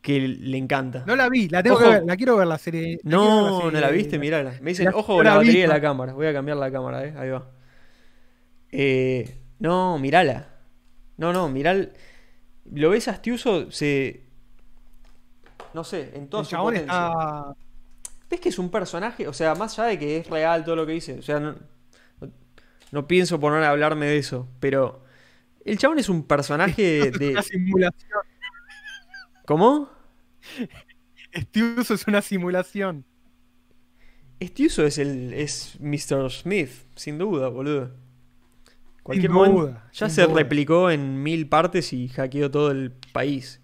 [0.02, 1.04] que le encanta.
[1.08, 1.86] No la vi, la tengo Ojo.
[1.86, 3.00] que ver, la quiero ver la serie.
[3.04, 4.54] la No, serie no la viste, mirala.
[4.62, 5.74] Me dicen, la- ojo con la la vi, batería de no.
[5.74, 6.14] la cámara.
[6.14, 7.14] Voy a cambiar la cámara, eh.
[7.18, 7.50] Ahí va.
[8.72, 10.48] Eh, no, mirala.
[11.18, 11.94] No, no, miral.
[12.72, 14.26] Lo ves astiuso, se.
[15.74, 17.02] No sé, en toda El su chabón potencia.
[17.02, 17.56] está.
[18.30, 19.28] ¿Ves que es un personaje?
[19.28, 21.20] O sea, más allá de que es real todo lo que dice.
[21.20, 21.54] O sea, no,
[22.22, 22.32] no,
[22.92, 24.50] no pienso poner a hablarme de eso.
[24.60, 25.04] Pero.
[25.66, 27.30] El chabón es un personaje Es de.
[27.30, 28.22] una simulación.
[29.46, 29.90] ¿Cómo?
[31.34, 33.06] Estiuso es una simulación.
[34.40, 35.34] Estiuso es el.
[35.34, 36.30] es Mr.
[36.32, 37.92] Smith, sin duda, boludo.
[39.04, 39.62] Cualquier Sin momento.
[39.62, 40.28] duda, ya se duda.
[40.28, 43.61] replicó en mil partes y hackeó todo el país.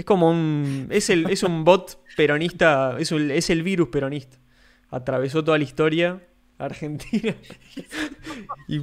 [0.00, 0.86] Es como un.
[0.90, 2.96] Es, el, es un bot peronista.
[2.98, 4.38] Es, un- es el virus peronista.
[4.88, 6.26] Atravesó toda la historia.
[6.56, 7.34] Argentina.
[8.68, 8.78] y.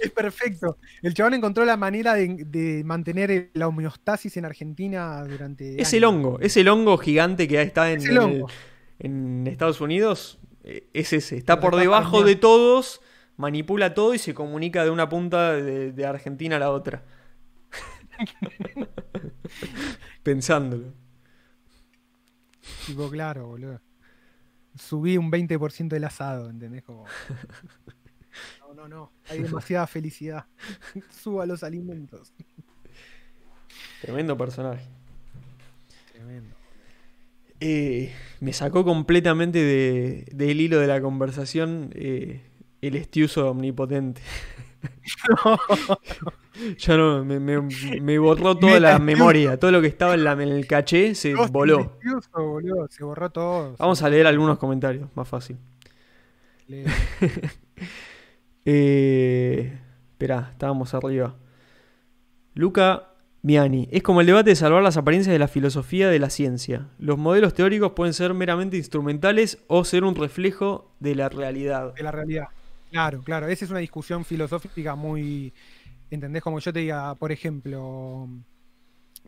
[0.00, 0.76] Es perfecto.
[1.02, 5.80] El chabón encontró la manera de, de mantener la homeostasis en Argentina durante.
[5.80, 5.92] Es años.
[5.94, 6.38] el hongo.
[6.40, 8.44] Es el hongo gigante que está en, Es el
[8.98, 10.38] en Estados Unidos.
[10.62, 11.38] eh, Es ese.
[11.38, 13.00] Está por debajo de todos.
[13.38, 17.02] Manipula todo y se comunica de una punta de, de Argentina a la otra.
[20.24, 20.92] Pensándolo.
[22.86, 23.80] Tipo, claro, boludo.
[24.76, 26.82] Subí un 20% del asado, ¿entendés?
[26.82, 27.04] Como...
[28.60, 29.12] No, no, no.
[29.30, 30.46] Hay demasiada felicidad.
[31.22, 32.32] Suba los alimentos.
[34.00, 34.84] Tremendo personaje.
[36.12, 36.56] Tremendo.
[37.60, 42.42] Eh, me sacó completamente de- del hilo de la conversación eh,
[42.80, 44.20] el estiuso omnipotente.
[46.78, 47.60] ya no, me, me-
[48.00, 51.34] me borró toda la memoria, todo lo que estaba en, la- en el caché se
[51.34, 51.80] voló.
[51.80, 52.86] Estiuso, boludo.
[52.90, 53.74] Se borró todo.
[53.78, 55.56] Vamos a leer algunos comentarios, más fácil.
[58.66, 59.78] Eh,
[60.12, 61.34] esperá, estábamos arriba.
[62.54, 63.10] Luca
[63.42, 63.88] Miani.
[63.92, 66.88] Es como el debate de salvar las apariencias de la filosofía de la ciencia.
[66.98, 71.92] Los modelos teóricos pueden ser meramente instrumentales o ser un reflejo de la realidad.
[71.94, 72.48] de la realidad.
[72.94, 73.48] Claro, claro.
[73.48, 75.52] Esa es una discusión filosófica muy.
[76.10, 76.42] ¿Entendés?
[76.44, 78.28] Como yo te diga, por ejemplo,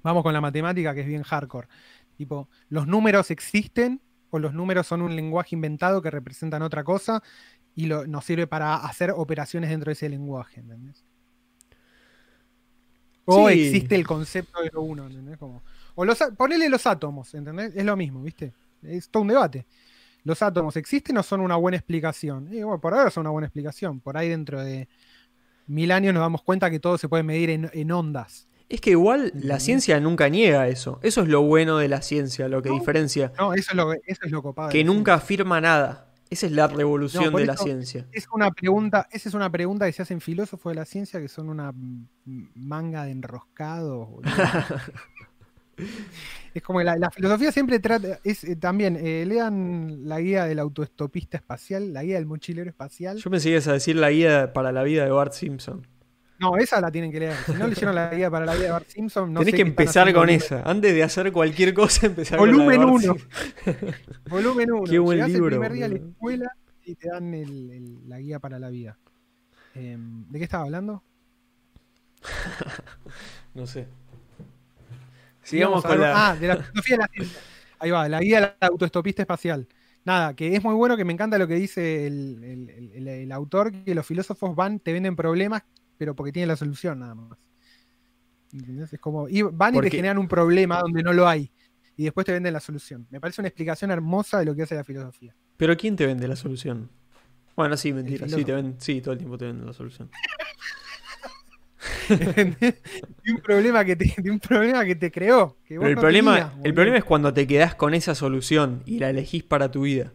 [0.02, 1.68] vamos con la matemática que es bien hardcore.
[2.16, 7.22] Tipo, ¿los números existen o los números son un lenguaje inventado que representan otra cosa
[7.74, 10.60] y lo, nos sirve para hacer operaciones dentro de ese lenguaje?
[10.60, 11.04] ¿Entendés?
[13.24, 13.60] O Sí.
[13.66, 15.36] existe el concepto de lo uno, ¿entendés?
[15.38, 15.62] Como,
[15.96, 17.72] o los, ponele los átomos, ¿entendés?
[17.74, 18.54] Es lo mismo, ¿viste?
[18.82, 19.66] Es todo un debate.
[20.26, 22.52] ¿Los átomos existen o son una buena explicación?
[22.52, 24.00] Y bueno, por ahora son una buena explicación.
[24.00, 24.88] Por ahí dentro de
[25.68, 28.48] mil años nos damos cuenta que todo se puede medir en, en ondas.
[28.68, 30.98] Es que igual la ciencia nunca niega eso.
[31.04, 32.74] Eso es lo bueno de la ciencia, lo que No.
[32.74, 33.32] diferencia.
[33.38, 34.70] No, eso es lo, eso es lo copado.
[34.70, 36.12] Que nunca afirma nada.
[36.28, 38.04] Esa es la revolución No, de la ciencia.
[38.10, 41.28] Es una pregunta, esa es una pregunta que se hacen filósofos de la ciencia que
[41.28, 41.72] son una
[42.24, 44.08] manga de enroscados.
[46.54, 50.44] es como que la, la filosofía siempre trata, es eh, también, eh, lean la guía
[50.46, 53.18] del autoestopista espacial, la guía del mochilero espacial.
[53.18, 55.86] Yo pensé que ibas a decir la guía para la vida de Bart Simpson.
[56.38, 57.34] No, esa la tienen que leer.
[57.46, 59.62] Si no leyeron la guía para la vida de Bart Simpson, no Tenés sé que
[59.62, 60.60] empezar con esa.
[60.62, 63.14] Antes de hacer cualquier cosa, empezar con la de Volumen Bart 1.
[63.14, 63.94] Simpson.
[64.28, 64.84] Volumen 1.
[64.90, 66.52] Qué buen Llegás libro, el primer día a la escuela
[66.84, 68.98] y te dan el- el- la guía para la vida.
[69.74, 71.02] Em, ¿De qué estaba hablando?
[73.54, 73.86] No sé.
[75.46, 76.30] Sigamos con la.
[76.30, 77.40] Ah, de la filosofía de la ciencia.
[77.78, 79.68] Ahí va, la guía del autoestopista espacial.
[80.04, 83.08] Nada, que es muy bueno, que me encanta lo que dice el, el- el- el-
[83.08, 85.62] el autor, que los filósofos van, te venden problemas,
[85.98, 87.38] pero porque tienen la solución nada más.
[88.52, 88.92] ¿Entendés?
[88.92, 91.50] Es como, y van y te generan un problema donde no lo hay.
[91.98, 93.06] y después te venden la solución.
[93.10, 95.34] Me parece una explicación hermosa de lo que hace la filosofía.
[95.56, 96.90] Pero ¿quién te vende la solución?
[97.56, 98.28] Bueno, sí, mentira.
[98.28, 100.10] Sí, te ven, sí, todo el tiempo te venden la solución.
[102.08, 105.56] de un problema que te, de un problema que te creó.
[105.66, 108.14] que vos Pero el no problema, tenías, el problema es cuando te quedás con esa
[108.14, 110.12] solución y la elegís para tu vida.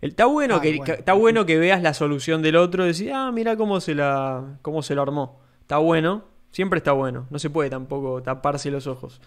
[0.00, 0.94] Está bueno, Ah, que, bueno.
[0.94, 4.58] está bueno que veas la solución del otro y decís, ah, mira cómo se la
[4.62, 5.40] cómo se lo armó.
[5.60, 7.26] Está bueno, siempre está bueno.
[7.30, 9.20] No se puede tampoco taparse los ojos.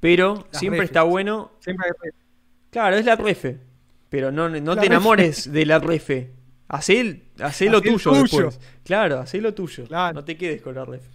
[0.00, 0.90] Pero Las siempre refes.
[0.90, 1.52] está bueno.
[1.60, 2.10] Siempre hay-
[2.70, 3.58] Claro, es la refe.
[4.08, 4.86] Pero no, no La te refe.
[4.86, 6.32] enamores de la refe.
[6.68, 8.22] Hacé, hacé lo Hacé el tuyo, tuyo.
[8.22, 8.60] después.
[8.84, 9.84] Claro, hacé lo tuyo.
[9.86, 10.14] Claro.
[10.14, 11.08] No te quedes con la refe.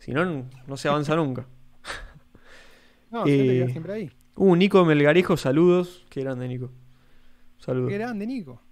[0.00, 1.46] Si no, no se avanza nunca.
[3.12, 4.10] No, siempre, Eh, siempre ahí.
[4.36, 6.06] Uh, Nico Melgarejo, saludos.
[6.10, 6.70] Qué grande, Nico.
[7.58, 7.90] Saludos.
[7.90, 8.62] Qué grande, Nico.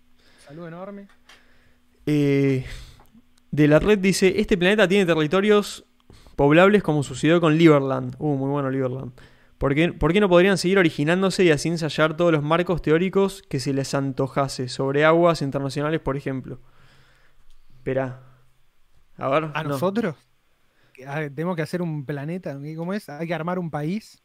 [0.46, 1.08] Salud enorme.
[2.06, 2.64] Eh,
[3.50, 5.84] de la red dice: Este planeta tiene territorios
[6.36, 8.14] poblables como sucedió con Liberland.
[8.20, 9.10] Uh, muy bueno Liberland.
[9.58, 13.42] ¿Por qué, por qué no podrían seguir originándose y así ensayar todos los marcos teóricos
[13.42, 16.60] que se les antojase sobre aguas internacionales, por ejemplo?
[17.74, 18.22] Espera.
[19.16, 19.50] A ver.
[19.52, 19.70] ¿A no.
[19.70, 20.14] nosotros?
[21.06, 22.58] Ah, Tenemos que hacer un planeta.
[22.76, 23.08] ¿Cómo es?
[23.08, 24.20] Hay que armar un país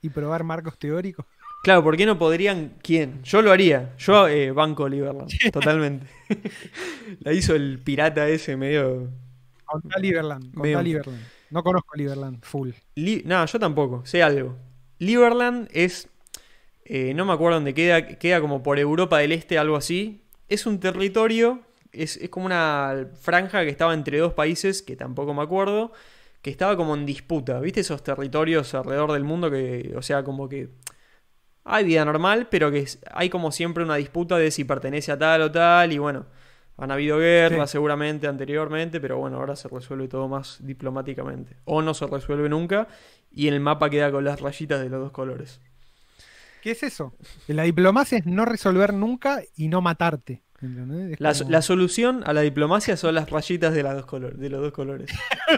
[0.00, 1.26] y probar marcos teóricos.
[1.62, 2.72] Claro, ¿por qué no podrían?
[2.82, 3.22] ¿Quién?
[3.22, 3.94] Yo lo haría.
[3.98, 6.06] Yo eh, banco Liberland, totalmente.
[7.20, 9.08] La hizo el pirata ese medio.
[9.64, 10.44] Contá Liberland.
[10.56, 11.22] Medio- Contá Liberland.
[11.50, 12.70] No conozco Liberland full.
[12.96, 14.56] Li- no, yo tampoco, sé algo.
[14.98, 16.08] Liberland es.
[16.84, 20.22] eh, no me acuerdo dónde queda, queda como por Europa del Este, algo así.
[20.48, 21.60] Es un territorio,
[21.92, 25.92] es, es como una franja que estaba entre dos países, que tampoco me acuerdo,
[26.42, 27.60] que estaba como en disputa.
[27.60, 30.70] ¿Viste esos territorios alrededor del mundo que, o sea, como que
[31.64, 35.42] hay vida normal, pero que hay como siempre una disputa de si pertenece a tal
[35.42, 36.26] o tal, y bueno,
[36.76, 37.74] han habido guerras Sí.
[37.74, 41.56] seguramente anteriormente, pero bueno, ahora se resuelve todo más diplomáticamente.
[41.64, 42.88] O no se resuelve nunca,
[43.30, 45.60] y en el mapa queda con las rayitas de los dos colores.
[46.60, 47.14] ¿Qué es eso?
[47.48, 50.42] La diplomacia es no resolver nunca y no matarte.
[51.18, 54.48] La, como- la solución a la diplomacia son las rayitas de, las dos color- de
[54.48, 55.10] los dos colores.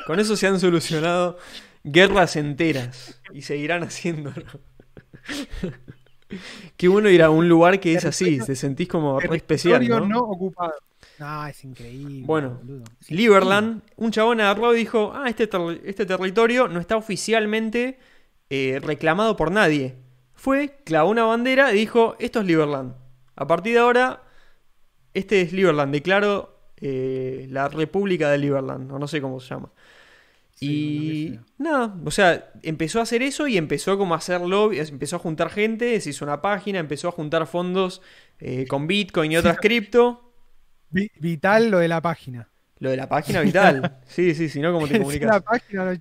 [0.07, 1.39] Con eso se han solucionado
[1.85, 4.47] guerras enteras y seguirán haciéndolo.
[6.77, 9.87] Qué bueno ir a un lugar que es así, te sentís como re especial.
[9.87, 10.01] ¿no?
[10.07, 10.73] no ocupado.
[11.19, 12.23] No, es increíble.
[12.25, 12.61] Bueno.
[13.01, 17.99] Es Liberland, un chabón agarró y dijo, ah, este, ter- este territorio no está oficialmente
[18.51, 19.95] eh, reclamado por nadie.
[20.35, 22.95] Fue, clavó una bandera y dijo, esto es Liberland.
[23.37, 24.23] A partir de ahora,
[25.15, 29.71] este es Liberland, declaro eh, la República de Liberland, o no sé cómo se llama.
[30.55, 34.79] Sí, y nada, o sea, empezó a hacer eso y empezó como a hacer lobby,
[34.79, 38.03] empezó a juntar gente, se hizo una página, empezó a juntar fondos
[38.39, 40.33] eh, con Bitcoin y otras cripto.
[40.91, 42.49] Vi- Vital lo de la página.
[42.79, 43.99] Lo de la página vital.
[44.07, 45.29] Sí, sí, si no, ¿cómo te comunicas?
[45.33, 45.99] la página no-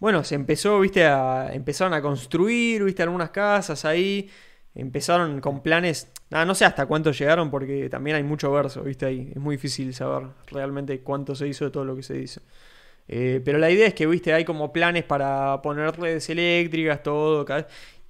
[0.00, 4.28] Bueno, se empezó, viste, a, empezaron a construir, viste, algunas casas ahí.
[4.74, 6.10] Empezaron con planes.
[6.30, 9.30] Nada, no sé hasta cuánto llegaron porque también hay mucho verso, viste, ahí.
[9.34, 12.40] Es muy difícil saber realmente cuánto se hizo de todo lo que se dice.
[13.08, 17.44] Eh, pero la idea es que, viste, hay como planes para poner redes eléctricas, todo.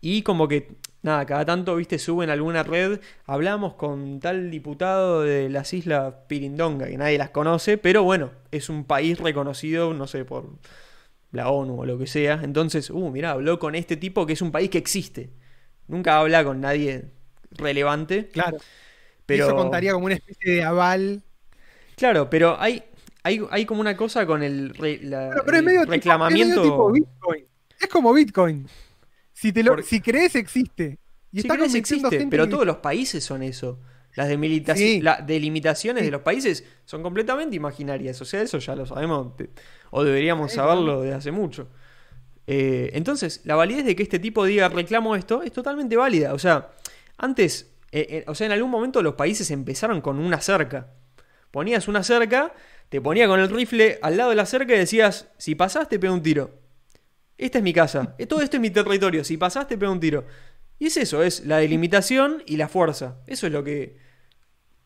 [0.01, 3.01] Y como que, nada, cada tanto, viste, suben alguna red.
[3.27, 8.69] Hablamos con tal diputado de las islas Pirindonga, que nadie las conoce, pero bueno, es
[8.69, 10.51] un país reconocido, no sé, por
[11.33, 12.41] la ONU o lo que sea.
[12.43, 15.31] Entonces, uh, mirá, habló con este tipo que es un país que existe.
[15.89, 17.05] Nunca habla con nadie
[17.51, 18.29] relevante.
[18.29, 18.59] Claro.
[19.27, 21.23] Pero, Eso contaría como una especie de aval.
[21.97, 22.83] Claro, pero hay,
[23.23, 26.55] hay, hay como una cosa con el, re- la- Pero, pero es medio tipo- reclamamiento.
[26.55, 27.45] es medio tipo Bitcoin.
[27.81, 28.67] Es como Bitcoin.
[29.33, 30.99] Si, te lo, si crees, existe.
[31.33, 33.79] Y Sí, está convirtiendo existe, pero todos los países son eso.
[34.15, 34.29] Las
[34.77, 35.01] Sí.
[35.01, 36.07] la- delimitaciones Sí.
[36.07, 38.21] de los países son completamente imaginarias.
[38.21, 39.33] O sea, eso ya lo sabemos.
[39.91, 41.69] O deberíamos saberlo desde hace mucho.
[42.47, 46.35] Eh, entonces, la validez de que este tipo diga reclamo esto es totalmente válida.
[46.35, 46.71] O sea,
[47.17, 50.89] antes, eh, eh, o sea, en algún momento los países empezaron con una cerca.
[51.51, 52.55] Ponías una cerca,
[52.89, 55.99] te ponía con el rifle al lado de la cerca y decías, si pasás te
[55.99, 56.51] pego un tiro.
[57.39, 58.17] Esta es mi casa.
[58.29, 59.25] Todo esto es mi territorio.
[59.25, 60.25] Si pasás te un tiro.
[60.79, 63.17] Y es eso, es la delimitación y la fuerza.
[63.27, 63.97] Eso es lo que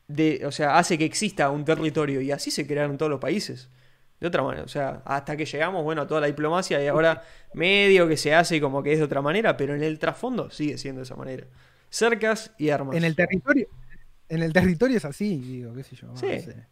[0.08, 2.20] de, o sea, hace que exista un territorio.
[2.20, 3.68] Y así se crearon todos los países.
[4.20, 4.64] De otra manera.
[4.64, 7.22] O sea, hasta que llegamos, bueno, a toda la diplomacia y ahora
[7.54, 10.78] medio que se hace como que es de otra manera, pero en el trasfondo sigue
[10.78, 11.46] siendo de esa manera.
[11.90, 12.96] Cercas y armas.
[12.96, 13.68] En el territorio.
[14.28, 16.08] En el territorio es así, digo, qué sé yo.
[16.08, 16.40] no Sí.
[16.40, 16.66] sé.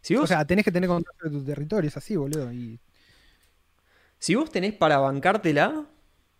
[0.00, 2.50] Si vos, O sea, tenés que tener control de tu territorio, es así, boludo.
[2.52, 2.80] Y
[4.18, 5.84] si vos tenés para bancártela,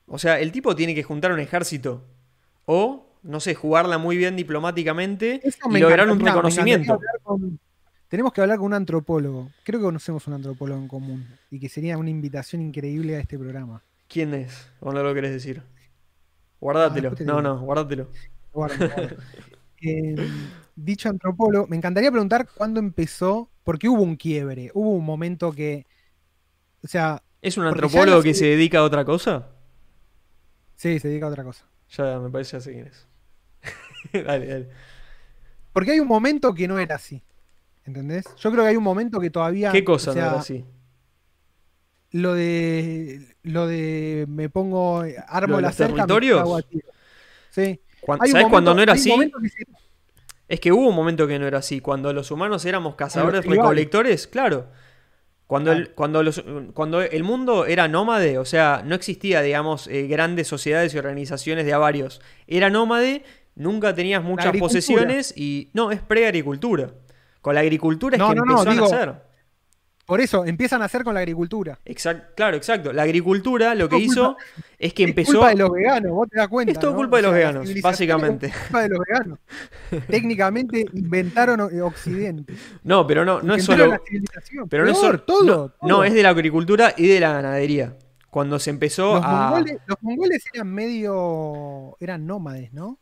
[0.07, 2.07] o sea, el tipo tiene que juntar un ejército.
[2.65, 6.31] O, no sé, jugarla muy bien diplomáticamente Eso y lograr un me
[8.09, 9.51] Tenemos que hablar con un antropólogo.
[9.65, 11.27] Creo que conocemos un antropólogo en común.
[11.51, 13.83] Y que sería una invitación increíble a este programa.
[14.09, 14.71] ¿Quién es?
[14.81, 15.63] ¿O no lo querés decir?
[16.61, 17.15] Guardátelo.
[17.15, 18.09] te no, no, guardátelo.
[18.53, 19.17] Guarda, guarda.
[19.81, 20.17] Eh,
[20.75, 25.87] dicho antropólogo, me encantaría preguntar cuándo empezó, porque hubo un quiebre, hubo un momento que,
[26.83, 29.51] o sea, ¿Es un antropólogo que se dedica a otra cosa?
[30.75, 31.65] sí, se dedica a otra cosa.
[31.91, 33.07] Ya me parece ya sé quién es.
[34.27, 34.69] dale, dale.
[35.73, 37.23] Porque hay un momento que no era así,
[37.89, 38.25] ¿entendés?
[38.37, 40.65] Yo creo que hay un momento que todavía, ¿Qué cosa o sea, no era así?
[42.11, 46.65] lo de, lo de me pongo, armo ¿Lo la cerca, territorios?
[47.51, 47.81] Sí.
[48.01, 49.09] Cuan- Hay un ¿Sabes cuándo momento- no era así?
[49.11, 49.65] momento que se-
[50.49, 51.81] Es que hubo un momento que no era así.
[51.81, 54.69] Cuando los humanos éramos cazadores recolectores, claro.
[55.47, 56.43] Cuando, el, cuando, los,
[56.75, 61.65] cuando el mundo era nómade, o sea, no existía, digamos, eh, grandes sociedades y organizaciones
[61.67, 62.21] de avarios.
[62.47, 63.25] Era nómade,
[63.57, 65.71] nunca tenías muchas posesiones y.
[65.75, 66.93] No, es pre-agricultura.
[67.41, 69.29] Con la agricultura es No, que no, no, empezó digo- a nacer.
[70.07, 71.79] Por eso, empiezan a hacer con la agricultura.
[71.85, 72.95] Exact- claro, exacto.
[72.95, 74.43] La agricultura lo que Es hizo culpa-
[74.79, 75.33] es que Es empezó.
[75.33, 76.73] culpa de los veganos, vos te das cuenta.
[76.73, 78.47] Es todo culpa de los veganos, básicamente.
[78.47, 79.39] Es culpa de los veganos.
[80.09, 82.55] Técnicamente inventaron eh, Occidente.
[82.85, 83.87] No, pero no, no es solo.
[83.87, 84.67] la civilización.
[84.71, 85.21] Pero no es solo.
[85.21, 85.77] todo, no, todo.
[85.83, 87.97] no, es de la agricultura y de la ganadería.
[88.31, 89.29] Cuando se empezó Los, a.
[89.51, 91.97] mongoles, los mongoles eran medio.
[92.01, 92.99] eran nómades, ¿no?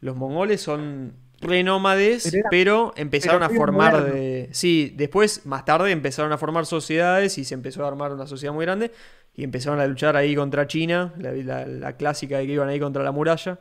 [0.00, 4.48] Los mongoles son renómades, Pero empezaron pero a formar de.
[4.52, 8.52] Sí, después, más tarde, empezaron a formar sociedades y se empezó a armar una sociedad
[8.54, 8.92] muy grande.
[9.34, 12.80] Y empezaron a luchar ahí contra China, la, la- la clásica de que iban ahí
[12.80, 13.60] contra la muralla.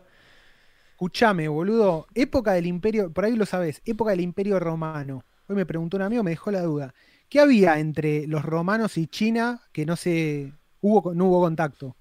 [0.91, 2.07] Escuchame, boludo.
[2.13, 3.11] Época del imperio.
[3.11, 3.81] Por ahí lo sabés.
[3.85, 5.25] Época del imperio romano.
[5.47, 6.93] Hoy me preguntó un amigo, me dejó la duda.
[7.29, 10.53] ¿Qué había entre los romanos y China que no se.
[10.81, 11.97] Hubo, no hubo contacto?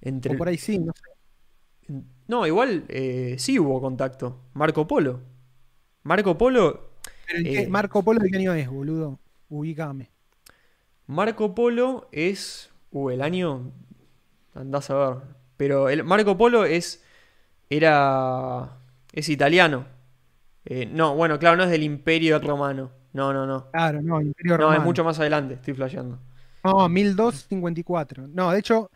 [0.00, 1.15] Entre, O por ahí sí, no sé.
[2.28, 4.40] No, igual eh, sí hubo contacto.
[4.54, 5.20] Marco Polo.
[6.02, 6.90] Marco Polo.
[7.26, 7.68] Pero ¿en qué- Eh.
[7.68, 9.18] Marco Polo de qué año es, boludo?
[9.48, 10.10] Ubícame.
[11.06, 12.70] Marco Polo es.
[12.90, 13.70] Uh, el año.
[14.54, 15.16] Andás a ver.
[15.56, 17.02] Pero el Marco Polo es.
[17.70, 18.78] Era.
[19.12, 19.86] Es italiano.
[20.64, 22.90] Eh, no, bueno, claro, no es del Imperio Romano.
[23.12, 23.70] No, no, no.
[23.70, 24.80] Claro, no, imperio No, romano.
[24.80, 26.18] es mucho más adelante, estoy flasheando.
[26.64, 28.26] No, 1254.
[28.28, 28.90] No, de hecho,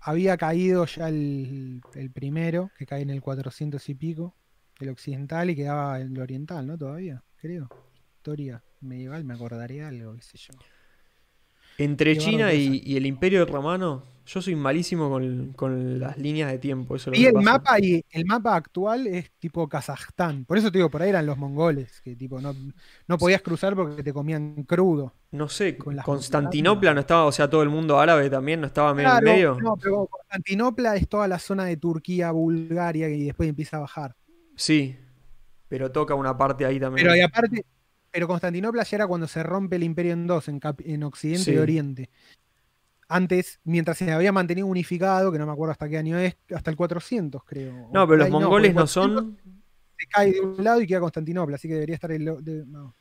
[0.00, 4.34] había caído ya el, el primero, que cae en el 400 y pico,
[4.80, 6.78] el occidental, y quedaba el oriental, ¿no?
[6.78, 7.68] Todavía, creo.
[8.16, 10.54] Historia medieval, me acordaré algo, qué sé yo.
[11.84, 16.58] Entre China y, y el Imperio Romano, yo soy malísimo con, con las líneas de
[16.58, 16.94] tiempo.
[16.96, 17.44] Eso Y el pasa.
[17.52, 20.44] mapa, y el mapa actual es tipo Kazajstán.
[20.44, 22.54] Por eso te digo, por ahí eran los mongoles, que tipo no,
[23.08, 25.14] no podías cruzar porque te comían crudo.
[25.32, 28.66] No sé, con las Constantinopla no estaba, o sea, todo el mundo árabe también no
[28.66, 29.58] estaba medio Claro, en medio.
[29.60, 34.14] no, pero Constantinopla es toda la zona de Turquía, Bulgaria, y después empieza a bajar.
[34.56, 34.96] Sí,
[35.68, 37.06] pero toca una parte ahí también.
[37.06, 37.64] Pero y aparte,
[38.10, 41.52] pero Constantinopla ya era cuando se rompe el imperio en dos, en, Occidente Sí.
[41.52, 42.10] y Oriente.
[43.08, 46.70] Antes, mientras se había mantenido unificado, que no me acuerdo hasta qué año es, hasta
[46.70, 47.88] el 400 creo.
[47.92, 49.38] no, pero los mongoles no 400 son.
[49.98, 52.24] Se cae de un lado y queda Constantinopla, así que debería estar el...
[52.24, 52.94] de- no.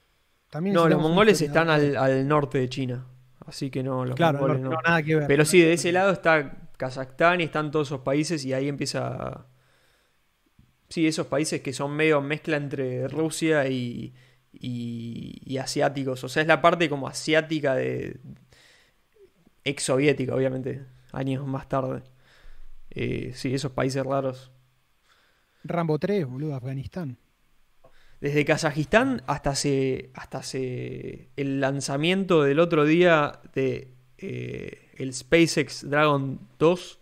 [0.50, 3.06] También No, los mongoles están al, al norte de China.
[3.46, 4.70] Así que no, los Claro, mongoles no.
[4.72, 5.28] no, nada que ver.
[5.28, 9.46] Pero sí, de ese lado está Kazajstán y están todos esos países y ahí empieza...
[10.90, 14.14] Sí, esos países que son medio mezcla entre Rusia y,
[14.54, 16.24] y, y asiáticos.
[16.24, 18.20] O sea, es la parte como asiática de...
[19.64, 22.02] Ex soviética, obviamente, años más tarde.
[22.92, 24.52] Eh, sí, esos países raros.
[25.64, 27.18] Rambo 3, boludo, Afganistán.
[28.22, 35.90] Desde Kazajistán hasta se, hasta se, el lanzamiento del otro día de eh, el SpaceX
[35.90, 37.00] Dragon 2,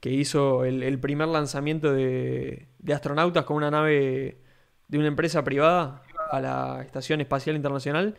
[0.00, 4.38] que hizo el, el primer lanzamiento de, de astronautas con una nave
[4.88, 8.16] de una empresa privada a la Estación Espacial Internacional.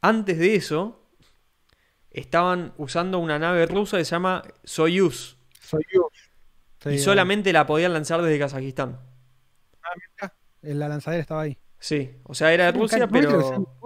[0.00, 1.08] Antes de eso,
[2.10, 6.10] estaban usando una nave rusa que se llama Soyuz Soy yo.
[6.90, 8.98] y solamente la podían lanzar desde Kazajistán.
[10.62, 11.58] La lanzadera estaba ahí.
[11.78, 13.78] Sí, o sea, era de Rusia, ¿vos viste lo que pero...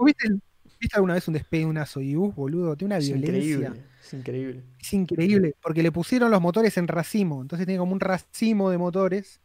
[0.79, 2.77] viste, alguna vez un despegue de una Soyuz, boludo?
[2.77, 3.31] Tiene una Es violencia.
[3.33, 4.63] increíble, es increíble.
[4.79, 7.41] Es increíble, porque le pusieron los motores en racimo.
[7.41, 9.41] Entonces tiene como un racimo de motores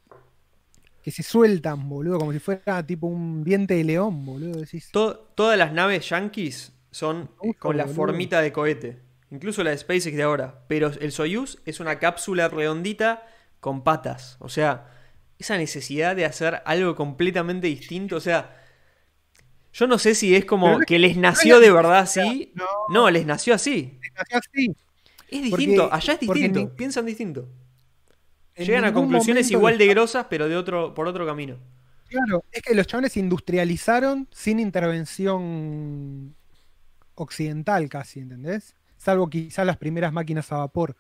[1.05, 4.59] que se sueltan, boludo, como si fuera tipo un diente de león, boludo.
[4.61, 7.95] Decís, To- todas las naves yankees son con la boludo.
[7.95, 10.65] formita de cohete, incluso la de SpaceX de ahora.
[10.67, 13.27] Pero el Soyuz es una cápsula redondita
[13.61, 14.37] con patas.
[14.41, 14.91] O sea,
[15.39, 18.17] esa necesidad de hacer algo completamente distinto.
[18.17, 18.57] O sea,
[19.75, 22.53] yo no sé si es como que les nació de verdad así.
[22.89, 23.11] no.
[23.11, 23.99] Les nació así.
[24.17, 24.75] nació así.
[25.29, 27.49] Es distinto, allá es distinto, piensan distinto.
[28.57, 31.57] Llegan a conclusiones igual de grosas, pero de otro, por otro camino.
[32.09, 36.37] Claro, es que los chavales se industrializaron sin intervención
[37.17, 38.77] occidental casi, ¿entendés?
[38.97, 40.97] Salvo quizás las primeras máquinas a vapor.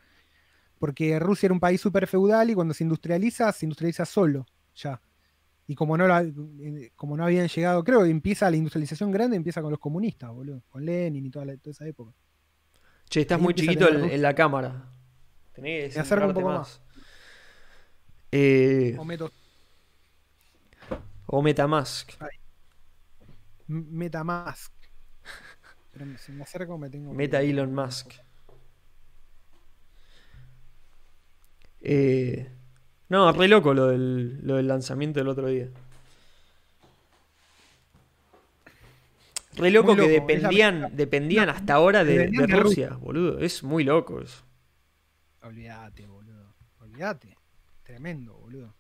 [0.81, 4.45] porque Rusia era un país súper feudal y cuando se industrializa, se industrializa solo,
[4.75, 5.01] ya.
[5.67, 9.37] Y como no, la- eh, como no habían llegado, creo que empieza la industrialización grande,
[9.37, 12.13] empieza con los comunistas, boludo, con Lenin y toda, la- toda esa época.
[13.09, 14.91] Che, estás Ahí muy chiquito en, la cámara.
[15.55, 16.83] Tenés que un poco más.
[18.37, 19.31] Eh, O meto-
[21.27, 22.11] o Metamask.
[23.69, 24.73] Metamask.
[25.93, 28.11] Pero si me acerco me tengo que- Meta Elon Musk.
[31.81, 32.49] Eh,
[33.09, 35.69] no, re loco lo del, lo del lanzamiento del otro día.
[39.57, 43.39] Re loco que dependían, dependían hasta ahora de, dependían de de Rusia, boludo.
[43.39, 44.43] Es muy loco eso.
[45.43, 46.53] Olvídate, boludo.
[46.81, 47.34] Olvídate.
[47.85, 48.75] Tremendo, boludo.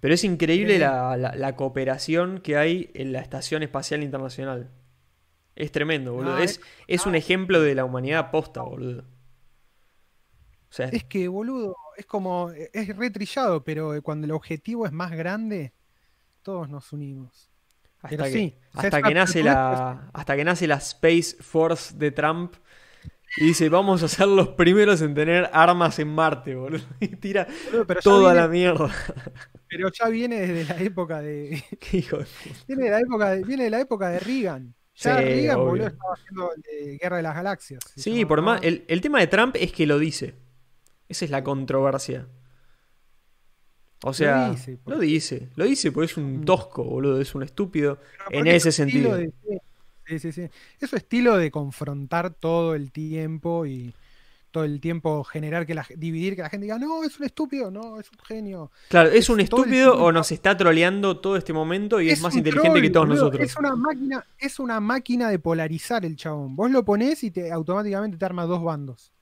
[0.00, 0.94] Pero es increíble Tremendo.
[0.94, 4.70] la, la- la cooperación que hay en la Estación Espacial Internacional.
[5.54, 6.32] Es tremendo, boludo.
[6.36, 9.04] No, es, es un ejemplo de la humanidad posta, boludo.
[10.68, 12.50] O sea, Es que, boludo, es como.
[12.50, 15.72] Es retrillado, pero eh, cuando el objetivo es más grande,
[16.42, 17.50] todos nos unimos.
[18.02, 21.36] hasta pero que, sí, o sea, hasta que nace la, hasta que nace la Space
[21.40, 22.54] Force de Trump
[23.38, 26.82] y dice, vamos a ser los primeros en tener armas en Marte, boludo.
[27.00, 27.46] Y tira
[27.86, 28.90] pero, toda viene, la mierda.
[29.68, 31.62] pero ya viene desde la época de.
[31.80, 32.26] Qué hijo de.
[32.66, 34.74] Viene de la época de, viene de la época de Reagan.
[34.96, 35.66] Ya Sí, Reagan, obvio.
[35.68, 37.80] boludo, estaba haciendo eh, Guerra de las Galaxias.
[37.96, 38.62] Sí, por más.
[38.62, 40.34] El, el tema de Trump es que lo dice.
[41.08, 42.26] Esa es la controversia.
[44.02, 45.48] O sea, dice, lo dice.
[45.56, 46.44] Lo dice porque es un Mm.
[46.44, 47.20] tosco, boludo.
[47.20, 47.98] Es un estúpido.
[48.30, 49.14] En ese sentido.
[49.16, 49.32] de-
[50.06, 50.48] sí, sí, sí.
[50.80, 53.94] Es su estilo de confrontar todo el tiempo y
[54.56, 57.70] todo el tiempo generar que la dividir que la gente diga, no, es un estúpido,
[57.70, 58.70] no, es un genio.
[58.88, 62.34] Claro, ¿es un es estúpido o nos está troleando todo este momento y es, más
[62.34, 63.24] inteligente troll, que todos boludo.
[63.24, 63.50] nosotros?
[63.50, 66.56] Es una máquina, es una máquina de polarizar el chabón.
[66.56, 69.12] Vos lo ponés y te automáticamente te arma dos bandos.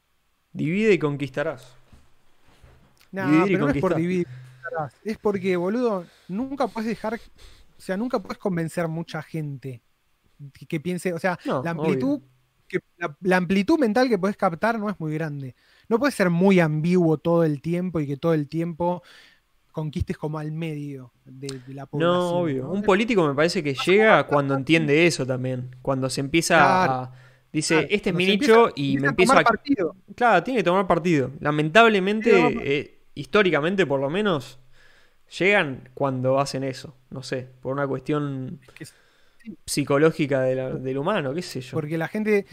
[0.53, 1.75] Divide y conquistarás.
[3.11, 4.29] No, Dividir y pero no es por dividir.
[5.05, 9.83] Es porque, boludo, nunca puedes dejar, o sea, nunca puedes convencer mucha gente
[10.53, 12.21] que, que piense, o sea, No, la amplitud,
[12.69, 15.55] que, la, la amplitud mental que puedes captar no es muy grande.
[15.89, 19.03] No puedes ser muy ambiguo todo el tiempo y que todo el tiempo
[19.73, 22.13] conquistes como al medio de, de la población.
[22.15, 22.63] No, obvio.
[22.65, 22.71] ¿no?
[22.71, 25.75] Un político me parece que llega cuando entiende eso también.
[25.83, 26.93] Cuando se empieza Claro.
[26.93, 27.13] a.
[27.53, 29.49] Dice, Claro, este es mi nicho empieza- y me empieza empiezo tomar a.
[29.49, 29.97] partido.
[30.17, 31.31] Claro, tiene que tomar partido.
[31.41, 34.59] Lamentablemente, Sí, eh, históricamente por lo menos,
[35.39, 36.97] llegan cuando hacen eso.
[37.11, 38.87] No sé, por una cuestión Es que-
[39.67, 41.73] psicológica de la- del humano, qué sé yo.
[41.73, 42.47] porque la gente,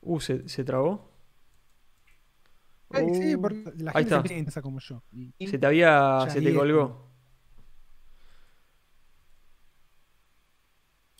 [0.00, 1.10] Uh, ¿se, se trabó?
[2.90, 5.02] Ay, sí, Uh, porque la ahí gente se piensa como yo.
[5.12, 6.24] Y- Se te había.
[6.26, 7.08] Ya se te colgó.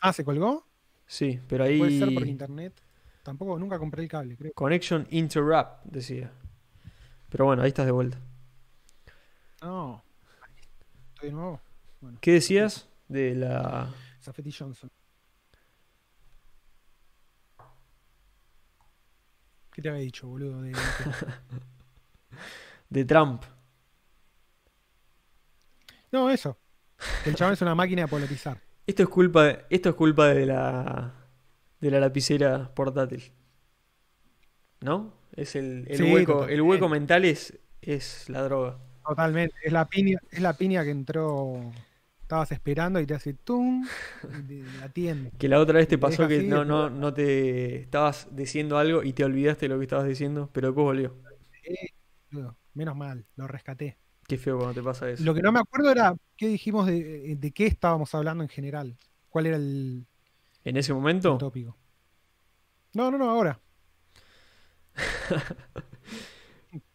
[0.01, 0.66] Ah, ¿se colgó?
[1.06, 1.78] Sí, pero ahí.
[1.78, 2.72] Puede ser por internet.
[3.22, 4.52] Tampoco, nunca compré el cable, creo.
[4.52, 6.32] Connection interrupt, decía.
[7.30, 8.18] Pero bueno, ahí estás de vuelta.
[9.62, 10.02] No.
[11.22, 11.60] De nuevo.
[12.00, 13.88] Bueno, ¿Qué decías de la.
[14.20, 14.90] Safety Johnson.
[19.72, 20.60] ¿Qué te había dicho, boludo?
[20.62, 20.72] De-
[22.90, 23.42] de- Trump?
[26.10, 26.58] No, eso.
[27.24, 28.58] El chabón es una máquina de polarizar.
[28.86, 31.14] Esto es culpa de, esto es culpa de la
[31.80, 33.32] de la lapicera portátil.
[34.80, 35.14] ¿No?
[35.34, 38.78] Es el, el Sí, hueco, el hueco mental es, es la droga.
[39.06, 39.54] Totalmente.
[39.62, 41.72] Es la piña, es la piña que entró.
[42.22, 43.86] Estabas esperando y te hace tum
[44.22, 45.32] y te la atiende.
[45.38, 49.12] Que la otra vez te pasó que no, no, no te estabas diciendo algo y
[49.12, 51.16] te olvidaste de lo que estabas diciendo, pero después volvió.
[52.30, 52.56] boludo.
[52.74, 53.98] Menos mal, lo rescaté.
[54.26, 55.22] Qué feo cuando te pasa eso.
[55.24, 58.96] Lo que no me acuerdo era qué dijimos de, de qué estábamos hablando en general.
[59.28, 60.06] ¿Cuál era el,
[60.64, 61.76] En ese el momento, tópico?
[62.94, 63.60] No, no, no, ahora.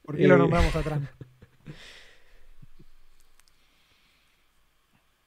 [0.02, 0.38] ¿Por qué lo Eh.
[0.38, 0.84] nombramos a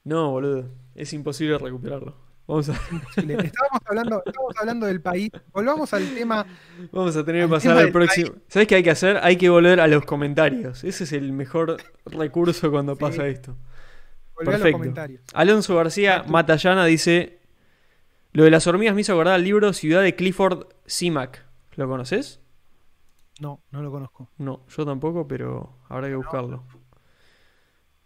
[0.03, 2.15] no, boludo, es imposible recuperarlo.
[2.47, 2.73] Vamos a.
[3.15, 5.29] Estábamos hablando, estábamos hablando del país.
[5.53, 6.45] Volvamos al tema.
[6.91, 8.31] vamos a tener que pasar al próximo.
[8.47, 9.19] ¿Sabes qué hay que hacer?
[9.23, 10.83] Hay que volver a los comentarios.
[10.83, 12.99] Ese es el mejor recurso cuando Sí.
[12.99, 13.55] pasa esto.
[14.35, 14.77] Volver a los Perfecto.
[14.79, 15.21] comentarios.
[15.33, 16.23] Alonso García.
[16.27, 17.39] Matallana dice:
[18.33, 21.45] Lo de las hormigas me hizo acordar al libro Ciudad de Clifford Simac.
[21.75, 22.41] ¿Lo conoces?
[23.39, 24.29] No, no lo conozco.
[24.37, 26.65] No, yo tampoco, pero habrá que buscarlo.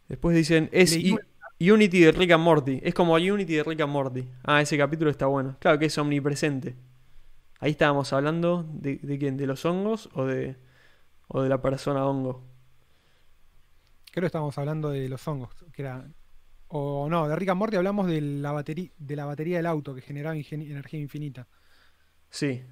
[0.07, 1.17] Después dicen: Es Leí
[1.60, 2.80] Unity de Rick and Morty.
[2.84, 4.27] Es como Unity de Rick and Morty.
[4.44, 5.56] Ah, ese capítulo está bueno.
[5.60, 6.76] Claro que es omnipresente.
[7.60, 10.57] Ahí estábamos hablando de, de quién, de los hongos o de,
[11.27, 12.44] o de la persona hongo.
[14.11, 15.49] Creo que estábamos hablando de los hongos.
[15.72, 16.06] Que era,
[16.68, 19.95] o no, de Rick and Morty hablamos de la batería, de la batería del auto
[19.95, 21.48] que generaba energía infinita.
[22.30, 22.64] Sí.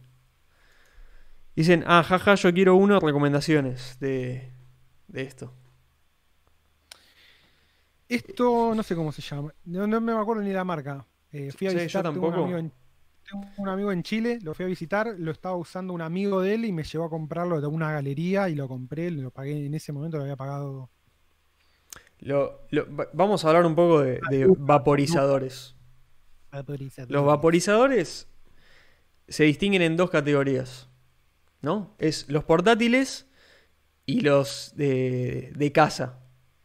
[1.56, 4.52] Dicen, ah, jaja, yo quiero uno, recomendaciones de,
[5.08, 5.54] de esto.
[8.16, 9.54] Esto no sé cómo se llama.
[9.66, 11.06] No, no me acuerdo ni la marca.
[11.32, 12.72] Eh, fui a Sí, yo visitar tengo un, amigo en,
[13.30, 16.54] tengo un amigo en Chile, lo fui a visitar, lo estaba usando un amigo de
[16.56, 19.74] él y me llevó a comprarlo de una galería y lo compré, lo pagué en
[19.74, 20.90] ese momento, lo había pagado.
[22.20, 25.76] Lo- lo- va- vamos a hablar un poco de, de vaporizadores.
[27.08, 28.28] Los vaporizadores
[29.28, 30.90] se distinguen en dos categorías,
[31.62, 31.96] ¿no?
[32.00, 33.28] Es los portátiles
[34.06, 36.20] y los de, de casa,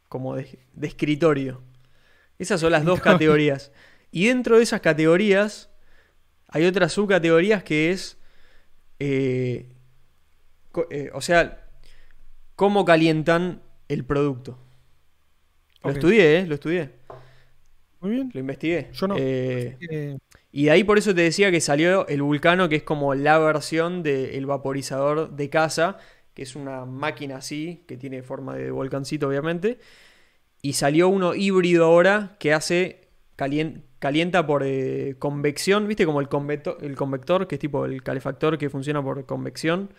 [0.08, 1.62] como de, de escritorio.
[2.38, 3.72] Esas son las dos categorías.
[4.10, 5.70] Y dentro de esas categorías
[6.48, 8.16] hay otras subcategorías que es,
[8.98, 9.66] eh,
[10.90, 11.66] eh, o sea,
[12.56, 14.58] cómo calientan el producto.
[15.82, 16.46] Lo estudié, ¿eh?
[16.46, 16.90] Lo estudié,
[18.00, 18.30] Muy bien.
[18.32, 18.88] lo investigué.
[18.92, 19.16] Yo no.
[19.18, 20.18] Eh, Eh,
[20.52, 23.38] y de ahí por eso te decía que salió el Vulcano, que es como la
[23.38, 25.98] versión del vaporizador de casa,
[26.38, 29.78] que es una máquina así, que tiene forma de volcancito obviamente.
[30.62, 36.06] Y salió uno híbrido ahora que hace calien- calienta por eh, convección, ¿viste?
[36.06, 39.90] Como el convector, el convector, que es tipo el calefactor que funciona por convección.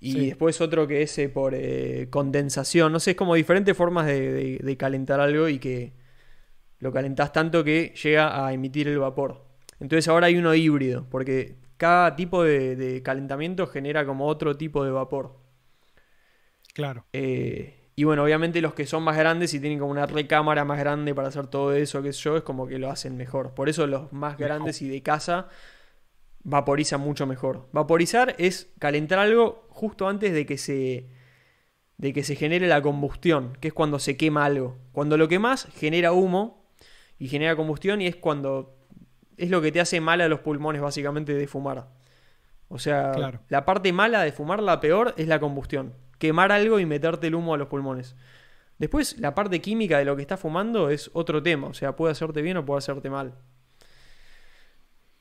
[0.00, 0.26] Y Sí.
[0.26, 2.90] después otro que es eh, por eh, condensación.
[2.92, 5.92] No sé, es como diferentes formas de, de- de calentar algo y que
[6.80, 9.44] lo calentás tanto que llega a emitir el vapor.
[9.78, 14.84] Entonces ahora hay uno híbrido, porque cada tipo de, de calentamiento genera como otro tipo
[14.84, 15.38] de vapor.
[16.74, 17.06] claro.
[17.12, 20.78] Eh, y bueno, obviamente los que son más grandes y tienen como una recámara más
[20.78, 23.54] grande para hacer todo eso, que yo, es como que lo hacen mejor.
[23.54, 25.48] Por eso los más grandes y de casa
[26.44, 27.68] vaporizan mucho mejor.
[27.72, 31.08] Vaporizar es calentar algo justo antes de que se
[31.96, 34.78] de que se genere la combustión, que es cuando se quema algo.
[34.92, 36.70] Cuando lo quemas genera humo
[37.18, 38.77] y genera combustión y es cuando
[39.38, 41.88] es lo que te hace mal a los pulmones básicamente de fumar.
[42.68, 43.40] O sea, Claro.
[43.48, 45.94] la parte mala de fumar, la peor, es la combustión.
[46.18, 48.16] Quemar algo y meterte el humo a los pulmones.
[48.78, 51.68] Después, la parte química de lo que estás fumando es otro tema.
[51.68, 53.34] O sea, puede hacerte bien o puede hacerte mal.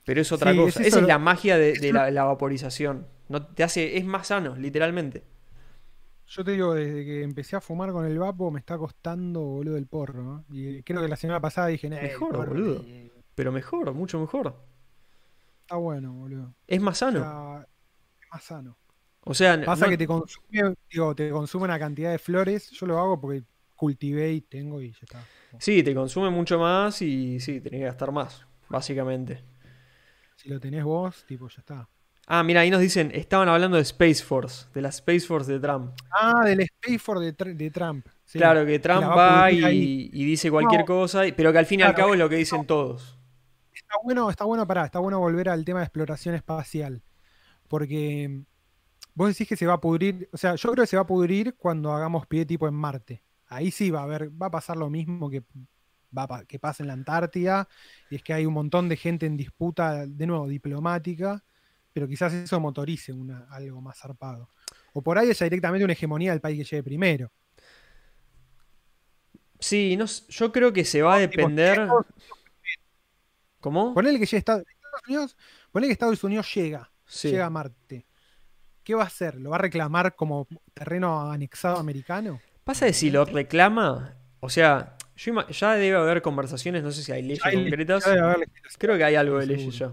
[0.04, 0.80] Pero es otra Sí, es cosa.
[0.82, 3.08] eso Esa es la magia de, la, la vaporización.
[3.30, 5.24] No, te hace, es más sano, literalmente.
[6.28, 9.78] Yo te digo, desde que empecé a fumar con el vapo me está costando, boludo,
[9.78, 10.24] el porro.
[10.24, 10.46] ¿no?
[10.50, 12.84] Y creo que la semana pasada dije, "Nah, el Mejor, boludo.
[12.86, 14.56] eh, Pero mejor, mucho mejor.
[15.62, 16.56] Está bueno, boludo.
[16.66, 17.20] Es más sano.
[17.20, 17.68] sea,
[18.20, 18.76] es más sano.
[19.22, 22.72] O sea, Pasa no- que te consume, digo, te consume una cantidad de flores.
[22.72, 23.44] Yo lo hago porque
[23.76, 25.24] cultivé y tengo y ya está.
[25.60, 29.44] sí, te consume mucho más y sí, tenés que gastar más, básicamente.
[30.36, 31.88] Si lo tenés vos, tipo, ya está.
[32.26, 35.60] Ah, mira, ahí nos dicen, estaban hablando de Space Force, de la Space Force de
[35.60, 35.94] Trump.
[36.12, 38.08] Ah, del Space for de, Tr- de Trump.
[38.26, 38.40] sí.
[38.40, 40.86] claro, que Trump va y, dice cualquier No.
[40.88, 43.17] cosa, pero que al fin y al cabo es lo que dicen todos.
[43.90, 47.02] Está bueno, está bueno, pará, está bueno volver al tema de exploración espacial.
[47.70, 48.46] Porque mm,
[49.16, 51.08] vos decís que se va a pudrir, o sea, yo creo que se va a
[51.08, 53.24] pudrir cuando hagamos pie tipo en Marte.
[53.48, 55.42] Ahí sí va a haber, va a pasar lo mismo que,
[56.16, 57.70] va a que pasa en la Antártida,
[58.10, 61.46] y es que hay un montón de gente en disputa, de nuevo, diplomática,
[61.94, 64.50] pero quizás eso motorice una, algo más zarpado.
[64.92, 67.32] O por ahí haya directamente una hegemonía del país que llegue primero.
[69.60, 71.88] Sí, no, yo creo que se va a depender.
[73.68, 73.94] ¿Cómo?
[73.94, 75.38] Ponele que llegue Estados Estados Unidos,
[75.72, 77.30] ponele que Estados Unidos llega, Sí.
[77.30, 78.06] llega a Marte.
[78.84, 79.36] ¿Qué va a hacer?
[79.36, 82.40] ¿Lo va a reclamar como terreno anexado americano?
[82.64, 87.12] Pasa de si lo reclama, o sea, yo ya debe haber conversaciones, no sé si
[87.12, 88.06] hay leyes Hay- concretas.
[88.06, 88.78] ya debe haber legislación.
[88.80, 89.58] Creo que hay algo de Seguro.
[89.60, 89.92] leyes ya.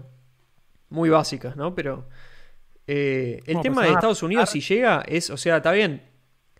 [0.89, 1.75] Muy básicas, ¿no?
[1.75, 2.07] Pero
[2.87, 6.01] eh, el tema pues de Estados Unidos, si llega, es, o sea, está bien.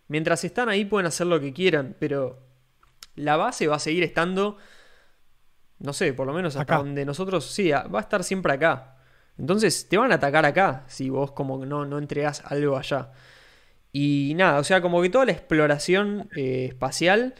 [0.08, 2.46] Mientras están ahí pueden hacer lo que quieran, pero
[3.14, 4.56] la base va a seguir estando,
[5.78, 6.76] no sé, por lo menos hasta Acá.
[6.76, 8.96] donde nosotros, sí, va a estar siempre acá.
[9.38, 13.10] Entonces te van a atacar acá si vos como no, no entregás algo allá.
[13.92, 17.34] Y nada, o sea, como que toda la exploración eh, espacial,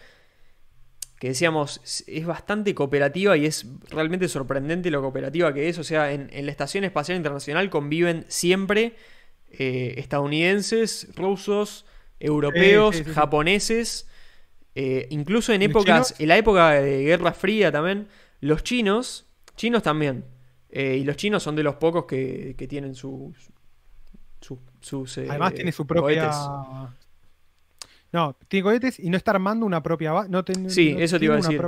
[1.19, 5.79] que decíamos, es- bastante cooperativa y es realmente sorprendente lo cooperativa que es.
[5.79, 8.97] O sea, en, en la Estación Espacial Internacional conviven siempre
[9.51, 11.87] eh, estadounidenses, rusos,
[12.21, 13.15] europeos, sí, sí, sí.
[13.15, 14.09] japoneses,
[14.75, 18.09] eh, incluso en ¿Los épocas, en la época de Guerra Fría también,
[18.47, 20.25] los chinos, chinos también.
[20.71, 23.35] Eh, y los chinos son de los pocos que, que tienen sus,
[24.41, 26.29] sus, sus, eh, Además tiene su propia...
[26.31, 26.37] cohetes.
[28.13, 30.29] No, tiene cohetes y no está armando una propia base.
[30.29, 31.61] No ten- Sí, no eso te iba a decir.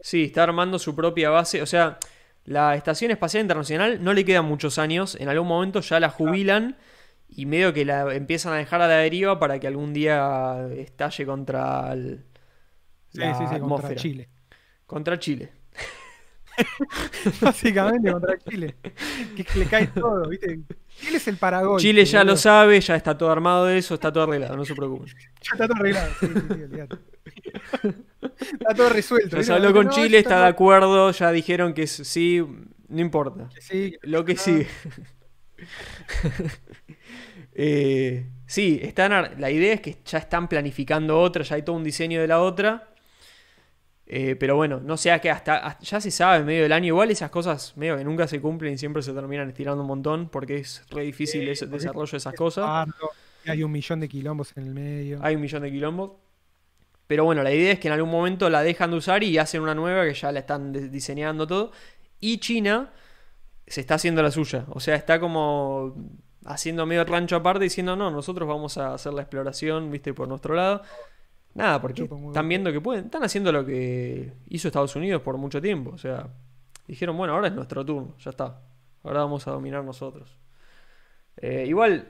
[0.00, 1.62] Sí, está armando su propia base.
[1.62, 1.98] O sea,
[2.44, 5.16] la Estación Espacial Internacional no le quedan muchos años.
[5.20, 6.76] En algún momento ya la jubilan
[7.28, 11.26] y medio que la empiezan a dejar a la deriva para que algún día estalle
[11.26, 12.24] contra el-
[13.12, 13.94] Sí, la sí, sí, contra.
[13.96, 14.28] Chile.
[14.86, 15.52] Contra Chile.
[17.40, 18.76] Básicamente contra Chile.
[19.36, 20.60] Que, le cae todo, ¿viste?
[21.00, 21.80] Chile es el Paraguay.
[21.80, 24.74] Chile ya lo sabe, ya está todo armado de eso, está todo arreglado, no se
[24.74, 25.06] preocupen.
[25.06, 27.92] Ya está todo arreglado, sí, sí,
[28.52, 29.42] Está todo resuelto.
[29.42, 32.42] se habló con Chile, está, de acuerdo, ya dijeron que sí,
[32.88, 33.48] no importa.
[33.60, 34.66] sí, lo que sigue.
[37.54, 41.84] eh, sí, están, la idea es que ya están planificando otra, ya hay todo un
[41.84, 42.90] diseño de la otra.
[44.12, 47.12] Eh, pero bueno, no sea que hasta, ya se sabe en medio del año, igual
[47.12, 50.56] esas cosas medio que nunca se cumplen y siempre se terminan estirando un montón porque
[50.56, 52.88] es re difícil el desarrollo de esas cosas.
[53.46, 55.20] Hay un millón de quilombos en el medio.
[55.22, 56.10] Hay un millón de quilombos.
[57.06, 59.62] Pero bueno, la idea es que en algún momento la dejan de usar y hacen
[59.62, 61.70] una nueva que ya la están diseñando todo.
[62.18, 62.90] Y China
[63.64, 64.64] se está haciendo la suya.
[64.70, 65.94] O sea, está como
[66.44, 70.56] haciendo medio rancho aparte diciendo, no, nosotros vamos a hacer la exploración, viste, por nuestro
[70.56, 70.82] lado.
[71.54, 73.06] Nada, porque están viendo que pueden.
[73.06, 75.90] Están haciendo lo que hizo Estados Unidos por mucho tiempo.
[75.90, 76.28] O sea,
[76.86, 78.60] dijeron, bueno, ahora es nuestro turno, ya está.
[79.02, 80.36] Ahora vamos a dominar nosotros.
[81.36, 82.08] Eh, igual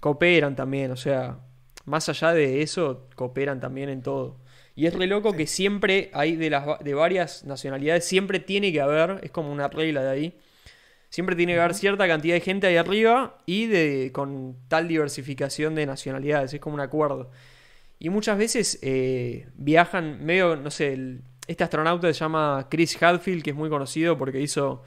[0.00, 1.38] cooperan también, o sea,
[1.84, 4.38] más allá de eso, cooperan también en todo.
[4.74, 8.80] Y es re loco que siempre hay de, las, de varias nacionalidades, siempre tiene que
[8.80, 10.38] haber, es como una regla de ahí,
[11.10, 15.74] siempre tiene que haber cierta cantidad de gente ahí arriba y de, con tal diversificación
[15.76, 17.30] de nacionalidades, es como un acuerdo.
[17.98, 23.50] Y muchas veces eh, viajan medio, no sé, este astronauta se llama Chris Hadfield, que
[23.50, 24.82] es muy conocido porque hizo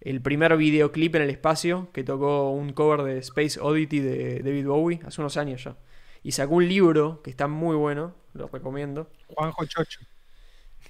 [0.00, 4.66] el primer videoclip en el espacio, que tocó un cover de Space Oddity de David
[4.66, 5.76] Bowie hace unos años ya.
[6.22, 9.10] Y sacó un libro que está muy bueno, lo recomiendo.
[9.28, 10.00] Juanjo Chocho.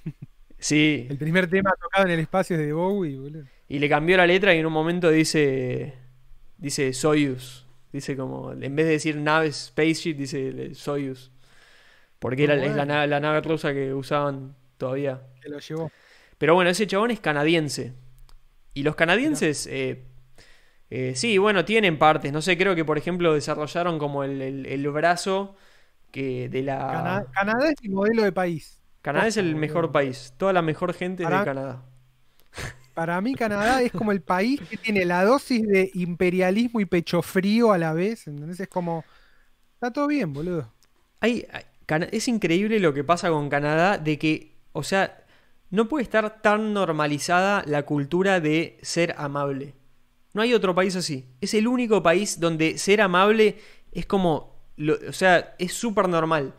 [0.61, 1.07] Sí.
[1.09, 3.45] El primer tema tocado en el espacio es de Bowie, boludo.
[3.69, 5.93] Y le cambió la letra y en un momento dice
[6.59, 7.65] dice Soyuz.
[7.91, 11.31] Dice como, en vez de decir nave spaceship, dice Soyuz.
[12.19, 15.21] Porque era, es la, nave rusa que usaban todavía.
[15.41, 15.91] Que lo llevó.
[16.37, 17.93] Pero bueno, ese chabón es canadiense.
[18.73, 20.05] Y los canadienses, eh,
[20.89, 22.31] eh, sí, bueno, tienen partes.
[22.33, 25.55] No sé, creo que por ejemplo desarrollaron como el, brazo
[26.11, 27.25] que de la...
[27.33, 28.81] Canadá es el modelo de país.
[29.01, 30.33] Canadá es el mejor país.
[30.37, 31.83] Toda la mejor gente de Canadá.
[32.93, 37.21] Para mí Canadá es como el país que tiene la dosis de imperialismo y pecho
[37.21, 38.27] frío a la vez.
[38.27, 39.05] Entonces es como...
[39.75, 40.69] Está todo bien, boludo.
[41.21, 41.45] hay,
[42.11, 45.25] es increíble lo que pasa con Canadá de que, o sea,
[45.69, 49.75] no puede estar tan normalizada la cultura de ser amable.
[50.33, 51.25] No hay otro país así.
[51.41, 53.57] Es el único país donde ser amable
[53.91, 54.63] es como,
[55.07, 56.53] o sea, es súper normal.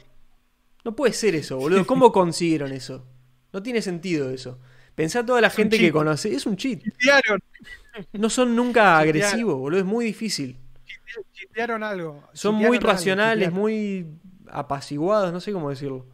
[0.85, 1.87] No puede ser eso, boludo.
[1.87, 3.07] ¿Cómo consiguieron eso?
[3.53, 4.59] No tiene sentido eso.
[4.95, 6.33] Pensá toda la gente que conoce.
[6.35, 6.83] Es un cheat.
[8.13, 9.81] No son nunca agresivos, boludo.
[9.81, 10.57] Es muy difícil.
[11.33, 12.23] Chitearon algo.
[12.33, 14.07] Son muy racionales, muy
[14.53, 16.07] apaciguados, no sé cómo decirlo.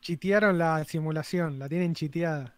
[0.00, 2.56] Chitearon la simulación, la tienen chiteada.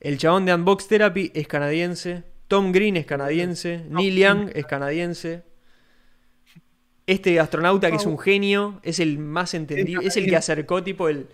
[0.00, 2.24] El chabón de Unbox Therapy es canadiense.
[2.48, 3.84] Tom Green es canadiense.
[3.88, 5.42] Neil Young es canadiense.
[7.06, 11.08] Este astronauta que es un genio, es el más entendido, es el que acercó tipo
[11.08, 11.28] el,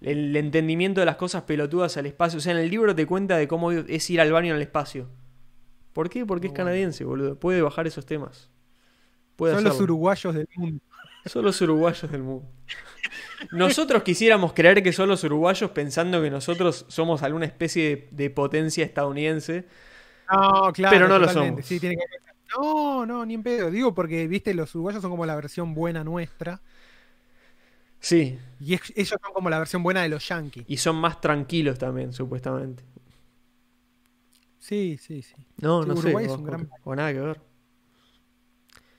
[0.00, 2.38] el, entendimiento de las cosas pelotudas al espacio.
[2.38, 4.62] O sea, en el libro te cuenta de cómo es ir al baño en el
[4.62, 5.08] espacio.
[5.92, 6.24] ¿Por qué?
[6.24, 7.40] Porque es canadiense, boludo.
[7.40, 8.50] Puede bajar esos temas.
[9.38, 10.82] Son los uruguayos del mundo.
[11.26, 12.48] Son los uruguayos del mundo.
[13.52, 18.84] Nosotros quisiéramos creer que son los uruguayos pensando que nosotros somos alguna especie de, potencia
[18.84, 19.66] estadounidense.
[20.30, 20.94] No, claro.
[20.94, 21.64] Pero no lo somos.
[22.56, 23.70] No, no, ni en pedo.
[23.70, 26.60] Digo porque, viste, los uruguayos son como la versión buena nuestra.
[28.00, 28.38] Sí.
[28.60, 30.64] Y ellos son como la versión buena de los yankees.
[30.68, 32.84] Y son más tranquilos también, supuestamente.
[34.58, 35.34] Sí, sí, sí.
[35.58, 36.14] No, no sé.
[36.84, 37.40] O nada que ver.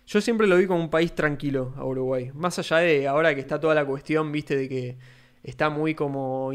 [0.08, 2.32] Yo siempre lo vi como un país tranquilo a Uruguay.
[2.34, 4.98] Más allá de ahora que está toda la cuestión, viste, de que
[5.44, 6.52] está muy como...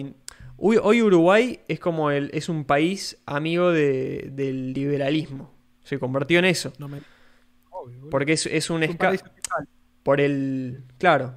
[0.57, 5.53] Hoy, Uruguay es como el, es un país amigo del liberalismo.
[5.83, 6.73] Se convirtió en eso.
[8.11, 9.19] Porque es, es un, escape.
[10.03, 10.85] Por el.
[10.99, 11.35] Claro.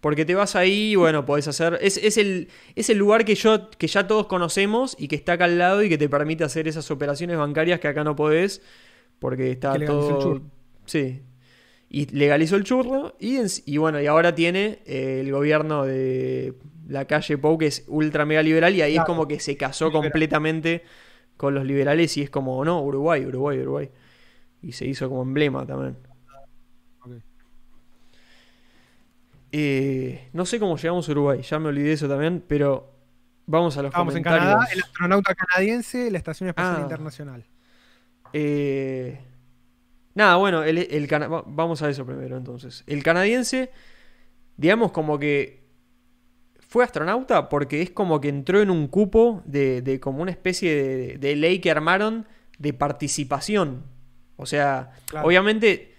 [0.00, 1.78] Porque te vas ahí y bueno, podés hacer.
[1.82, 5.32] Es, es, el, es el lugar que yo, que ya todos conocemos y que está
[5.32, 8.62] acá al lado y que te permite hacer esas operaciones bancarias que acá no podés.
[9.18, 10.40] Porque está todo.
[10.86, 11.20] Sí,
[11.90, 16.54] y legalizó el churro y, y bueno, y ahora tiene eh, el gobierno de
[16.86, 19.90] la calle Pou que es ultra mega liberal y ahí es como que se casó
[19.90, 20.84] completamente
[21.36, 23.90] con los liberales y es como, no, Uruguay, Uruguay, Uruguay.
[24.60, 25.96] Y se hizo como emblema también.
[29.50, 32.92] Eh, no sé cómo llegamos a Uruguay, ya me olvidé eso también, pero
[33.46, 36.82] vamos a los Vamos en Canadá, el astronauta canadiense, la Estación Espacial ah.
[36.82, 37.46] Internacional.
[38.34, 39.18] Eh,
[40.18, 41.08] Nada, bueno, el,
[41.46, 42.82] vamos a eso primero entonces.
[42.88, 43.70] El canadiense,
[44.56, 45.62] digamos como que
[46.58, 50.74] fue astronauta porque es como que entró en un cupo de, de como una especie
[50.74, 52.26] de, de ley que armaron
[52.58, 53.84] de participación.
[54.36, 55.28] O sea, Claro.
[55.28, 55.94] obviamente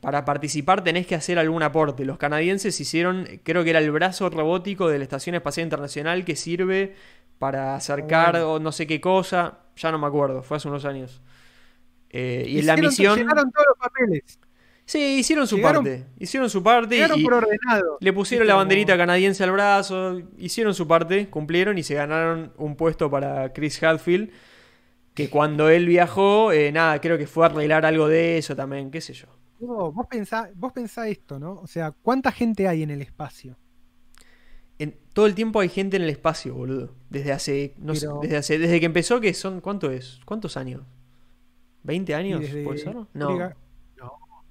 [0.00, 2.04] para participar tenés que hacer algún aporte.
[2.04, 6.36] Los canadienses hicieron, creo que era el brazo robótico de la Estación Espacial Internacional que
[6.36, 6.94] sirve
[7.40, 8.52] para acercar Bueno.
[8.52, 9.58] o no sé qué cosa.
[9.74, 11.20] Ya no me acuerdo, fue hace unos años.
[12.10, 13.18] Eh, y en la Hicieron- misión...
[13.18, 14.38] Llegaron todos los papeles.
[14.84, 16.04] Sí, hicieron su Llegaron- parte.
[16.18, 17.98] Hicieron su parte Llegaron y por ordenado.
[18.00, 20.20] le pusieron la banderita canadiense al brazo.
[20.36, 24.30] Hicieron su parte, cumplieron y se ganaron un puesto para Chris Hadfield.
[25.14, 28.90] Que cuando él viajó, eh, nada, creo que fue a arreglar algo de eso también,
[28.90, 29.26] qué sé yo.
[29.60, 31.52] Vos pensá, vos pensá esto, ¿no?
[31.54, 33.56] O sea, ¿cuánta gente hay en el espacio?
[34.78, 36.94] En, todo el tiempo hay gente en el espacio, boludo.
[37.10, 40.20] Desde hace, no sé, Pero- desde hace, desde que empezó, que son, ¿cuánto es?
[40.24, 40.82] ¿Cuántos años?
[41.84, 42.42] ¿20 años?
[42.64, 42.94] ¿Puede ser?
[42.94, 43.08] No.
[43.14, 43.54] no.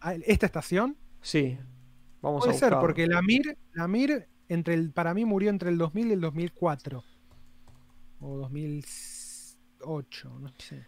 [0.01, 0.97] Ah, ¿Esta estación?
[1.22, 1.57] Sí.
[2.22, 5.69] Vamos Puede a ser, porque la Mir, la Mir entre el, para mí murió entre
[5.69, 7.03] el 2000 y el 2004.
[8.22, 10.85] O 2008, no sé.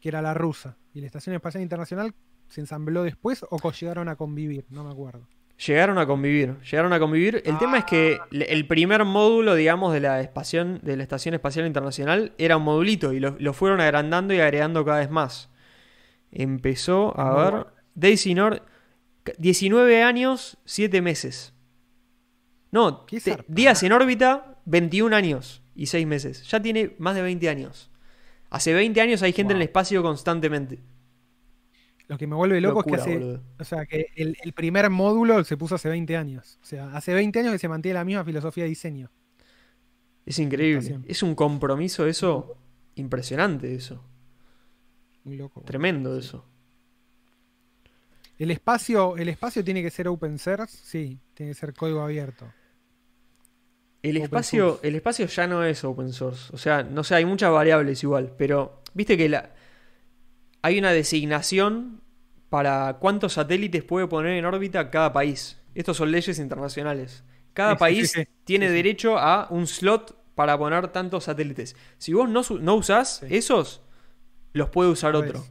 [0.00, 0.78] Que era la rusa.
[0.94, 2.14] Y la Estación Espacial Internacional
[2.48, 5.28] se ensambló después o llegaron a convivir, no me acuerdo.
[5.66, 7.42] Llegaron a convivir, llegaron a convivir.
[7.46, 8.26] El tema es que Ah.
[8.32, 13.12] el primer módulo, digamos, de la, espación, de la Estación Espacial Internacional era un modulito
[13.12, 15.50] y lo, lo fueron agrandando y agregando cada vez más.
[16.32, 17.66] Empezó, a Muy ver, bueno.
[17.94, 18.62] Daisy Nord,
[19.38, 21.52] 19 años, 7 meses.
[22.70, 26.42] No, te- días en órbita, 21 años y 6 meses.
[26.50, 27.90] Ya tiene más de 20 años.
[28.50, 30.80] Hace 20 años hay gente en el espacio constantemente.
[32.08, 33.42] Lo que me vuelve loco Locura, es que hace, boludo.
[33.58, 36.58] o sea, que el, el primer módulo se puso hace 20 años.
[36.62, 39.10] O sea, hace 20 años que se mantiene la misma filosofía de diseño.
[40.24, 41.00] Es increíble.
[41.06, 42.56] Es un compromiso eso
[42.94, 44.04] impresionante eso.
[45.24, 45.62] Muy loco.
[45.62, 46.44] Tremendo eso.
[48.38, 52.52] El espacio, el espacio tiene que ser open source, sí, tiene que ser código abierto.
[54.02, 54.88] El Open espacio, source.
[54.88, 56.52] el espacio ya no es open source.
[56.52, 58.34] O sea, no sé, hay muchas variables igual.
[58.36, 59.54] Pero, viste que la,
[60.62, 62.00] hay una designación
[62.48, 65.60] para cuántos satélites puede poner en órbita cada país.
[65.74, 67.24] Estos son leyes internacionales.
[67.52, 68.28] Cada Sí, país sí, sí.
[68.44, 71.76] tiene derecho a un slot para poner tantos satélites.
[71.98, 73.82] Si vos no, no usás esos,
[74.52, 75.44] los puede usar otro.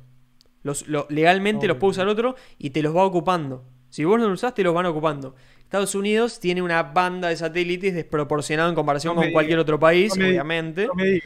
[0.63, 3.65] Los, lo- legalmente los puede usar otro y te los va ocupando.
[3.89, 5.35] Si vos no los usás, te los van ocupando.
[5.59, 10.13] Estados Unidos tiene una banda de satélites desproporcionada en comparación No con cualquier otro país,
[10.13, 11.19] obviamente, me.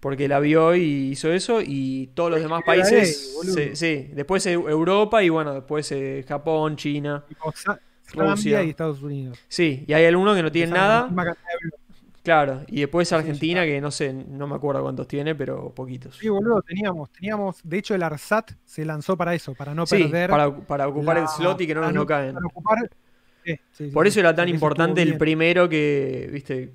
[0.00, 2.92] Porque la vio y hizo eso, y todos los demás países,
[3.26, 3.54] ley, boludo.
[3.54, 7.24] se- sí, después eh, Europa y bueno, después eh, Japón, China,
[8.14, 8.62] Rusia.
[8.62, 9.38] Y Estados Unidos.
[9.48, 11.08] sí, y hay algunos que no tienen nada,
[12.22, 16.16] claro, y después Argentina, que no sé, no me acuerdo cuántos tiene, pero poquitos.
[16.16, 20.04] Sí, boludo, teníamos, teníamos, de hecho el ARSAT se lanzó para eso, para no Sí,
[20.04, 20.30] perder.
[20.30, 22.34] para, para ocupar la- el slot y que no nos lo caen.
[22.34, 22.90] para ocupar-
[23.44, 24.08] sí, sí, Por sí.
[24.10, 26.72] eso era tan importante el primero que, viste,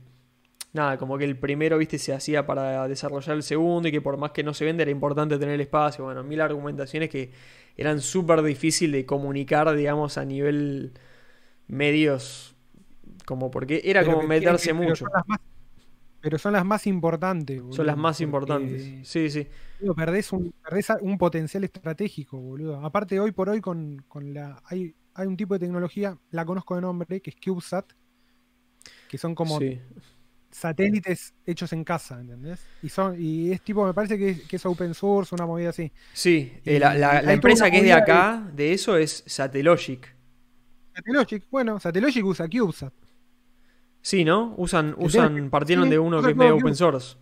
[0.73, 4.17] nada, como que el primero, viste, se hacía para desarrollar el segundo y que por
[4.17, 6.03] más que no se vende era importante tener el espacio.
[6.05, 7.31] Bueno, mil argumentaciones que
[7.77, 10.93] eran súper difícil de comunicar, digamos, a nivel
[11.67, 12.55] medios,
[13.25, 15.05] como porque era Pero como meterse mucho.
[15.05, 15.39] Pero son las más,
[16.21, 19.07] pero son las más importantes, boludo, Son las más importantes.
[19.07, 19.47] Sí, sí.
[19.79, 22.83] boludo, perdés, un, perdés un potencial estratégico, boludo.
[22.83, 24.61] Aparte, hoy por hoy, con, con la.
[24.65, 27.91] Hay, hay un tipo de tecnología, la conozco de nombre, que es CubeSat,
[29.07, 29.79] que son como sí.
[30.53, 32.59] Satélites hechos en casa, ¿entendés?
[32.81, 35.69] Y son, y es tipo, me parece que es, que es open source, una movida
[35.69, 35.91] así.
[36.13, 40.13] Sí, eh, Y la, empresa que es de acá, de eso, es Satellogic.
[40.95, 42.93] Satellogic, bueno, Satellogic usa CubeSat.
[44.01, 44.53] Sí, ¿no?
[44.57, 47.15] Usan, usan, partieron sí, de uno que es medio open source.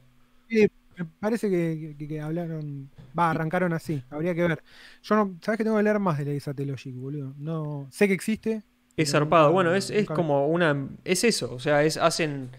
[0.50, 0.68] Sí,
[0.98, 4.64] me parece que, que- que hablaron, va, arrancaron así, habría que ver.
[5.04, 7.34] Yo no, sabes que tengo que leer más de la de Satellogic, boludo.
[7.38, 8.64] No, sé que existe.
[8.98, 9.52] Es zarpado.
[9.52, 10.90] Bueno, es, es como una.
[11.06, 11.54] Es eso.
[11.54, 12.50] O sea, es, hacen.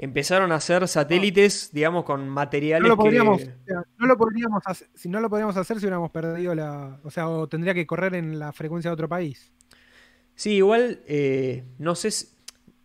[0.00, 3.48] Empezaron a hacer satélites, digamos, con No materiales lo podríamos, que.
[3.50, 7.00] o sea, no lo podríamos hacer, si no lo podríamos hacer si hubiéramos perdido la,
[7.02, 9.52] o sea, o tendría que correr en la frecuencia de otro país.
[10.36, 11.00] Sí, igual.
[11.06, 12.10] eh, no sé.
[12.12, 12.28] si-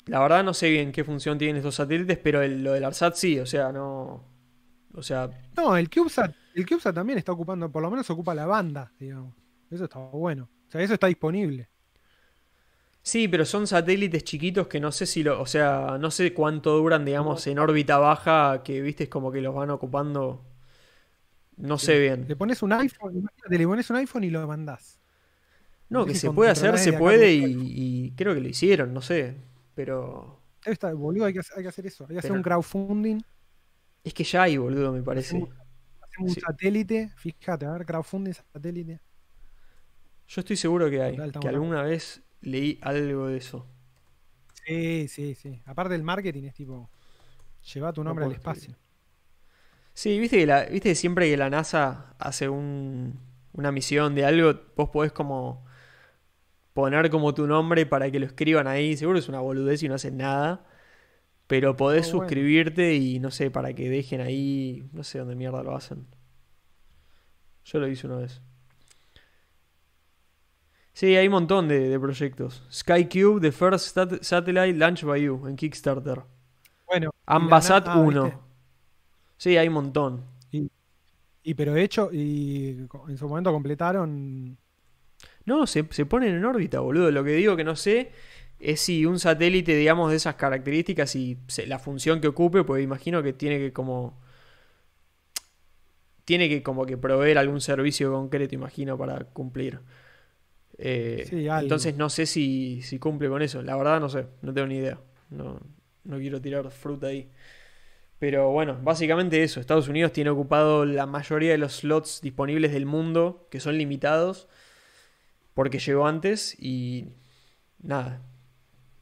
[0.07, 3.13] La verdad, no sé bien qué función tienen estos satélites, pero el- lo del ARSAT
[3.15, 3.39] sí.
[3.39, 4.23] O sea, no.
[4.95, 8.45] O sea, No, el CubeSat, el CubeSat también está ocupando, por lo menos ocupa la
[8.47, 9.33] banda, digamos.
[9.71, 10.49] Eso está bueno.
[10.67, 11.69] O sea, eso está disponible.
[13.03, 15.41] Sí, pero son satélites chiquitos que no sé si lo.
[15.41, 19.41] O sea, no sé cuánto duran, digamos, en órbita baja, que viste, es como que
[19.41, 20.43] los van ocupando.
[21.57, 22.25] No sé bien.
[22.27, 24.99] Le pones un iPhone, imagínate, le pones un iPhone y lo mandás.
[25.89, 29.01] No, No que si se puede hacer, se puede y, creo que lo hicieron, no
[29.01, 29.37] sé.
[29.75, 32.05] Pero está, boludo, hay que, hacer- hay que hacer eso.
[32.09, 33.21] Hay que hacer un crowdfunding.
[34.03, 35.37] es que ya hay, boludo, me parece.
[35.37, 35.49] Hacemos,
[36.01, 36.39] hacemos Sí.
[36.39, 37.11] un satélite.
[37.17, 39.01] Fíjate, a ver, crowdfunding, satélite.
[40.27, 43.67] Yo estoy seguro que hay, Total, que alguna vez leí algo de eso.
[44.65, 45.61] Sí, sí, sí.
[45.65, 46.89] Aparte del marketing es tipo,
[47.73, 48.77] lleva tu nombre al espacio.
[49.93, 53.19] Sí, viste que, la, viste que siempre que la NASA hace un-
[53.53, 55.63] una misión de algo, vos podés como
[56.73, 58.97] poner como tu nombre para que lo escriban ahí.
[58.97, 60.65] Seguro es una boludez y no hacen nada.
[61.47, 62.07] Pero podés bueno.
[62.07, 64.89] suscribirte y no sé, para que dejen ahí.
[64.93, 66.07] No sé dónde mierda lo hacen.
[67.65, 68.41] Yo lo hice una vez.
[70.93, 72.63] Sí, hay un montón de, de proyectos.
[72.71, 76.23] SkyCube, the first sat- satellite launched by you en Kickstarter.
[76.85, 78.23] Bueno, y Ambasat na- ah, 1.
[78.23, 78.37] ¿viste?
[79.37, 80.23] Sí, hay un montón.
[81.43, 82.69] Y pero hecho, y
[83.09, 84.57] en su momento completaron.
[85.45, 87.11] No, se, se ponen en órbita, boludo.
[87.11, 88.11] Lo que digo que no sé
[88.59, 92.83] es si un satélite, digamos, de esas características y se- la función que ocupe, pues
[92.83, 94.19] imagino que tiene que como...
[96.25, 99.81] Tiene que como que proveer algún servicio concreto, imagino, para cumplir.
[100.77, 103.61] Eh, Sí, entonces no sé si, si cumple con eso.
[103.61, 104.99] La verdad no sé, no tengo ni idea.
[105.29, 105.59] No,
[106.03, 107.29] no quiero tirar fruta ahí.
[108.19, 109.59] Pero bueno, básicamente eso.
[109.59, 114.47] Estados Unidos tiene ocupado la mayoría de los slots disponibles del mundo, que son limitados,
[115.53, 117.07] porque llegó antes y
[117.81, 118.21] nada.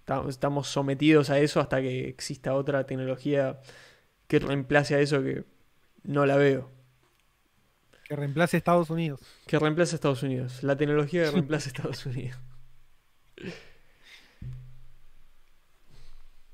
[0.06, 3.61] ta- Estamos sometidos a eso hasta que exista otra tecnología
[4.27, 5.45] que reemplace a eso que
[6.03, 6.69] no la veo.
[8.11, 9.21] Que reemplace Estados Unidos.
[9.47, 10.63] Que reemplace a Estados Unidos.
[10.63, 12.38] La tecnología que reemplace a Estados Unidos.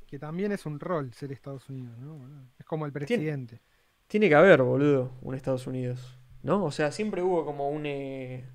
[0.05, 2.19] Que también es un rol ser Estados Unidos, ¿no?
[2.59, 3.59] Es como el presidente.
[4.05, 6.15] Tiene que haber, boludo, un Estados Unidos.
[6.43, 6.63] ¿No?
[6.63, 7.88] O sea, siempre hubo como un...
[7.88, 8.45] eh,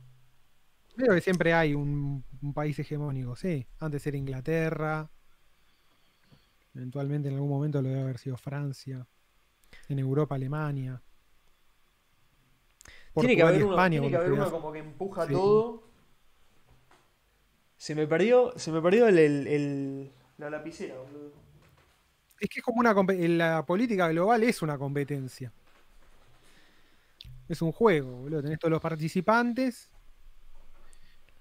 [0.94, 3.66] Creo que siempre hay un, un país hegemónico, sí.
[3.80, 5.10] Antes era Inglaterra.
[6.72, 9.04] Eventualmente en algún momento lo debe haber sido Francia.
[9.88, 11.02] En Europa, Alemania.
[13.14, 15.32] Tiene que Portugal y haber uno, España, tiene que haber uno como que empuja Sí.
[15.32, 15.82] todo.
[17.76, 21.32] Se me perdió, se me perdió el, el- el- la lapicera, boludo.
[22.40, 22.94] Es que es como una
[23.28, 25.52] la política global es una competencia.
[27.48, 28.43] Es un juego, boludo.
[28.43, 29.90] Tenés todos los participantes.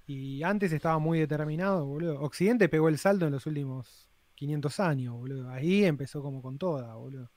[0.07, 2.19] Y antes estaba muy determinado, boludo.
[2.21, 5.49] Occidente pegó el salto en los últimos 500 años, boludo.
[5.49, 7.29] Ahí empezó como con toda, boludo.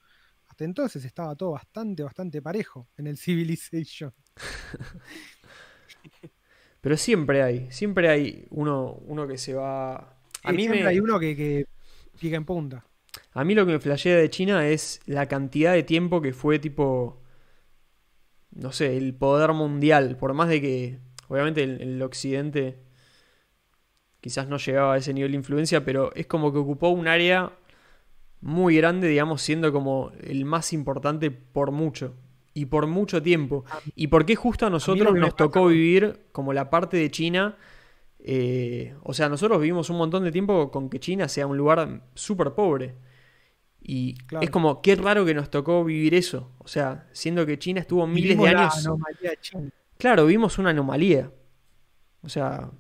[0.55, 4.13] Hasta entonces estaba todo bastante, bastante parejo en el Civilization.
[6.81, 9.95] Pero siempre hay, siempre hay uno, uno que se va...
[10.43, 11.67] A Sí, mí, siempre me, hay uno que, que
[12.21, 12.85] pica en punta.
[13.33, 16.59] a mí lo que me flashea de China es la cantidad de tiempo que fue
[16.59, 17.21] tipo...
[18.53, 20.17] No sé, el poder mundial.
[20.17, 20.99] Por más de que,
[21.29, 22.79] obviamente, el, el occidente
[24.21, 27.53] quizás no llegaba a ese nivel de influencia, pero es como que ocupó un área
[28.45, 32.15] muy grande, digamos, siendo como el más importante por mucho.
[32.53, 33.65] Y por mucho tiempo.
[33.97, 37.57] ¿Y por qué justo a nosotros nos tocó vivir como la parte de China?
[38.27, 42.03] eh, o sea, nosotros vivimos un montón de tiempo con que China sea un lugar
[42.15, 42.95] súper pobre.
[43.83, 44.45] Y Claro.
[44.45, 46.51] es como, qué raro que nos tocó vivir eso.
[46.59, 48.87] O sea, siendo que China estuvo miles Vivimos de la años.
[48.87, 49.71] anomalía de China.
[49.99, 51.31] Claro, vimos una anomalía.
[52.23, 52.71] O sea,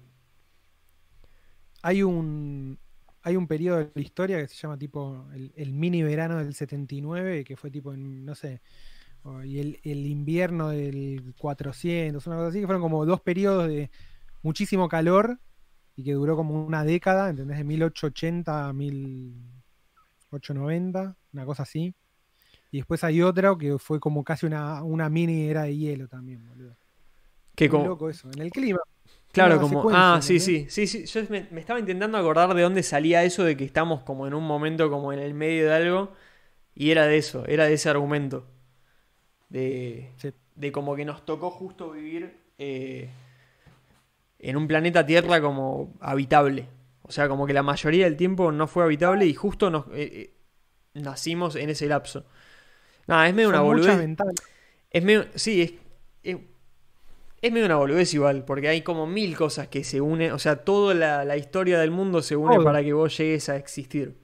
[1.82, 2.78] Hay un,
[3.24, 6.54] hay un periodo de la historia que se llama tipo el, el mini verano del
[6.54, 8.60] 79, que fue tipo en, no sé,
[9.44, 13.90] y el, el invierno del 400, una cosa así, que fueron como dos periodos de
[14.42, 15.40] muchísimo calor
[15.96, 17.56] y que duró como una década, ¿entendés?
[17.56, 21.94] De 1880 a 1890, una cosa así.
[22.70, 26.46] Y después hay otra que fue como casi una, una mini era de hielo también,
[26.46, 26.76] boludo.
[27.54, 28.28] que como, loco eso.
[28.34, 28.80] En el clima.
[29.34, 29.90] Claro, como.
[29.92, 31.04] Ah, sí, sí, sí, sí.
[31.06, 34.34] Yo me, me estaba intentando acordar de dónde salía eso de que estamos como en
[34.34, 36.12] un momento como en el medio de algo.
[36.74, 38.46] Y era de eso, era de ese argumento.
[39.48, 40.32] De, Sí.
[40.54, 43.08] de como que nos tocó justo vivir eh,
[44.38, 46.68] en un planeta Tierra como habitable.
[47.02, 49.92] O sea, como que la mayoría del tiempo no fue habitable y justo nos eh,
[49.94, 50.34] eh,
[50.94, 52.24] nacimos en ese lapso.
[53.06, 54.16] Nada, es medio una Son boludez.
[54.90, 55.72] Es medio, sí, es,
[56.22, 56.38] es,
[57.46, 60.64] es medio una boludez igual, porque hay como mil cosas que se unen, o sea,
[60.64, 64.16] toda la, la historia del mundo se une para que vos llegues a existir.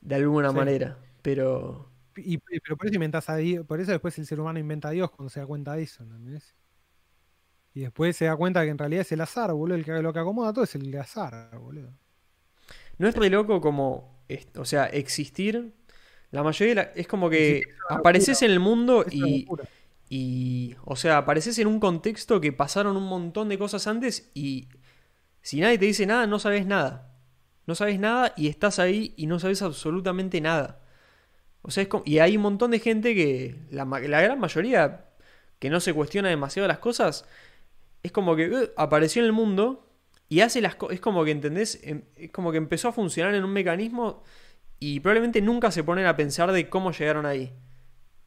[0.00, 0.56] De alguna Sí.
[0.56, 0.98] manera.
[1.22, 4.88] Pero, Y, pero por eso inventás a Dios, por eso después el ser humano inventa
[4.88, 6.54] a Dios cuando se da cuenta de eso, ¿entendés?
[7.74, 10.12] Y después se da cuenta que en realidad es el azar, boludo, el que lo
[10.12, 11.92] que acomoda todo es el azar, boludo.
[12.98, 15.74] no es re loco como, es- o sea, existir.
[16.30, 19.64] La mayoría de la- es como que apareces en el mundo Es y, locura.
[20.08, 24.68] Y, o sea, apareces en un contexto que pasaron un montón de cosas antes y
[25.42, 27.12] si nadie te dice nada, no sabes nada.
[27.66, 30.80] No sabes nada y estás ahí y no sabes absolutamente nada.
[31.62, 35.06] O sea, es como- y hay un montón de gente que, la, gran mayoría,
[35.58, 37.26] que no se cuestiona demasiado las cosas,
[38.02, 39.88] es como que apareció en el mundo
[40.28, 40.94] y hace las cosas.
[40.96, 41.80] Es como que, ¿entendés?
[41.82, 44.22] Em, es como que empezó a funcionar en un mecanismo
[44.78, 47.52] y probablemente nunca se ponen a pensar de cómo llegaron ahí.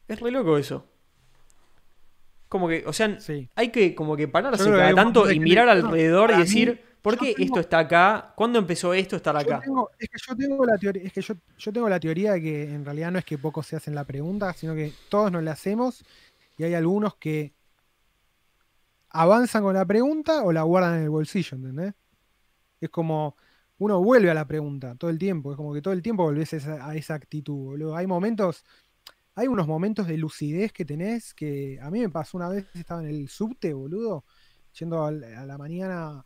[0.07, 0.85] Es re loco eso.
[2.49, 3.15] Como que, o sea,
[3.55, 7.59] hay que como que pararse cada tanto y mirar alrededor y decir, ¿por qué esto
[7.59, 8.33] está acá?
[8.35, 9.61] ¿Cuándo empezó esto a estar acá?
[9.99, 12.63] es que yo tengo la teoría, es que yo, yo tengo la teoría de que
[12.63, 15.51] en realidad no es que pocos se hacen la pregunta, sino que todos nos la
[15.51, 16.03] hacemos
[16.57, 17.53] y hay algunos que
[19.11, 21.93] avanzan con la pregunta o la guardan en el bolsillo, ¿entendés?
[22.81, 23.35] Es como
[23.77, 26.53] uno vuelve a la pregunta todo el tiempo, es como que todo el tiempo volvés
[26.53, 27.95] a esa, a esa actitud, boludo.
[27.95, 28.65] Hay momentos
[29.39, 33.01] hay unos momentos de lucidez que tenés que a mí me pasó una vez, estaba
[33.01, 34.25] en el subte, boludo,
[34.77, 36.25] yendo a la mañana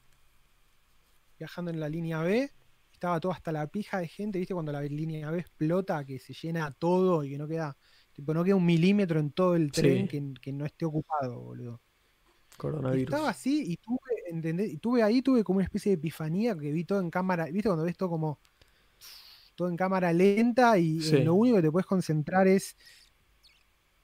[1.38, 2.49] viajando en la línea B,
[2.91, 4.56] estaba todo hasta la pija de gente, ¿viste?
[4.56, 7.77] Cuando la línea B explota, que se llena todo y que no queda,
[8.14, 11.81] tipo, no queda un milímetro en todo el tren que, no esté ocupado, boludo.
[12.57, 13.14] Coronavirus.
[13.14, 16.84] estaba así y tuve, Y tuve ahí, tuve como una especie de epifanía que vi
[16.84, 17.69] todo en cámara, ¿viste?
[17.69, 18.40] Cuando ves todo como
[19.56, 22.76] todo en cámara lenta y lo único que te puedes concentrar es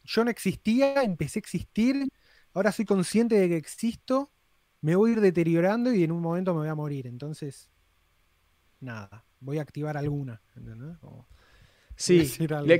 [0.10, 2.08] yo no existía, empecé a existir,
[2.54, 4.32] ahora soy consciente de que existo,
[4.82, 7.06] me voy a ir deteriorando y en un momento me voy a morir.
[7.06, 7.70] Entonces,
[8.80, 10.42] nada, voy a activar alguna.
[11.96, 12.28] sí,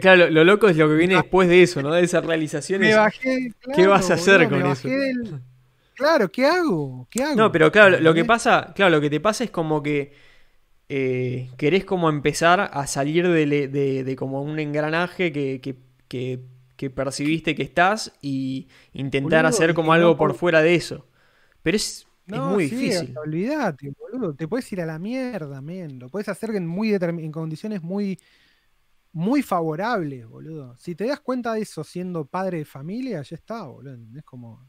[0.02, 1.94] claro, lo, loco es lo que viene después de eso, ¿no?
[1.94, 2.82] De esa realización.
[2.82, 4.90] ¿Qué vas a hacer con eso?
[5.94, 7.08] Claro, ¿qué hago?
[7.12, 7.36] ¿Qué hago?
[7.36, 10.14] No, pero claro, lo que pasa, claro, lo que te pasa es como que
[10.88, 15.76] eh, querés como empezar a salir de, como un engranaje que, que
[16.10, 16.40] que
[16.88, 21.06] percibiste que estás y intentar hacer como algo por fuera de eso.
[21.62, 23.18] Pero es, muy difícil.
[23.18, 24.36] Olvídate, boludo.
[24.36, 26.00] Te puedes ir a la mierda, men.
[26.00, 28.20] Lo puedes hacer en, muy en condiciones muy,
[29.12, 30.78] muy favorables, boludo.
[30.78, 33.98] Si te das cuenta de eso siendo padre de familia, ya está, boludo.
[34.18, 34.66] Es como.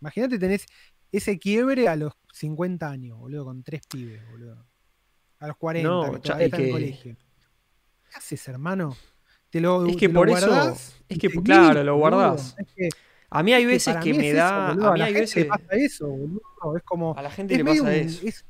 [0.00, 0.66] Imagínate tenés
[1.12, 4.66] ese quiebre a los 50 años, boludo, con tres pibes, boludo.
[5.38, 7.16] A los 40, no, que en el colegio.
[8.10, 8.96] ¿Qué haces, hermano?
[9.88, 10.74] Es que por eso.
[11.08, 12.56] Es que, claro, lo guardás.
[13.30, 14.70] a mí hay veces que, me da.
[14.70, 15.46] a mí hay veces.
[15.46, 16.76] pasa eso, boludo.
[16.76, 17.16] Es como.
[17.16, 18.44] A la gente le pasa eso.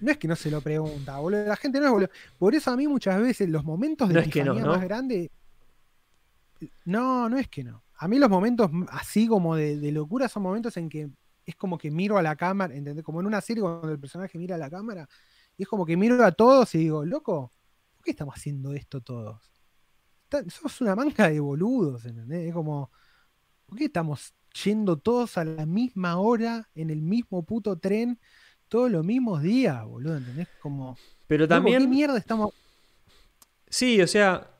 [0.00, 1.44] no es que no se lo pregunta, boludo.
[1.44, 2.10] La gente no es boludo.
[2.38, 5.30] Por eso a mí muchas veces los momentos de no es más grandes.
[6.84, 7.82] No, no es que no.
[7.98, 11.08] A mí los momentos así como de, de, locura son momentos en que
[11.46, 13.04] es como que miro a la cámara, ¿entendés?
[13.04, 15.08] Como en una serie cuando el personaje mira a la cámara,
[15.56, 17.52] y es como que miro a todos y digo, loco,
[17.94, 19.55] ¿por qué estamos haciendo esto todos?
[20.48, 22.48] Somos una manga de boludos, ¿entendés?
[22.48, 22.90] Es como,
[23.66, 24.34] ¿por qué estamos
[24.64, 28.18] yendo todos a la misma hora, en el mismo puto tren,
[28.68, 30.16] todos los mismos días, boludo?
[30.16, 30.48] ¿Entendés?
[30.60, 30.96] Como,
[31.26, 31.82] Pero también...
[31.82, 32.52] ¿Qué mierda estamos...?
[33.68, 34.50] Sí, o sea...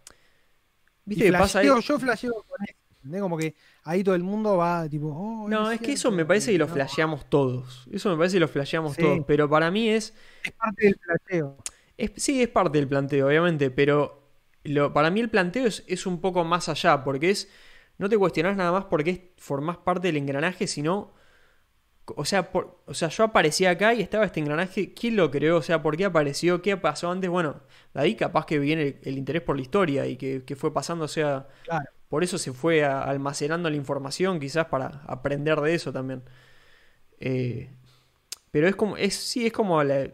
[1.04, 1.66] ¿Viste qué pasa ahí?
[1.66, 3.20] Yo flasheo con eso, ¿entendés?
[3.22, 3.54] Como que
[3.84, 5.08] ahí todo el mundo va tipo...
[5.08, 7.86] Oh, no, es, que eso me parece que lo flasheamos todos.
[7.92, 9.24] Eso me parece que lo flasheamos todos.
[9.26, 10.12] Pero para mí es...
[10.42, 11.56] Es parte del planteo.
[12.16, 14.25] sí, es parte del planteo, obviamente, pero
[14.92, 17.50] para mí el planteo es, un poco más allá, porque es,
[17.98, 21.14] no te cuestionas nada más porque formás parte del engranaje, sino,
[22.06, 22.50] o sea,
[22.86, 25.56] o sea, yo aparecía acá y estaba este engranaje, ¿quién lo creó?
[25.58, 26.62] O sea, ¿por qué apareció?
[26.62, 27.30] ¿Qué pasó antes?
[27.30, 27.62] Bueno,
[27.94, 31.08] de ahí capaz que viene el, interés por la historia y que, fue pasando, o
[31.08, 31.48] sea,
[32.08, 36.22] por eso se fue almacenando la información, quizás para aprender de eso también.
[37.20, 37.70] Eh,
[38.50, 40.08] pero es como, es, sí, es como la,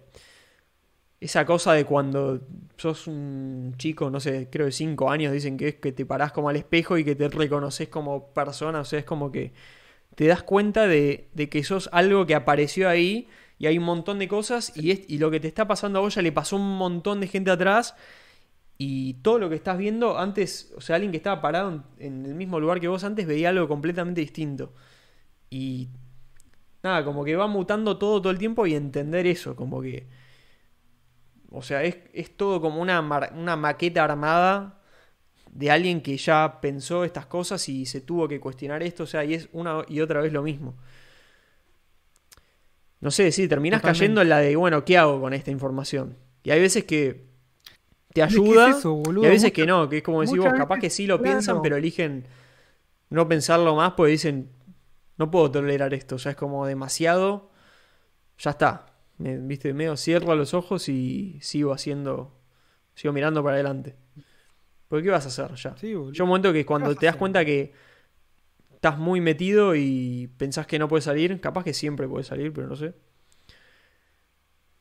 [1.23, 2.41] esa cosa de cuando
[2.77, 6.33] sos un chico, no sé, creo de 5 años, dicen que es que te parás
[6.33, 9.53] como al espejo y que te reconoces como persona, o sea, es como que
[10.17, 13.29] te das cuenta de, que sos algo que apareció ahí
[13.59, 16.23] y hay un montón de cosas y, lo que te está pasando a vos ya
[16.23, 17.95] le pasó un montón de gente atrás
[18.77, 22.35] y todo lo que estás viendo antes, o sea, alguien que estaba parado en el
[22.35, 24.73] mismo lugar que vos antes veía algo completamente distinto.
[25.51, 25.89] Y
[26.83, 30.09] nada, como que va mutando todo todo el tiempo y entender eso, como que
[31.53, 31.97] o sea, es,
[32.37, 33.01] todo como una,
[33.35, 34.81] una maqueta armada
[35.51, 39.25] de alguien que ya pensó estas cosas y se tuvo que cuestionar esto, o sea,
[39.25, 40.75] y es una y otra vez lo mismo.
[43.01, 46.17] No sé, sí, terminás cayendo en la de, bueno, ¿qué hago con esta información?
[46.45, 47.27] Y hay veces que
[48.13, 51.07] te ayuda y hay veces que no, que es como decir vos, capaz que sí
[51.07, 52.27] lo piensan, pero eligen
[53.11, 54.51] no pensarlo más porque dicen,
[55.19, 57.51] no puedo tolerar esto, ya es como demasiado,
[58.39, 58.87] ya está,
[59.23, 62.35] me, viste, medio cierro los ojos y sigo haciendo,
[62.95, 63.95] sigo mirando para adelante.
[64.89, 65.77] Porque ¿qué vas a hacer ya?
[65.77, 67.73] Sí, Yo un momento que cuando te das cuenta que
[68.75, 72.67] estás muy metido y pensás que no puedes salir, capaz que siempre puedes salir, pero
[72.67, 72.95] no sé.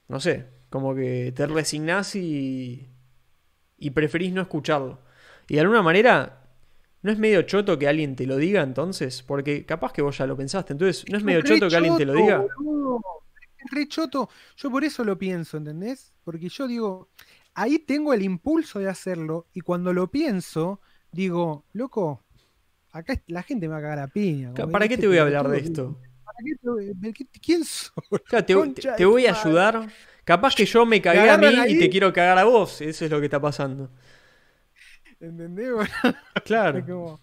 [0.07, 2.89] No sé, como que te resignás y,
[3.77, 4.99] y preferís no escucharlo.
[5.47, 6.47] Y de alguna manera,
[7.03, 9.21] ¿no es medio choto que alguien te lo diga entonces?
[9.21, 12.05] Porque capaz que vos ya lo pensaste, entonces, ¿no es medio choto que alguien te
[12.05, 12.45] lo diga?
[13.65, 14.29] Es re choto.
[14.57, 16.13] Yo por eso lo pienso, ¿entendés?
[16.23, 17.09] Porque yo digo,
[17.53, 20.81] ahí tengo el impulso de hacerlo y cuando lo pienso,
[21.11, 22.23] digo, loco,
[22.91, 24.53] acá la gente me va a cagar a piña.
[24.53, 25.97] ¿Para qué te voy a hablar de esto?
[26.23, 27.93] ¿para qué te voy- qué- ¿Quién soy?
[28.25, 28.45] Claro,
[28.97, 29.89] te, voy a ayudar.
[30.23, 32.79] Capaz que yo me cagué a mí y te quiero cagar a vos.
[32.81, 33.89] Eso es lo que está pasando.
[35.19, 35.71] ¿Entendés?
[35.71, 35.87] boludo?
[36.45, 36.85] Claro.
[36.85, 37.19] Como-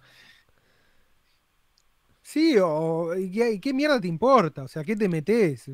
[2.22, 4.64] Sí, o ¿y qué, qué mierda te importa?
[4.64, 5.66] O sea, ¿qué te metes?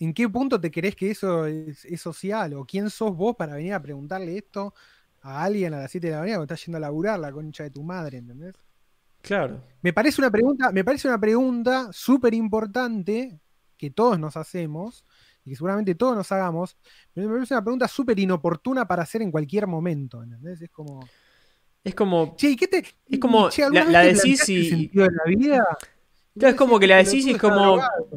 [0.00, 2.54] ¿En qué punto te crees que eso es, es social?
[2.54, 4.72] ¿O quién sos vos para venir a preguntarle esto
[5.22, 7.64] a alguien a las 7 de la mañana cuando estás yendo a laburar la concha
[7.64, 8.54] de tu madre, ¿entendés?
[9.20, 9.60] Claro.
[9.82, 13.40] Me parece una pregunta, me parece una pregunta súper importante
[13.76, 15.04] que todos nos hacemos
[15.44, 16.76] y que seguramente todos nos hagamos,
[17.12, 20.62] pero me parece una pregunta súper inoportuna para hacer en cualquier momento, ¿entendés?
[20.62, 21.00] Es como,
[21.82, 22.36] Es como.
[22.36, 25.64] che, ¿y qué te, Es como che, ¿alguna la- la decís y- de la vida?
[26.38, 28.08] Claro, es como que la decís y es como- drogado,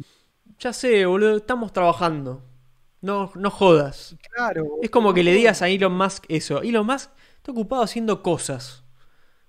[0.62, 1.36] Ya sé, boludo.
[1.38, 2.44] Estamos trabajando.
[3.00, 4.14] No, no jodas.
[4.34, 4.64] Claro.
[4.80, 6.62] Es como que le digas a Elon Musk eso.
[6.62, 8.84] Elon Musk está ocupado haciendo cosas.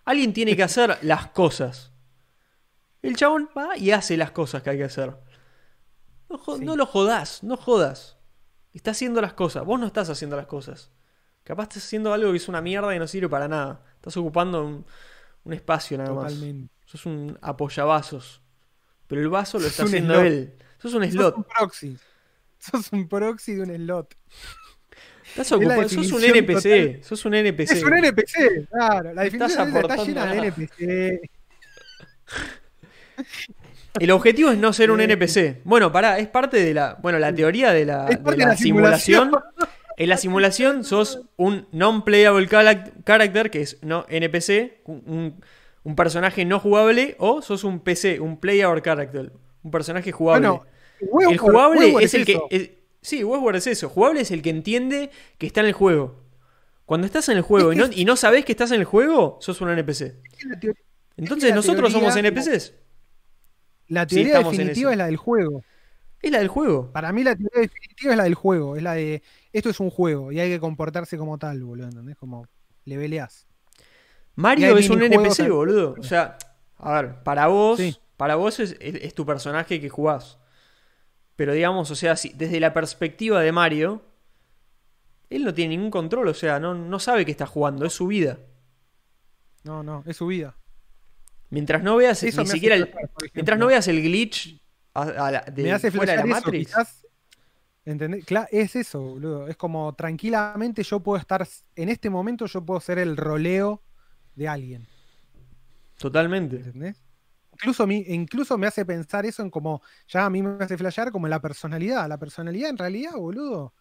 [0.05, 1.91] Alguien tiene que hacer las cosas.
[3.03, 5.15] El chabón va y hace las cosas que hay que hacer.
[6.29, 6.65] No, Sí.
[6.65, 8.17] no lo jodas, no jodas.
[8.73, 9.63] Está haciendo las cosas.
[9.65, 10.89] Vos no estás haciendo las cosas.
[11.43, 13.83] Capaz estás haciendo algo que es una mierda y no sirve para nada.
[13.97, 14.85] Estás ocupando un,
[15.43, 16.33] un espacio nada más.
[16.33, 16.73] Totalmente.
[16.85, 18.41] Sos un apoyavasos.
[19.05, 20.55] Pero el vaso lo está haciendo él.
[20.83, 21.37] Sos un Sos slot.
[21.37, 21.97] un proxy.
[22.59, 24.15] Sos un proxy de un slot.
[25.25, 25.89] Estás la ocupado.
[25.89, 26.53] Sos un NPC.
[26.63, 26.99] total.
[27.03, 27.71] Sos un NPC.
[27.71, 29.13] Es un NPC, claro.
[29.13, 30.37] La definición de está llena de.
[30.37, 31.29] NPC.
[33.99, 35.61] El objetivo es no ser un Eh, NPC.
[35.63, 36.97] Bueno, pará, es parte de la.
[37.01, 39.25] Bueno, la teoría de la, Es parte de de la la simulación.
[39.29, 39.53] simulación.
[39.95, 45.43] En la simulación sos un non-playable character, que es no NPC, un, un-
[45.83, 49.31] un personaje no jugable, o sos un PC, un playable character,
[49.61, 50.47] un personaje jugable.
[50.47, 50.65] Bueno,
[51.11, 52.39] Westworld- el jugable Westworld es el que.
[52.49, 52.71] es-
[53.01, 53.89] sí, Westworld es eso.
[53.89, 56.21] Jugable es el que entiende que está en el juego.
[56.85, 58.85] Cuando estás en el juego Es y, no, y no sabés que estás en el
[58.85, 60.15] juego, sos un NPC.
[61.15, 62.73] Entonces nosotros teoría- somos NPCs.
[63.87, 65.63] la teoría definitiva es la del juego.
[66.21, 66.91] Es la del juego.
[66.91, 68.75] Para mí la teoría definitiva es la del juego.
[68.77, 69.21] Es la de
[69.51, 71.87] esto es un juego y hay que comportarse como tal, boludo.
[71.87, 72.15] ¿Entendés?
[72.17, 72.47] Como
[72.85, 73.45] le veleás.
[74.35, 75.95] Y Mario es un NPC, boludo.
[75.99, 76.37] O sea,
[76.77, 77.95] a ver, para vos, Sí.
[78.17, 80.39] para vos es, es- es tu personaje que jugás.
[81.35, 84.01] Pero digamos, o sea, si, desde la perspectiva de Mario,
[85.29, 88.07] él no tiene ningún control, o sea, no, no sabe que está jugando, es su
[88.07, 88.37] vida.
[89.63, 90.55] No, no, es su vida.
[91.49, 92.91] Mientras no veas Eso ni siquiera el,
[93.33, 94.59] mientras no veas el glitch
[94.93, 96.67] a- a la- de me hace fuera de la eso, Matrix.
[96.67, 97.05] quizás.
[97.85, 98.25] ¿Entendés?
[98.51, 99.47] Es eso, boludo.
[99.47, 101.47] Es como tranquilamente yo puedo estar.
[101.75, 103.81] En este momento yo puedo ser el roleo
[104.35, 104.87] de alguien.
[105.97, 106.57] Totalmente.
[106.57, 107.02] ¿Entendés?
[107.63, 109.81] Incluso, mi- incluso me hace pensar eso en como.
[110.09, 112.07] Ya a mí me hace flashear como la personalidad.
[112.09, 113.73] La personalidad, en realidad, boludo.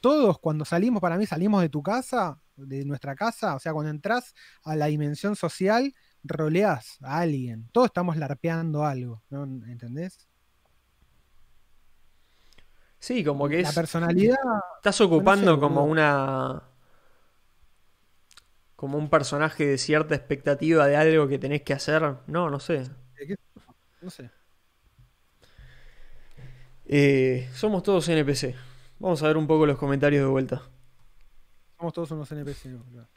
[0.00, 3.56] Todos cuando salimos, para mí, salimos de tu casa, de nuestra casa.
[3.56, 4.34] O sea, cuando entras
[4.64, 5.94] a la dimensión social,
[6.24, 7.68] roleás a alguien.
[7.72, 9.22] Todos estamos larpeando algo.
[9.30, 9.44] ¿no?
[9.44, 10.28] ¿Entendés?
[12.98, 13.74] Sí, como que La es.
[13.74, 14.36] personalidad.
[14.78, 16.62] Estás ocupando sé, como una.
[18.76, 22.16] Como un personaje de cierta expectativa de algo que tenés que hacer.
[22.26, 22.84] No, no sé.
[24.00, 24.30] No sé.
[26.84, 28.54] Eh, somos todos NPC.
[28.98, 30.62] Vamos a ver un poco los comentarios de vuelta.
[31.78, 33.08] Somos todos unos NPC, boludo.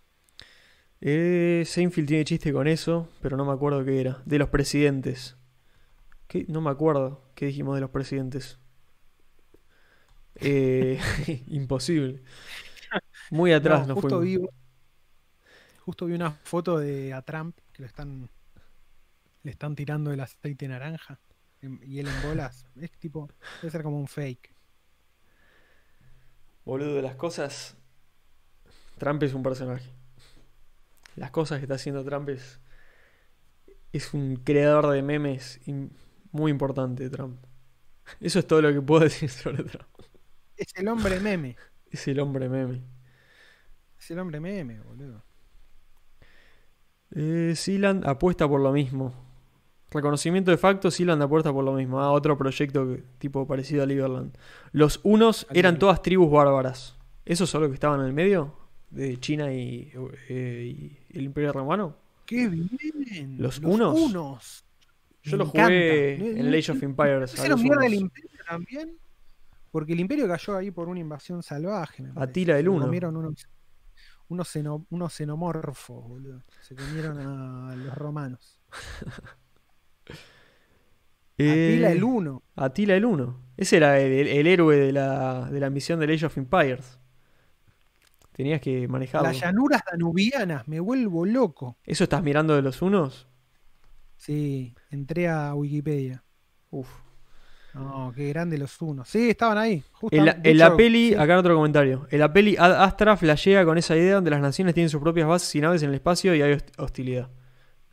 [1.01, 4.21] Eh, Seinfeld tiene chiste con eso, pero no me acuerdo qué era.
[4.25, 5.37] De los presidentes.
[6.27, 6.45] ¿Qué?
[6.47, 8.59] No me acuerdo qué dijimos de los presidentes.
[10.35, 10.99] Eh,
[11.47, 12.21] imposible.
[13.29, 14.23] Muy atrás No, nos justo, fuimos.
[14.23, 14.37] vi,
[15.79, 18.29] justo vi una foto de a Trump que lo están
[19.49, 21.19] le están tirando el aceite naranja
[21.63, 22.67] en- y él en bolas.
[22.79, 23.27] Es tipo,
[23.63, 24.53] debe ser como un fake.
[26.65, 27.75] Boludo, las cosas.
[28.99, 29.89] Trump es un personaje.
[31.15, 32.59] Las cosas que está haciendo Trump es.
[33.91, 35.59] Es un creador de memes
[36.31, 37.43] muy importante, Trump.
[38.19, 39.89] Eso es todo lo que puedo decir sobre Trump.
[40.57, 41.55] Es el hombre meme.
[41.89, 42.83] Es el hombre meme.
[43.97, 45.23] Es el hombre meme, boludo.
[47.15, 49.27] Eh, Sealand apuesta por lo mismo.
[49.91, 51.99] Reconocimiento de facto, Sealand apuesta por lo mismo.
[51.99, 54.37] Ah, otro proyecto que- tipo parecido a Liberland.
[54.71, 56.95] Los unos A eran todas tribus bárbaras.
[57.25, 58.55] ¿Esos son los que estaban en el medio?
[58.91, 59.91] De China y,
[60.29, 60.75] eh,
[61.11, 61.95] y el Imperio Romano.
[62.25, 63.35] ¡Qué bien!
[63.39, 63.99] ¿Los unos?
[63.99, 64.65] unos.
[65.23, 66.39] Yo Me lo jugué encanta.
[66.39, 67.31] en Age of Empires.
[67.31, 68.01] a ¿Hicieron los mierda el unos.
[68.01, 68.97] imperio también?
[69.71, 72.03] Porque el imperio cayó ahí por una invasión salvaje.
[72.03, 72.11] me.
[72.15, 72.85] Atila el Uno.
[72.85, 73.47] comieron unos,
[74.27, 76.43] unos, xeno- unos xenomorfos, boludo.
[76.61, 78.59] Se comieron a los romanos.
[81.37, 82.43] Eh, Atila el uno.
[82.55, 83.41] Atila el 1.
[83.57, 86.99] Ese era el, el héroe de la, de la misión de Age of Empires.
[88.33, 89.27] Tenías que manejarlo.
[89.27, 91.77] Las llanuras danubianas, me vuelvo loco.
[91.83, 93.27] ¿Eso estás mirando de los unos?
[94.15, 96.23] Sí, entré a Wikipedia.
[96.71, 96.87] Uf.
[97.73, 99.07] No, qué grande los unos.
[99.07, 99.83] Sí, estaban ahí.
[100.11, 101.15] En la, en la peli, sí.
[101.15, 102.07] acá en otro comentario.
[102.09, 105.27] En la peli, Ad Astra flashea con esa idea donde las naciones tienen sus propias
[105.27, 107.29] bases y naves en el espacio y hay host- hostilidad.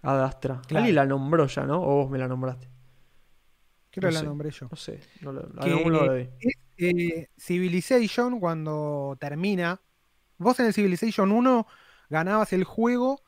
[0.06, 0.60] Ad Astra.
[0.66, 0.78] Claro.
[0.78, 1.80] Alguien la nombró ya, ¿no?
[1.82, 2.68] O vos me la nombraste.
[3.90, 4.26] Creo que no la sé.
[4.26, 4.68] nombré yo.
[4.70, 5.00] No sé.
[5.22, 6.28] No lo, a Que- lado lo vi.
[6.40, 9.80] Es, eh, Civilization, cuando termina,
[10.38, 11.66] vos en el Civilization 1
[12.10, 13.22] ganabas el juego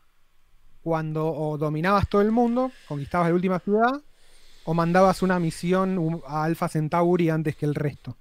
[0.82, 4.02] cuando o dominabas todo el mundo, conquistabas la última ciudad,
[4.64, 8.16] o mandabas una misión a Alpha Centauri antes que el resto.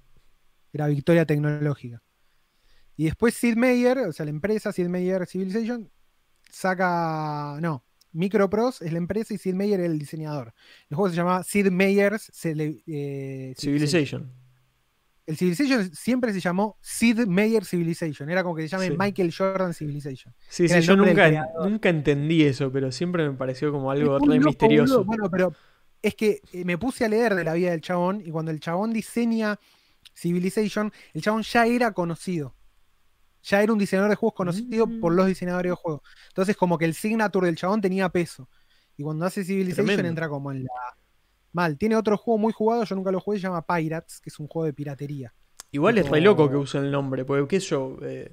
[0.72, 2.02] Era victoria tecnológica.
[2.96, 5.90] Y después Sid Meier, o sea, la empresa Sid Meier Civilization,
[6.50, 7.58] saca.
[7.60, 10.54] No, Microprose es la empresa y Sid Meier es el diseñador.
[10.90, 14.32] El juego se llamaba Sid Meier's eh, Civilization.
[15.26, 18.30] el Civilization siempre se llamó Sid Meier Civilization.
[18.30, 18.96] Era como que se llame Sí.
[18.98, 20.34] Michael Jordan Civilization.
[20.48, 24.36] Sí, Era sí, yo nunca, nunca entendí eso, pero siempre me pareció como algo re
[24.36, 25.04] loco, misterioso.
[25.04, 25.04] boludo.
[25.04, 25.52] Bueno, pero
[26.00, 28.60] es que eh, me puse a leer de la vida del chabón y cuando el
[28.60, 29.58] chabón diseña
[30.14, 32.54] Civilization, el chabón ya era conocido.
[33.42, 35.00] Ya era un diseñador de juegos conocido Mm.
[35.00, 36.02] por los diseñadores de juegos.
[36.28, 38.48] Entonces, como que el signature del chabón tenía peso.
[38.96, 40.08] Y cuando hace Civilization Tremendo.
[40.08, 40.70] entra como en la.
[41.52, 41.78] Mal.
[41.78, 44.48] Tiene otro juego muy jugado, yo nunca lo jugué, se llama Pirates, que es un
[44.48, 45.32] juego de piratería.
[45.70, 48.30] Igual es re loco que usen el nombre, porque qué sé yo, eh,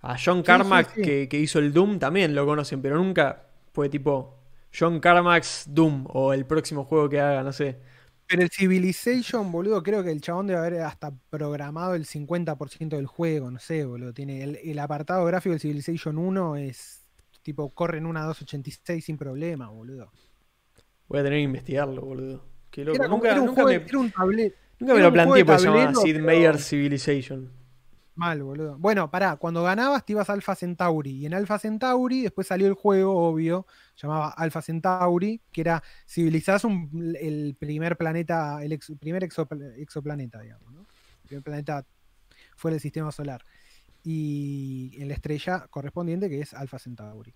[0.00, 1.02] a John sí, Carmack sí.
[1.02, 4.38] Que, que hizo el Doom también lo conocen, pero nunca fue tipo
[4.76, 7.78] John Carmack's Doom o el próximo juego que haga, no sé.
[8.32, 13.04] Pero el Civilization, boludo, creo que el chabón debe haber hasta programado el 50% del
[13.06, 14.14] juego, no sé, boludo.
[14.14, 17.04] Tiene el, el apartado gráfico del Civilization 1 es
[17.42, 20.10] tipo corre en una 286 sin problema, boludo.
[21.08, 22.42] Voy a tener que investigarlo, boludo.
[22.70, 22.96] Qué loco.
[22.96, 25.32] Era, nunca era un nunca juego- me, era un tablero nunca me era lo planteé
[25.32, 27.50] juego de porque se llama tablero, Sid pero- Meier Civilization.
[28.14, 28.76] Mal, boludo.
[28.78, 31.10] Bueno, pará, cuando ganabas te ibas a Alpha Centauri.
[31.12, 33.66] Y en Alpha Centauri después salió el juego, obvio,
[33.96, 40.40] llamaba Alpha Centauri, que era civilizás un- el primer planeta, el ex- primer exopla- exoplaneta,
[40.40, 40.80] digamos, ¿no?
[41.22, 41.86] El primer planeta
[42.56, 43.44] fuera del sistema solar.
[44.04, 47.34] Y en la estrella correspondiente que es Alpha Centauri.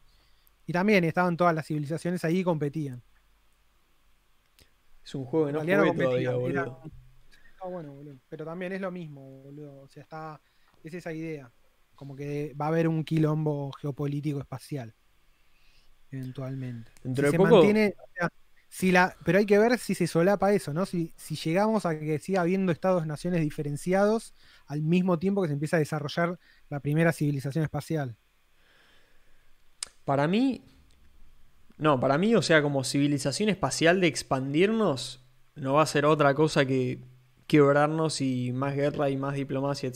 [0.66, 3.03] Y también estaban todas las civilizaciones ahí y competían.
[5.05, 6.51] Es un juego que no jugué todavía, boludo.
[6.51, 6.90] era-
[7.53, 8.19] Está bueno, boludo.
[8.28, 9.81] Pero también es lo mismo, boludo.
[9.82, 10.40] O sea, está.
[10.87, 11.51] Es esa idea.
[11.97, 14.95] Como que va a haber un quilombo geopolítico espacial.
[16.11, 16.93] Eventualmente.
[17.03, 17.95] Dentro Si de se poco- mantiene.
[17.99, 18.29] o sea,
[18.69, 20.87] si la, pero hay que ver si se solapa eso, ¿no?
[20.87, 24.35] Si, si llegamos a que siga habiendo estados-naciones diferenciados
[24.67, 26.39] al mismo tiempo que se empieza a desarrollar
[26.69, 28.17] la primera civilización espacial.
[30.05, 30.63] Para mí,
[31.79, 35.25] no, para mí, o sea, como civilización espacial de expandirnos,
[35.57, 37.01] no va a ser otra cosa que
[37.47, 39.89] quebrarnos y más guerra y más diplomacia,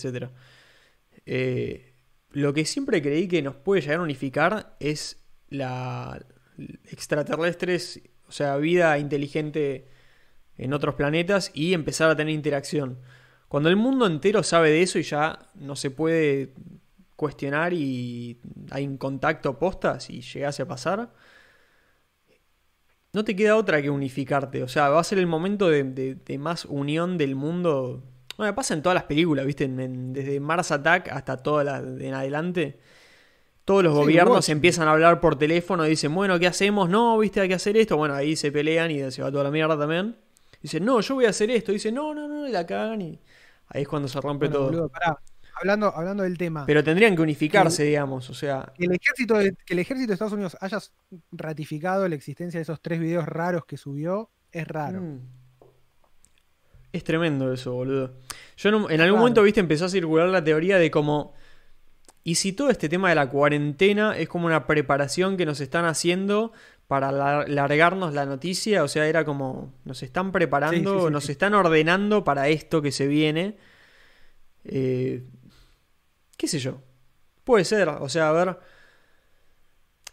[1.26, 1.94] etc.
[2.32, 6.24] lo que siempre creí que nos puede llegar a unificar es la
[6.90, 9.88] extraterrestres, o sea, vida inteligente
[10.56, 12.98] en otros planetas y empezar a tener interacción.
[13.48, 16.54] Cuando el mundo entero sabe de eso y ya no se puede
[17.16, 18.40] cuestionar y
[18.70, 21.12] hay un contacto posta si llegase a pasar,
[23.12, 24.62] no te queda otra que unificarte.
[24.62, 28.04] O sea, va a ser el momento de- de más unión del mundo.
[28.40, 29.64] Bueno, pasa en todas las películas, ¿viste?
[29.64, 32.78] En- en- desde Mars Attack hasta todas las de en adelante.
[33.66, 36.88] Todos los Sí, gobiernos empiezan a hablar por teléfono y dicen, bueno, ¿qué hacemos?
[36.88, 37.40] No, ¿viste?
[37.42, 37.98] Hay que hacer esto.
[37.98, 40.16] Bueno, ahí se pelean y se va toda la mierda también.
[40.62, 41.70] Dicen, no, yo voy a hacer esto.
[41.70, 43.20] Dicen, no, no, no, y la cagan y
[43.68, 44.66] ahí es cuando se rompe Bueno, todo.
[44.68, 45.18] boludo, pará.
[45.60, 46.64] Hablando, hablando del tema.
[46.64, 48.30] Pero tendrían que unificarse, digamos.
[48.30, 50.78] O sea, Que el, ejército de, que el ejército de Estados Unidos haya
[51.32, 55.02] ratificado la existencia de esos tres videos raros que subió es raro.
[55.02, 55.20] Mm.
[56.92, 58.14] Es tremendo eso, boludo.
[58.56, 61.34] Yo en, algún momento, viste, empezó a circular la teoría de como.
[62.22, 65.86] ¿Y si todo este tema de la cuarentena es como una preparación que nos están
[65.86, 66.52] haciendo
[66.86, 68.82] para la- largarnos la noticia?
[68.84, 69.72] O sea, era como.
[69.84, 73.56] Nos están preparando, Sí, sí, sí, nos están ordenando para esto que se viene.
[74.64, 75.22] Eh,
[76.36, 76.82] ¿Qué sé yo?
[77.44, 78.58] Puede ser, o sea, a ver.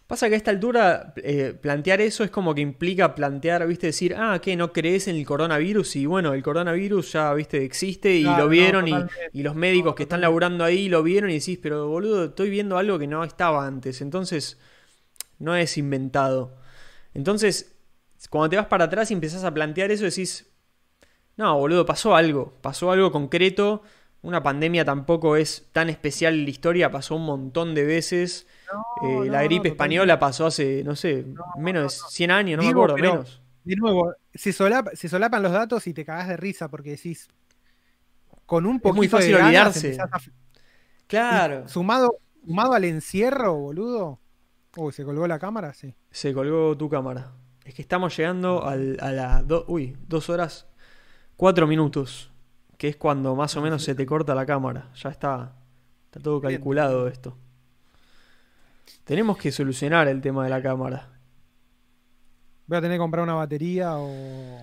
[0.07, 4.15] Pasa que a esta altura eh, plantear eso es como que implica plantear, viste, decir,
[4.17, 4.55] ah, ¿qué?
[4.55, 5.97] ¿No crees en el coronavirus?
[5.97, 8.93] Y bueno, el coronavirus ya, viste, existe y Claro, lo no, vieron y,
[9.33, 12.49] y los médicos No, que están laburando ahí lo vieron y decís, pero boludo, estoy
[12.49, 14.57] viendo algo que no estaba antes, entonces
[15.39, 16.57] no es inventado.
[17.13, 17.75] Entonces,
[18.29, 20.47] cuando te vas para atrás y empezás a plantear eso, decís,
[21.37, 23.83] no, boludo, pasó algo, pasó algo concreto.
[24.21, 28.47] Una pandemia tampoco es tan especial en la historia, pasó un montón de veces.
[28.73, 31.25] No, Eh, la gripe española pasó hace, no sé,
[31.57, 33.41] menos de 100 años, no me acuerdo, pero- menos.
[33.63, 37.27] De nuevo, se, solapa- se solapan los datos y te cagás de risa porque decís,
[38.45, 40.01] con un Es poquito muy fácil de ganas olvidarse.
[40.01, 40.19] a-
[41.07, 41.67] Claro.
[41.67, 44.19] Sumado, sumado al encierro, boludo.
[44.77, 45.73] Uy, ¿se colgó la cámara?
[45.73, 45.95] Sí.
[46.11, 47.33] Se colgó tu cámara.
[47.65, 50.67] Es que estamos llegando al- a las do- uy, dos horas,
[51.35, 52.31] cuatro minutos.
[52.77, 54.91] Que es cuando más o menos se te corta la cámara.
[54.95, 55.55] Ya está,
[56.05, 57.37] está todo calculado esto.
[59.07, 61.09] Tenemos que solucionar el tema de la cámara.
[62.67, 64.59] Voy a tener que comprar una batería o.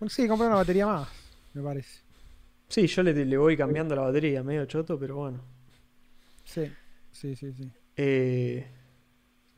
[0.00, 1.08] Bueno, sí, comprar una batería más,
[1.52, 2.00] me parece.
[2.68, 5.40] Sí, yo le, le voy cambiando la batería, medio choto, pero bueno.
[6.44, 6.72] Sí,
[7.10, 7.70] sí, sí, sí.
[7.96, 8.66] Eh,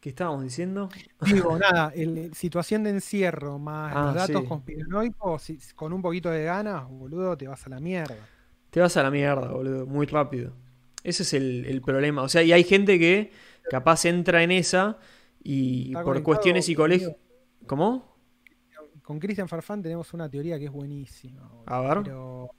[0.00, 0.88] ¿Qué estábamos diciendo?
[1.20, 4.48] Digo, nada, el- situación de encierro más Ah, los datos sí.
[4.48, 8.16] conspiranoicos, si- con un poquito de ganas, boludo, te vas a la mierda.
[8.70, 10.52] Te vas a la mierda, boludo, muy rápido.
[11.04, 12.22] Ese es el, el problema.
[12.22, 13.30] O sea, y hay gente que
[13.70, 14.98] capaz entra en esa
[15.42, 17.16] y Está por conectado, cuestiones psicológicas.
[17.66, 18.16] ¿Cómo?
[19.02, 21.50] Con Cristian Farfán tenemos una teoría que es buenísima.
[21.66, 22.02] A ver.
[22.04, 22.50] Pero,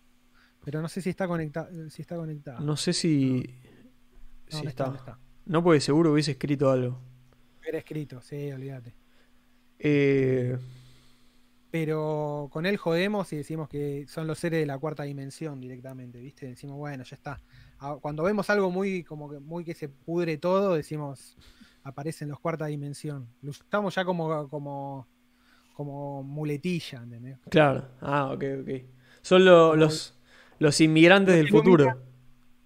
[0.63, 1.69] pero no sé si está conectada.
[1.89, 2.59] Si está conectada.
[2.59, 3.43] No sé si.
[4.51, 4.87] No, si no está.
[4.87, 5.19] no está.
[5.45, 6.99] No, porque seguro hubiese escrito algo.
[7.63, 8.95] Era escrito, sí, olvídate.
[9.79, 10.57] Eh,
[11.71, 16.19] Pero con él jodemos y decimos que son los seres de la cuarta dimensión directamente,
[16.19, 16.47] ¿viste?
[16.47, 17.41] Decimos, bueno, ya está.
[18.01, 21.37] Cuando vemos algo muy como que muy que se pudre todo, decimos,
[21.83, 23.27] aparecen los cuarta dimensión.
[23.41, 25.07] Lo usamos ya como, como,
[25.73, 27.37] como muletilla, ¿entendés?
[27.49, 27.87] claro.
[28.01, 28.69] Ah, ok, ok.
[29.21, 30.17] Son lo- los,
[30.59, 32.01] los inmigrantes del Los futuro.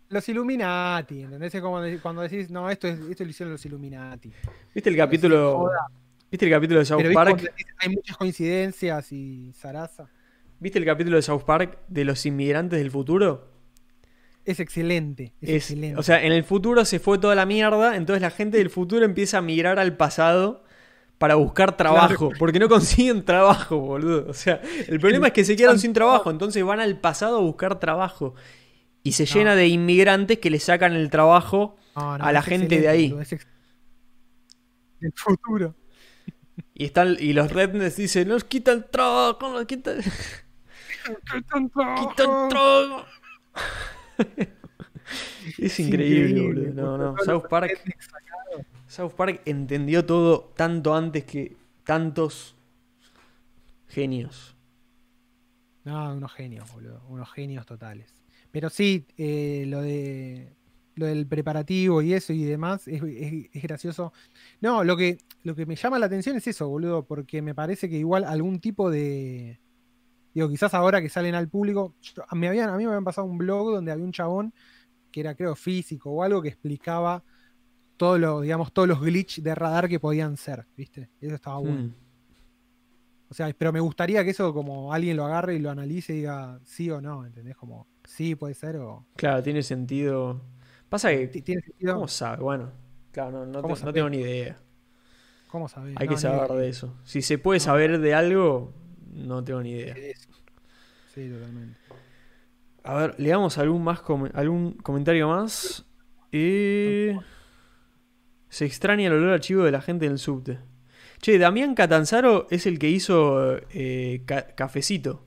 [0.09, 1.53] Los Illuminati, ¿entendés?
[1.53, 4.31] Es como cuando decís, no, esto, es, esto lo hicieron los Illuminati.
[4.73, 5.69] ¿Viste el capítulo?
[6.31, 7.41] ¿Viste el capítulo de South Pero ¿viste Park?
[7.41, 10.07] decís, hay muchas coincidencias y zaraza.
[10.59, 13.47] ¿Viste el capítulo de South Park de los inmigrantes del futuro?
[14.49, 15.99] Es excelente, es, Es- excelente.
[15.99, 19.05] o sea, en el futuro se fue toda la mierda, entonces la gente del futuro
[19.05, 20.63] empieza a migrar al pasado
[21.19, 24.25] para buscar trabajo, porque no consiguen trabajo, boludo.
[24.29, 27.41] O sea, el problema es que se quedaron sin trabajo, entonces van al pasado a
[27.41, 28.35] buscar trabajo.
[29.03, 29.33] Y se No.
[29.33, 33.15] llena de inmigrantes que le sacan el trabajo No, no, a la gente de ahí.
[33.19, 33.47] ex-
[35.01, 35.75] El futuro.
[36.73, 39.97] y están y los rednecks dicen, nos quitan trabajo, nos quitan,
[41.31, 41.69] quitan
[42.49, 43.05] trabajo.
[45.57, 46.73] es increíble, boludo.
[46.73, 47.15] No, no.
[47.23, 47.71] South Park,
[48.87, 52.55] South Park entendió todo tanto antes que tantos
[53.87, 54.55] genios.
[55.85, 57.01] No, unos genios, boludo.
[57.09, 58.13] Unos genios totales.
[58.51, 60.53] Pero sí, eh, lo de
[60.95, 64.11] lo del preparativo y eso y demás es, es- es gracioso.
[64.59, 67.89] No, lo que, lo que me llama la atención es eso, boludo, porque me parece
[67.89, 69.59] que igual algún tipo de.
[70.33, 71.95] Digo, quizás ahora que salen al público.
[72.01, 74.53] yo- me habían, a mí me habían pasado un blog donde había un chabón
[75.11, 77.23] que era, creo, físico o algo que explicaba
[77.97, 81.09] todos los, digamos, todos los glitch de radar que podían ser, ¿viste?
[81.21, 81.83] Eso estaba bueno.
[81.83, 81.93] Mm.
[83.29, 86.17] O sea, pero me gustaría que eso como alguien lo agarre y lo analice y
[86.17, 87.55] diga sí o no, ¿entendés?
[87.55, 89.05] Como sí puede ser o...
[89.15, 90.41] Claro, tiene sentido.
[90.89, 91.93] Pasa que, Ti- ¿Tiene sentido?
[91.95, 92.41] ¿cómo sabe?
[92.41, 92.71] Bueno,
[93.11, 94.57] claro, no, no, tengo ni idea.
[95.47, 95.95] ¿Cómo sabés?
[95.99, 96.93] Hay No, que saber de eso.
[97.03, 98.73] Si se puede saber de algo,
[99.13, 99.95] no tengo ni idea.
[101.13, 101.77] Sí, totalmente.
[102.83, 105.85] A ver, le damos algún más com- algún comentario más.
[106.31, 107.17] Eh,
[108.49, 110.59] Se extraña el olor a chivo de la gente en el subte.
[111.21, 115.25] Che, Damián Catanzaro es el que hizo eh, Ca- Cafecito.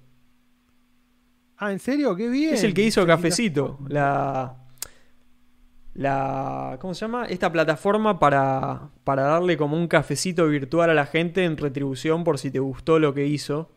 [1.58, 2.16] Ah, ¿en serio?
[2.16, 2.54] ¡Qué bien!
[2.54, 3.06] Es el que hizo.
[3.06, 3.78] Cafecito.
[3.88, 4.61] La.
[5.94, 6.78] La.
[6.80, 7.26] ¿Cómo se llama?
[7.26, 12.38] Esta plataforma para, para darle como un cafecito virtual a la gente en retribución por
[12.38, 13.70] si te gustó lo que hizo.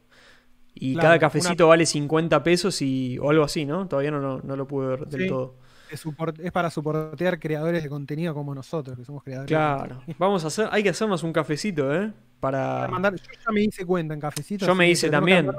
[0.74, 3.88] Y Claro, cada cafecito vale 50 pesos y, o algo así, ¿no?
[3.88, 5.28] Todavía no, no, no lo pude ver del Sí.
[5.28, 5.56] todo.
[5.92, 9.96] Es, para soportear creadores de contenido como nosotros, que somos creadores de Claro.
[9.98, 10.16] contenido.
[10.20, 10.68] Vamos a hacer.
[10.72, 12.12] Hay que hacernos un cafecito, ¿eh?
[12.40, 12.88] Para Para.
[12.90, 14.66] mandar- yo ya me hice cuenta en cafecito.
[14.66, 15.50] Yo me hice también.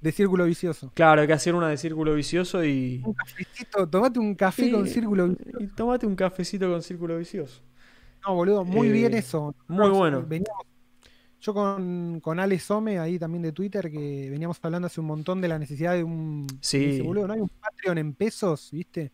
[0.00, 0.92] De, círculo vicioso.
[0.94, 3.02] Claro, hay que hacer una de círculo vicioso y.
[3.04, 5.58] Un cafecito, tomate un café con círculo vicioso.
[5.62, 7.62] Y tomate un cafecito con círculo vicioso.
[8.26, 9.54] No, boludo, muy Eh, bien eso.
[9.68, 10.18] muy bueno.
[10.20, 10.66] eh, veníamos-
[11.40, 15.40] yo con, con Ale Some, ahí también de Twitter, que veníamos hablando hace un montón
[15.40, 16.46] de la necesidad de un.
[16.60, 16.78] Sí.
[16.78, 19.12] dice, boludo, no hay un Patreon en pesos, ¿viste?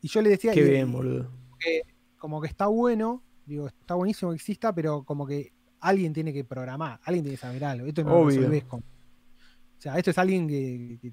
[0.00, 1.30] Y yo le decía Qué y- bien, boludo.
[1.58, 1.82] que
[2.18, 6.44] como que está bueno, digo, está buenísimo que exista, pero como que alguien tiene que
[6.44, 7.86] programar, alguien tiene que saber algo.
[7.86, 8.36] Esto no lo Obvio.
[8.38, 8.82] resolvés con.
[9.80, 11.12] O sea, esto es alguien que, que-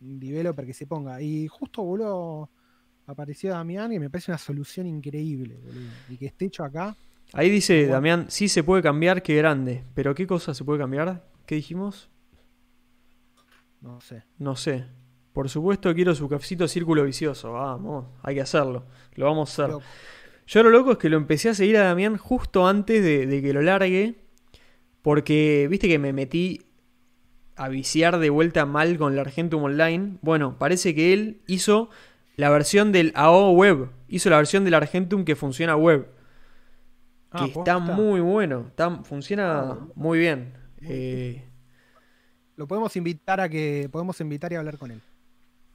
[0.00, 1.20] un developer que se ponga.
[1.20, 2.48] Y justo, boludo,
[3.08, 5.90] apareció Damián y me parece una solución increíble, boludo.
[6.08, 6.96] Y que esté hecho acá.
[7.32, 7.94] Ahí dice Bueno.
[7.94, 9.82] Damián, sí se puede cambiar, qué grande.
[9.94, 11.28] Pero ¿qué cosa se puede cambiar?
[11.46, 12.08] ¿Qué dijimos?
[13.80, 14.22] No sé.
[14.38, 14.84] No sé.
[15.32, 17.52] Por supuesto quiero su cafecito círculo vicioso.
[17.52, 18.86] Vamos, hay que hacerlo.
[19.14, 19.72] Lo vamos a hacer.
[19.72, 19.84] Loco.
[20.46, 23.42] Yo lo loco es que lo empecé a seguir a Damián justo antes de, de
[23.42, 24.14] que lo largue.
[25.02, 26.60] Porque, viste que me metí
[27.58, 30.16] a viciar de vuelta mal con el Argentum Online.
[30.22, 31.90] Bueno, parece que él hizo
[32.36, 33.90] la versión del AO web.
[34.08, 36.08] Hizo la versión del Argentum que funciona web.
[37.30, 38.66] Ah, que está muy bueno.
[38.68, 39.78] está- funciona Ah.
[39.94, 40.54] muy bien.
[40.80, 41.44] Eh,
[42.56, 43.88] Lo podemos invitar a que.
[43.92, 45.00] Podemos invitar y hablar con él.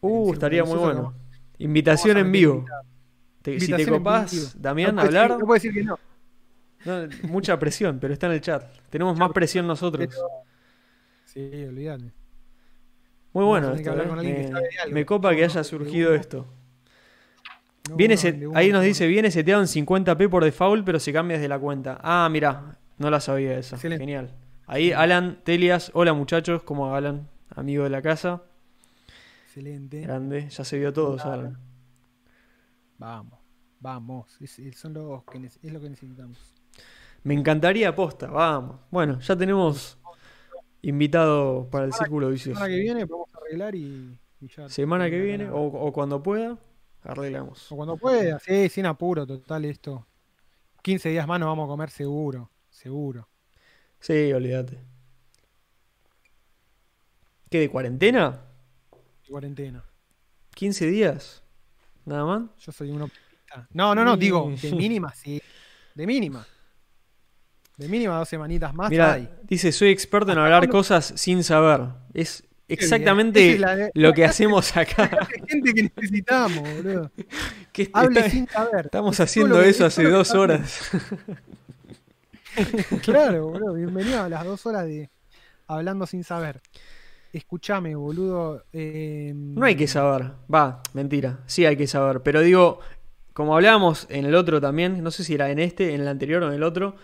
[0.01, 1.13] uh, estaría muy bueno.
[1.59, 2.65] Invitación en vivo.
[3.41, 4.59] Te- si te copás.
[4.61, 5.31] Damián, no hablar.
[5.31, 5.99] decir- no decir que no.
[6.85, 8.65] No, mucha presión, pero está en el chat.
[8.89, 10.07] Tenemos más presión nosotros.
[10.07, 10.21] Pero-
[11.33, 12.11] Sí, olvídate.
[13.33, 14.51] Muy bueno esto, eh.
[14.91, 15.05] Me, algo.
[15.07, 16.45] copa que haya surgido esto.
[17.89, 18.15] No, Viene
[18.53, 21.99] ahí nos dice, viene seteado en 50p por default, pero se cambia desde la cuenta.
[22.03, 23.75] Ah, mira, no la sabía esa.
[23.75, 24.03] Excelente.
[24.03, 24.31] Genial.
[24.67, 27.27] Ahí Alan Telias, hola muchachos, ¿cómo Alan?
[27.49, 28.43] Amigo de la casa.
[29.45, 30.01] Excelente.
[30.01, 31.57] Grande, ya se vio todo, Alan.
[32.99, 33.39] Vamos,
[33.79, 34.37] vamos.
[34.39, 36.37] Es, son los que es lo que necesitamos.
[37.23, 38.79] Me encantaría aposta, vamos.
[38.91, 39.97] Bueno, ya tenemos
[40.83, 42.59] invitado para el círculo vicioso.
[42.59, 44.69] semana que viene podemos arreglar y, y ya.
[44.69, 46.57] Semana que viene, o, o cuando pueda,
[47.01, 47.71] arreglamos.
[47.71, 50.05] O cuando pueda, sí, sin apuro, total esto.
[50.83, 53.27] 15 días más nos vamos a comer seguro, seguro.
[53.99, 54.77] Sí, olvídate.
[57.49, 58.41] ¿Qué, de cuarentena?
[59.23, 59.83] De cuarentena.
[60.55, 61.43] ¿15 días?
[62.05, 62.43] ¿Nada más?
[62.59, 63.09] Yo soy uno.
[63.71, 65.41] No, no, no, digo, de mínima, sí.
[65.95, 66.45] De mínima.
[67.83, 68.89] De mínima dos semanitas más.
[68.89, 69.27] Mira, hay.
[69.43, 71.81] dice, soy experto en hablar cosas sin saber.
[72.13, 75.09] Es exactamente es la de- lo que hacemos acá.
[75.29, 77.11] Hay gente que necesitamos, boludo.
[77.73, 78.85] Que Hable está- sin saber.
[78.85, 80.91] estamos Es haciendo eso hace dos horas.
[83.01, 83.73] Claro, boludo.
[83.73, 85.09] Bienvenido a las dos horas de
[85.67, 86.61] hablando sin saber.
[87.31, 88.63] Escúchame, boludo.
[88.73, 90.31] eh, No hay que saber.
[90.53, 91.39] Va, mentira.
[91.47, 92.21] Sí hay que saber.
[92.21, 92.79] Pero digo,
[93.33, 96.43] como hablábamos en el otro también, no sé si era en este, en el anterior
[96.43, 96.95] o en el otro,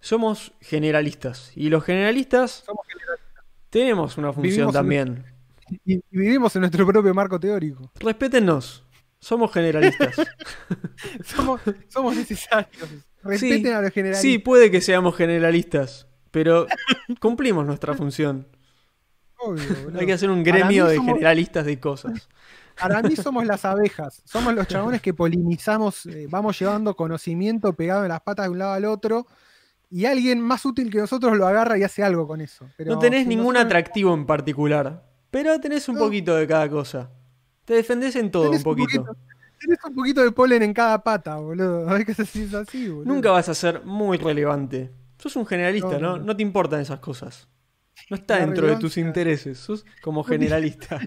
[0.00, 1.52] somos generalistas.
[1.54, 3.44] Y los generalistas Somos generalistas.
[3.70, 5.24] tenemos una función Vivimos en también.
[5.84, 7.90] Y, y vivimos en nuestro propio marco teórico.
[8.00, 8.84] Respétennos.
[9.20, 10.16] Somos generalistas.
[11.24, 12.88] Somos, somos necesarios.
[13.22, 14.22] Respeten a los generalistas.
[14.22, 16.66] Sí, puede que seamos generalistas, pero
[17.20, 18.46] cumplimos nuestra función.
[19.38, 19.62] obvio.
[19.98, 22.28] Hay que hacer un gremio de somos- generalistas de cosas.
[22.80, 24.22] Para mí somos las abejas.
[24.24, 28.58] Somos los chabones que polinizamos, eh, vamos llevando conocimiento pegado en las patas de un
[28.58, 29.26] lado al otro.
[29.90, 32.68] Y alguien más útil que nosotros lo agarra y hace algo con eso.
[32.76, 36.02] Pero No tenés si ningún atractivo en particular, pero tenés un No.
[36.02, 37.10] poquito de cada cosa.
[37.64, 39.04] Te defendés en todo un poquito.
[39.60, 41.88] Tenés un poquito de polen en cada pata, boludo.
[41.88, 43.04] A ver qué se así, boludo.
[43.04, 44.90] Nunca vas a ser muy relevante.
[45.18, 46.36] Sos un generalista, No, ¿no?
[46.36, 47.48] te importan esas cosas.
[48.10, 49.58] No está La dentro de tus intereses.
[49.58, 51.00] Sos como generalista.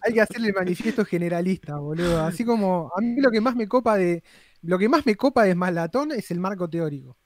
[0.00, 2.24] Hay que hacerle el manifiesto generalista, boludo.
[2.24, 4.22] Así como a mí lo que más me copa de.
[4.66, 7.16] Lo que más me copa de Maslatón es el marco teórico.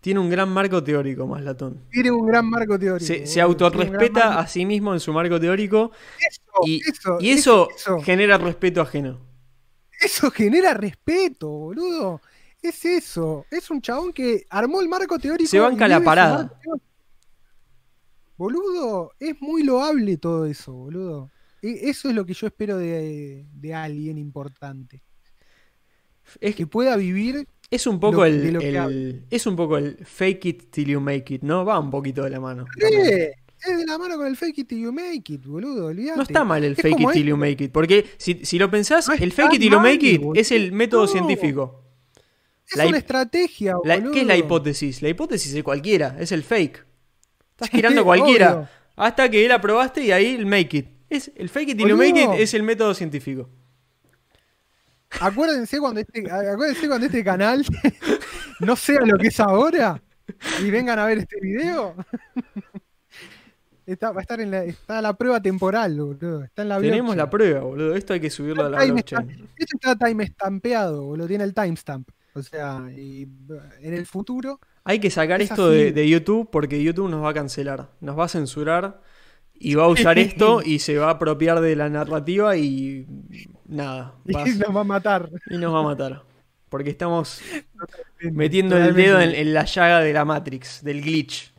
[0.00, 1.84] Tiene un gran marco teórico, Maslatón.
[1.90, 3.06] Tiene un gran marco teórico.
[3.06, 7.68] Se, se autorrespeta a sí mismo en su marco teórico Eso, y, eso, y eso,
[7.74, 8.00] eso.
[8.00, 9.20] genera respeto ajeno.
[10.00, 12.20] Eso genera respeto, boludo.
[12.60, 13.46] Es eso.
[13.50, 15.48] Es un chabón que armó el marco teórico.
[15.48, 16.58] Se banca la parada.
[18.36, 21.30] Boludo, es muy loable todo eso, boludo.
[21.62, 25.02] E- Eso es lo que yo espero de, de alguien importante.
[26.40, 27.46] Es, Que pueda vivir.
[27.70, 31.32] es un poco lo- el, el- es un poco el fake it till you make
[31.34, 31.64] it, ¿no?
[31.64, 32.64] Va un poquito de la mano.
[33.64, 35.92] Es de la mano con el fake it till you make it, boludo.
[35.94, 38.68] No está mal el Es fake it till you make it, porque si, si lo
[38.70, 40.40] pensás, No el fake it till you make it boludo.
[40.40, 41.08] es el método No.
[41.08, 41.78] científico.
[42.68, 44.12] Es La una estrategia, La- boludo.
[44.12, 45.00] ¿Qué es la hipótesis?
[45.02, 46.84] La hipótesis es cualquiera, es el fake.
[47.52, 48.54] Estás tirando cualquiera.
[48.54, 48.68] Obvio.
[48.96, 50.86] Hasta que la probaste y ahí el make it.
[51.08, 53.48] Es, el fake it till you make it es el método científico.
[55.20, 57.64] Acuérdense cuando este, acuérdense cuando este canal
[58.60, 60.02] no sea lo que es ahora
[60.62, 61.94] y vengan a ver este video.
[63.84, 66.44] Está, va a estar en la, está la prueba temporal, boludo.
[66.44, 67.96] Está en la Tenemos la prueba, boludo.
[67.96, 69.48] Esto hay que subirlo a la blockchain.
[69.56, 71.26] Esto está time stampeado, boludo.
[71.26, 72.08] Tiene el timestamp.
[72.34, 73.28] O sea, y
[73.80, 74.60] en el futuro.
[74.84, 77.90] Hay que sacar Es esto de, de YouTube porque YouTube nos va a cancelar.
[78.00, 79.00] Nos va a censurar
[79.54, 83.06] y va a usar esto y se va a apropiar de la narrativa y
[83.72, 84.14] nada.
[84.24, 85.30] Y nos va a matar.
[85.50, 86.22] y nos va a matar.
[86.68, 87.42] Porque estamos
[88.20, 91.52] metiendo el dedo en, en la llaga de la Matrix, del glitch.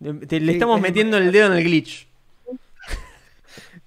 [0.00, 2.08] Le estamos es metiendo el dedo en el glitch.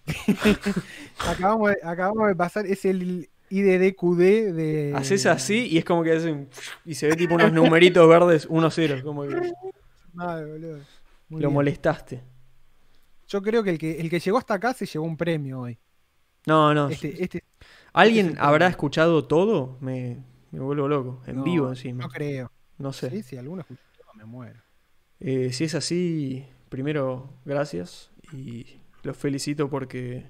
[1.28, 4.94] Acabamos de, acabamos de pasar, es el IDDQD de.
[4.96, 6.50] Haces así y es como que hacen.
[6.86, 9.04] Y se ve tipo unos numeritos verdes 1-0.
[9.04, 9.52] Como que
[10.14, 10.80] Madre, boludo.
[11.30, 11.54] Muy lo bien.
[11.54, 12.22] molestaste.
[13.28, 15.78] Yo creo que el, que el que llegó hasta acá se llevó un premio hoy.
[16.48, 16.90] No, no.
[16.90, 17.44] Este, este
[17.94, 19.78] ¿Alguien este habrá escuchado todo?
[19.82, 21.22] Me, me vuelvo loco.
[21.28, 22.04] En no, vivo encima.
[22.04, 22.52] No creo.
[22.78, 23.10] No sé.
[23.10, 23.82] Sí, si alguno escuchó,
[24.16, 24.60] me muero.
[25.20, 30.26] Eh, si es así, primero, gracias y los felicito porque...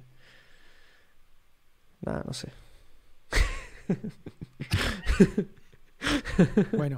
[2.02, 2.52] Nada, no sé.
[6.76, 6.98] Bueno,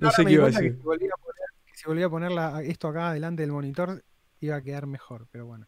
[0.00, 0.76] No sé qué iba a que decir.
[0.78, 4.02] si volvía a poner, que si volvía a poner la- esto acá delante del monitor,
[4.40, 5.66] iba a quedar mejor, pero bueno.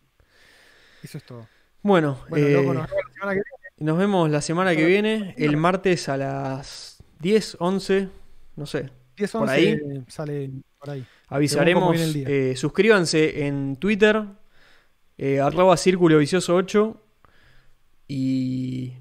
[1.03, 1.47] Eso es todo.
[1.85, 3.77] Bueno, Bueno, eh, loco, nos vemos la semana que viene.
[3.79, 8.09] nos vemos la semana que viene, el martes a las 10, 11,
[8.57, 8.91] no sé.
[9.19, 10.05] 10, por 11 ahí.
[10.09, 11.05] sale por ahí.
[11.29, 11.95] Avisaremos.
[12.17, 14.25] eh, suscríbanse en Twitter,
[15.19, 17.01] eh, arroba círculo vicioso 8.
[18.09, 18.95] Y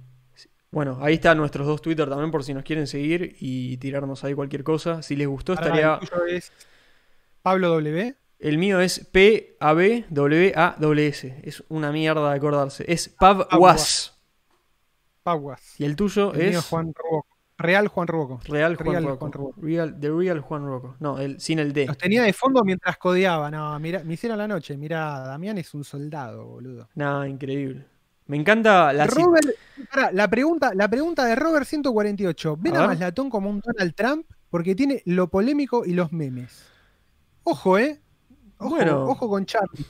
[0.71, 4.33] bueno, ahí están nuestros dos Twitter también por si nos quieren seguir y tirarnos ahí
[4.33, 5.01] cualquier cosa.
[5.01, 5.93] Si les gustó, Ahora, estaría.
[6.01, 6.51] el tuyo es
[7.41, 8.15] Pablo W.
[8.43, 10.09] El mío es P-A-B-W-A-W-S.
[11.43, 12.83] Es una mierda de acordarse.
[12.89, 14.19] Es Pavwas.
[15.23, 15.79] Paguas.
[15.79, 16.57] Y el tuyo El mío es.
[16.57, 17.25] es Juan Ruoco.
[17.57, 18.41] Real Juan Ruoco.
[18.45, 19.19] Real Juan Real Rocco.
[19.19, 19.61] Juan Rocco.
[19.61, 20.97] Real, the Real Juan Rocco.
[20.99, 21.85] No, el, sin el D.
[21.85, 23.49] Los tenía de fondo mientras codeaba.
[23.49, 24.75] No, mira, me hicieron la noche.
[24.75, 26.89] Mira, Damián es un soldado, boludo.
[26.95, 27.85] Nada, increíble.
[28.25, 29.07] Me encanta la.
[29.07, 29.47] Robert,
[30.11, 32.57] la pregunta, la pregunta de Robert 148.
[32.59, 32.87] ¿Ven A a.
[32.87, 34.25] Maslatón como un Donald Trump?
[34.49, 36.65] Porque tiene lo polémico y los memes.
[37.43, 38.02] Ojo, ¿eh?
[38.63, 39.05] Ojo, Bueno.
[39.05, 39.85] ojo con Charlie.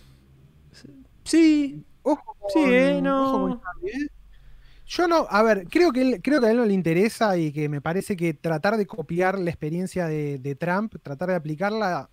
[1.26, 3.24] Sí, Ojo con, Sí, eh, no.
[3.24, 4.08] ojo con Charlie, ¿eh?
[4.86, 7.54] Yo no, a ver, creo que, él- creo que a él no le interesa y
[7.54, 12.10] que me parece que tratar de copiar la experiencia de, de Trump, tratar de aplicarla,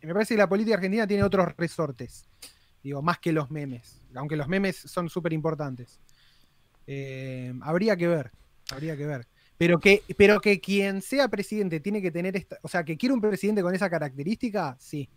[0.00, 2.28] me parece que la política argentina tiene otros resortes,
[2.82, 5.98] digo, más que los memes, aunque los memes son súper importantes.
[6.86, 8.30] Eh, habría que ver,
[8.70, 9.26] habría que ver.
[9.56, 13.12] Pero que, pero que quien sea presidente tiene que tener esta, o sea, que quiere
[13.14, 15.08] un presidente con esa característica, sí.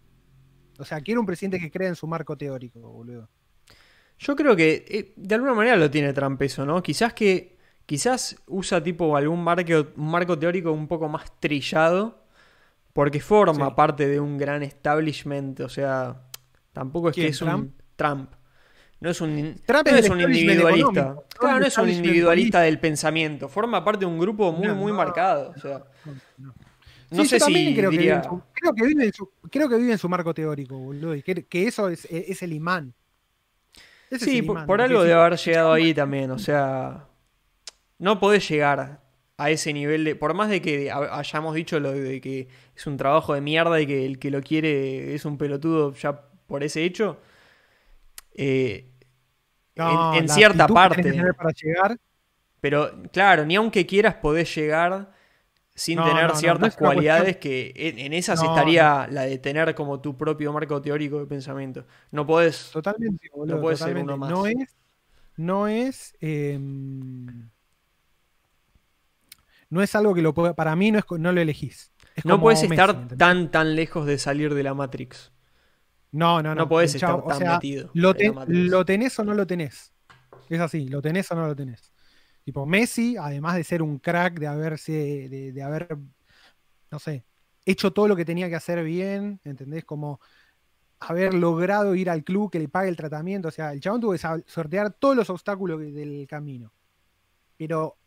[0.78, 3.30] O sea, quiere un presidente que crea en su marco teórico, boludo.
[4.20, 6.82] Yo creo que eh, de alguna manera lo tiene Trump eso, ¿no?
[6.82, 12.24] Quizás que quizás usa tipo algún marco, teórico un poco más trillado
[12.94, 13.74] porque forma Sí.
[13.76, 16.22] parte de un gran establishment, o sea,
[16.74, 18.32] tampoco es que ¿Quién, es un Trump?
[18.99, 21.16] No es un, Trump no es un individualista.
[21.38, 23.48] Claro, no es un individualista del pensamiento.
[23.48, 25.54] Forma parte de un grupo muy, No, muy no, marcado.
[25.56, 25.84] O sea,
[27.10, 27.24] no.
[27.24, 28.16] Sí, sé yo también si creo, que vive diría.
[28.16, 31.16] en su, creo que vive en su creo que vive en su marco teórico, boludo,
[31.16, 32.94] y que, que eso es, es el imán.
[34.10, 36.32] Ese es Sí, el por, imán, por algo debe haber llegado ahí también.
[36.32, 37.08] O sea,
[38.00, 39.02] no podés llegar
[39.38, 40.16] a ese nivel de.
[40.16, 43.80] Por más de que ha- hayamos dicho lo de que es un trabajo de mierda
[43.82, 47.20] y que el que lo quiere es un pelotudo ya por ese hecho.
[48.36, 48.91] eh,
[49.76, 51.34] No, en, cierta que que parte.
[51.38, 51.98] para llegar,
[52.62, 55.14] Pero claro, ni aunque quieras podés llegar
[55.78, 59.23] sin No, tener no, no, no ciertas cualidades que en, en esas No, estaría la
[59.23, 61.86] de tener como tu propio marco teórico de pensamiento.
[62.12, 62.72] No podés.
[62.72, 64.04] totalmente, boludo, puede ser totalmente.
[64.04, 64.30] uno más.
[64.30, 64.78] No es
[65.38, 67.49] no es em,
[69.70, 71.91] no es algo que lo pueda, para mí no es no lo elegís.
[72.15, 73.18] Es No podés Messi, estar ¿entendés?
[73.18, 75.31] tan tan lejos de salir de la Matrix.
[76.12, 76.64] No, no, no.
[76.64, 77.89] No podés estar o tan sea, metido.
[77.94, 78.14] Lo,
[78.47, 79.94] lo tenés o no lo tenés.
[80.49, 81.91] Es así, lo tenés o no lo tenés.
[82.48, 84.94] Tipo, Messi, además de ser un crack, de haberse,
[85.28, 85.98] de, de haber,
[86.90, 87.26] no sé,
[87.66, 89.84] hecho todo lo que tenía que hacer bien, ¿entendés?
[89.84, 90.22] Como
[91.02, 93.50] haber logrado ir al club que le pague el tratamiento.
[93.50, 94.20] O sea, el chabón tuvo que
[94.50, 96.72] sortear todos los obstáculos del camino.
[97.58, 97.98] Pero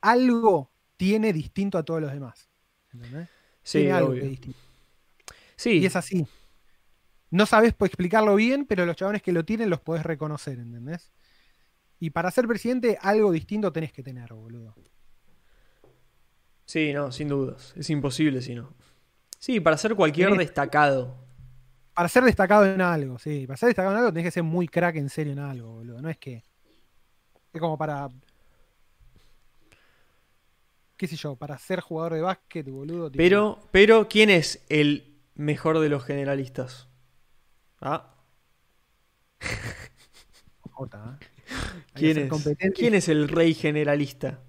[0.00, 2.48] algo tiene distinto a todos los demás.
[2.94, 3.28] ¿Entendés?
[3.62, 4.20] Sí, tiene algo obvio.
[4.20, 4.58] que es distinto.
[5.56, 6.26] Sí, Y es así.
[7.30, 11.12] No sabes explicarlo bien, pero los chabones que lo tienen los podés reconocer, ¿entendés?
[11.98, 14.74] Y para ser presidente, algo distinto tenés que tener, boludo.
[16.64, 17.72] sí, no, sin dudas.
[17.76, 18.74] Es imposible si no.
[19.38, 21.16] Sí, para ser cualquier destacado.
[21.94, 23.46] Para ser destacado en algo, sí.
[23.46, 26.00] Para ser destacado en algo tenés que ser muy crack en serio en algo, boludo.
[26.02, 26.44] No es que.
[27.52, 28.10] Es como para.
[30.96, 31.36] ¿Qué sé yo?
[31.36, 33.10] Para ser jugador de básquet, boludo.
[33.10, 36.88] tipo, Pero, pero, ¿quién es el mejor de los generalistas?
[37.80, 38.14] Ah,
[40.70, 41.26] jota, ¿eh?
[41.94, 42.30] ¿quién es?
[42.74, 44.40] ¿Quién es el rey generalista?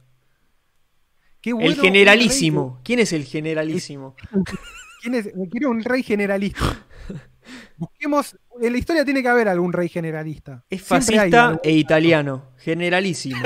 [1.41, 2.79] Qué bueno El generalísimo.
[2.83, 4.15] ¿Quién es el generalísimo?
[5.01, 5.35] ¿Quién es?
[5.35, 6.85] Me quiero un rey generalista.
[7.77, 8.35] Busquemos.
[8.59, 10.65] En la historia tiene que haber algún rey generalista.
[10.69, 12.49] Es fascista algún- e italiano.
[12.57, 13.37] Generalísimo.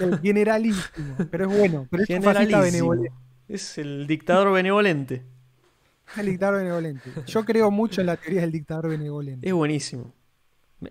[0.00, 1.16] El generalísimo.
[1.30, 1.86] Pero es bueno.
[1.90, 2.88] Pero es un fascista Generalísimo.
[2.90, 3.12] benevolente.
[3.48, 5.24] Es el dictador benevolente.
[6.16, 7.10] El dictador benevolente.
[7.26, 9.46] Yo creo mucho en la teoría del dictador benevolente.
[9.46, 10.14] Es buenísimo.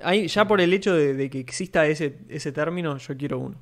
[0.03, 3.57] Ahí, ya por el hecho de, de que exista ese, ese término, yo quiero uno.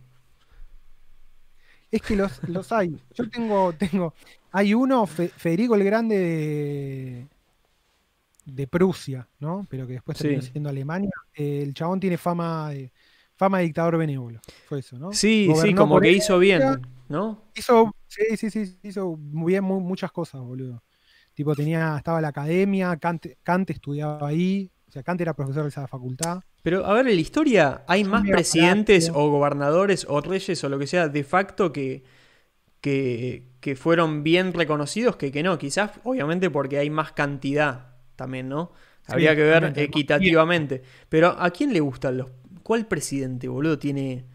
[1.92, 3.00] Es que los, los hay.
[3.14, 4.14] Yo tengo, tengo.
[4.52, 7.28] Hay uno, Fe- Federico el Grande de,
[8.46, 9.66] de Prusia, ¿no?
[9.70, 10.50] Pero que después terminó Sí.
[10.52, 11.10] siendo Alemania.
[11.34, 12.92] Eh, el chabón tiene fama de,
[13.36, 14.40] fama de dictador benévolo.
[14.66, 15.12] Fue eso, ¿no?
[15.12, 16.62] Sí, sí, como que hizo bien,
[17.10, 17.42] ¿no?
[17.56, 20.84] Hizo, sí, sí, sí, hizo muy bien mu- muchas cosas, boludo.
[21.34, 25.88] Tipo, tenía, estaba la academia, Kant, Kant estudiaba ahí, sea, Kant era profesor de esa
[25.88, 26.42] facultad.
[26.64, 30.80] Pero, a ver, en la historia hay más presidentes o gobernadores o reyes o lo
[30.80, 32.04] que sea de facto que,
[32.82, 35.58] que, que fueron bien reconocidos que que no.
[35.58, 38.72] Quizás, obviamente, porque hay más cantidad también, ¿no?
[39.08, 40.82] Habría Sí, que ver equitativamente.
[41.10, 42.32] Pero, ¿a quién le gustan los...
[42.64, 44.26] ¿Cuál presidente, boludo, tiene...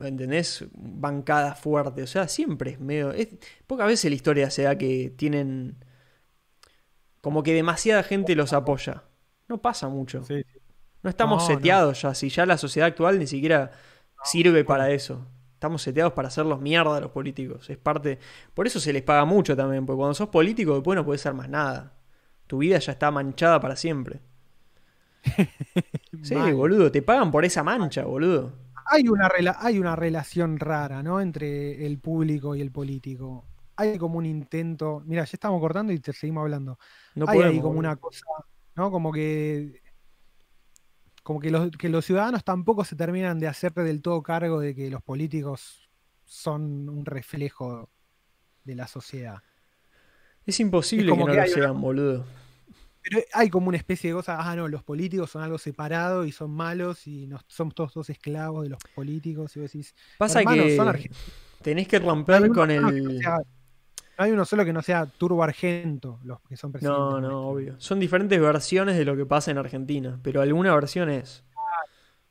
[0.00, 0.64] ¿Entendés?
[0.72, 2.02] Bancada fuerte.
[2.02, 3.12] O sea, siempre es medio...
[3.12, 3.28] Es,
[3.66, 5.76] pocas veces la historia se da que tienen...
[7.20, 9.04] Como que demasiada gente los apoya.
[9.52, 10.24] No pasa mucho.
[10.24, 10.58] Sí, sí.
[11.02, 11.60] No estamos No, no.
[11.60, 13.72] seteados ya, si ya la sociedad actual ni siquiera
[14.22, 15.26] sirve para eso.
[15.54, 17.68] Estamos seteados para hacerlos mierda a los políticos.
[17.70, 18.18] Es parte.
[18.54, 21.34] Por eso se les paga mucho también, porque cuando sos político después no puedes hacer
[21.34, 21.94] más nada.
[22.46, 24.20] Tu vida ya está manchada para siempre.
[26.22, 28.52] Sí, boludo, te pagan por esa mancha, boludo.
[28.86, 31.20] Hay una, rela- hay una relación rara, ¿no?
[31.20, 33.48] Entre el público y el político.
[33.76, 35.02] Hay como un intento.
[35.06, 36.78] Mira, ya estamos cortando y te seguimos hablando.
[37.14, 37.54] No hay podemos.
[37.54, 37.78] ahí como boludo.
[37.78, 38.24] una cosa,
[38.76, 38.90] ¿no?
[38.90, 39.80] Como que.
[41.22, 44.74] Como que los, que los ciudadanos tampoco se terminan de hacer del todo cargo de
[44.74, 45.88] que los políticos
[46.24, 47.88] son un reflejo
[48.64, 49.40] de la sociedad.
[50.46, 52.26] Es imposible Es como que no que lo una- sean, boludo.
[53.02, 56.30] Pero hay como una especie de cosa, ah, no, los políticos son algo separado y
[56.32, 59.56] son malos y nos, somos todos, todos esclavos de los políticos.
[59.56, 60.92] Y vos decís, Pasa que son
[61.62, 63.20] tenés que romper con no el.
[63.20, 63.38] sea-
[64.18, 66.98] no hay uno solo que no sea Turbo Argento, los que son presidentes.
[67.00, 67.74] No, no, obvio.
[67.78, 71.44] Son diferentes versiones de lo que pasa en Argentina, pero alguna versión es.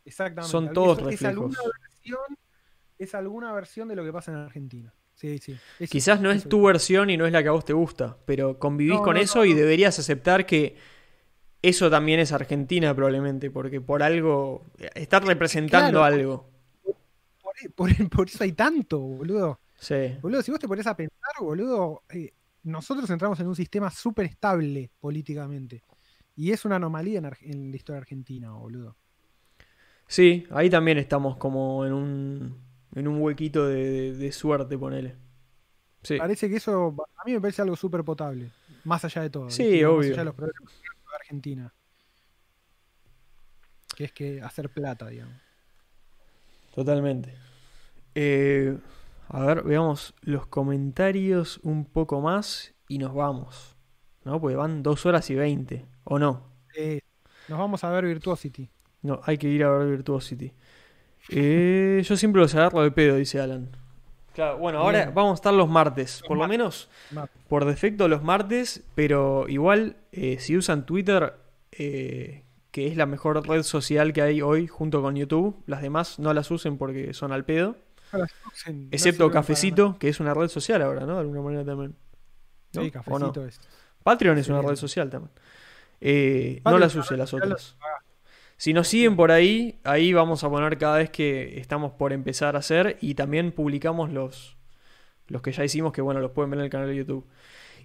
[0.06, 0.50] Exactamente.
[0.51, 1.74] Son todos es, es alguna reflejos.
[1.92, 2.38] versión,
[2.98, 4.93] es alguna versión de lo que pasa en Argentina.
[5.16, 5.56] Sí, sí.
[5.80, 8.18] Es- Quizás no es tu versión y no es la que a vos te gusta,
[8.26, 10.76] pero convivís No, con no, eso no, y deberías aceptar que
[11.61, 16.03] eso también es Argentina probablemente, porque por algo estás representando Claro.
[16.16, 16.50] algo.
[17.43, 19.60] Por, por- por eso hay tanto, boludo.
[19.82, 20.16] Sí.
[20.22, 24.27] Boludo, si vos te pones a pensar, boludo, eh, nosotros entramos en un sistema súper
[24.27, 25.84] estable políticamente.
[26.35, 28.95] Y es una anomalía en, la historia argentina, boludo.
[30.08, 32.61] Sí, ahí también estamos como en un,
[32.93, 35.16] en un huequito de, de- de suerte, ponele.
[36.03, 36.18] Sí.
[36.18, 38.51] Parece que eso, a mí me parece algo súper potable.
[38.84, 39.50] Más allá de todo.
[39.50, 40.11] Sí, obvio.
[40.14, 41.74] allá de los problemas de Argentina.
[43.95, 45.35] Que es que hacer plata, digamos.
[46.76, 47.34] Totalmente.
[48.14, 48.77] Eh,
[49.34, 53.76] a ver, veamos los comentarios un poco más y nos vamos.
[54.24, 54.40] ¿No?
[54.40, 55.85] Porque van dos horas y veinte.
[56.03, 56.43] ¿O no?
[56.77, 57.01] Eh,
[57.48, 58.69] nos vamos a ver Virtuosity.
[59.01, 60.53] No, hay que ir a ver Virtuosity.
[61.30, 63.69] Eh, yo siempre los agarro de pedo, dice Alan.
[64.34, 65.14] Claro, bueno, ahora Bien.
[65.16, 66.19] vamos a estar los martes.
[66.22, 66.58] Los Por lo martes.
[66.58, 67.42] menos Martes.
[67.50, 71.34] por defecto los martes, pero igual eh, si usan Twitter,
[71.72, 76.18] eh, que es la mejor red social que hay hoy junto con YouTube, las demás
[76.19, 77.76] no las usen porque son al pedo.
[78.14, 81.15] No Excepto Cafecito, que es una red social ahora, ¿no?
[81.15, 81.95] De alguna manera también.
[82.73, 82.83] ¿no?
[82.83, 83.59] Sí, cafecito es.
[84.03, 85.31] Patreon es Sí, una red social también.
[85.99, 87.77] Eh, no las use las otras.
[88.57, 92.56] Si nos siguen por ahí, ahí vamos a poner cada vez que estamos por empezar
[92.56, 94.56] a hacer y también publicamos los,
[95.27, 97.25] los que ya hicimos, que bueno, los pueden ver en el canal de YouTube.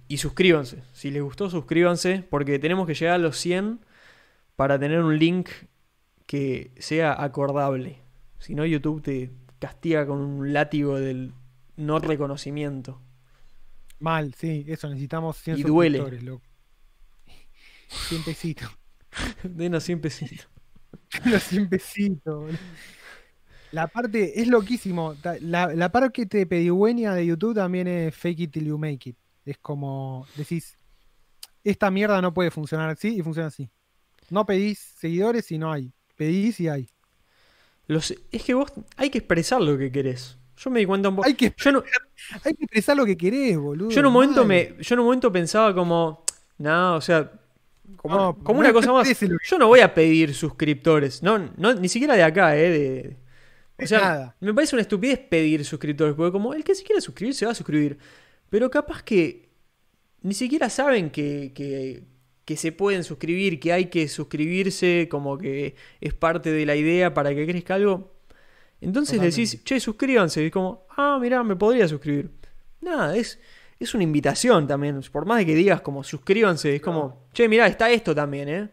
[0.07, 3.79] Y suscríbanse, si les gustó suscríbanse, porque tenemos que llegar a los 100
[4.55, 5.49] para tener un link
[6.27, 7.99] que sea acordable.
[8.37, 11.33] Si no, YouTube te castiga con un látigo del
[11.75, 13.01] no reconocimiento.
[13.99, 16.21] Mal, sí, eso, necesitamos 100 Y duele.
[16.21, 16.43] loco.
[17.89, 18.69] 100 pesitos.
[19.43, 20.47] Denos 100 pesitos.
[21.25, 22.57] Los 100 pesitos, boludo.
[23.71, 25.15] La parte, es loquísimo.
[25.41, 29.17] La, la parte de pedigüeña de YouTube también es fake it till you make it.
[29.45, 30.77] Es como decís,
[31.63, 33.69] esta mierda no puede funcionar así y funciona así.
[34.29, 35.93] No pedís seguidores y no hay.
[36.15, 36.89] Pedís y hay.
[37.87, 40.37] Los, es que vos hay que expresar lo que querés.
[40.57, 41.27] Yo me di cuenta un poco.
[41.27, 41.83] Hay que, Yo no,
[42.43, 43.89] hay que expresar lo que querés, boludo.
[43.89, 46.23] Yo en un momento me, yo en un momento pensaba como,
[46.57, 47.31] no, o sea,
[47.95, 49.07] como, No, como no una cosa más.
[49.07, 53.83] que- Yo no voy a pedir suscriptores, no, no, ni siquiera de acá, eh, de,
[53.83, 54.35] o sea, nada.
[54.39, 57.51] me parece una estupidez pedir suscriptores, porque como el que se quiera suscribir se va
[57.51, 57.97] a suscribir,
[58.49, 59.47] pero capaz que
[60.23, 62.03] ni siquiera saben que, que,
[62.47, 67.13] que se pueden suscribir, que hay que suscribirse, como que es parte de la idea
[67.13, 68.13] para que crezca algo.
[68.79, 70.41] Entonces decís, che, suscríbanse.
[70.43, 72.31] Y es como, ah, mirá, me podría suscribir.
[72.79, 73.37] Nada, es,
[73.79, 75.01] es una invitación también.
[75.11, 78.69] Por más de que digas como suscríbanse, es como, che, mirá, está esto también, ¿eh?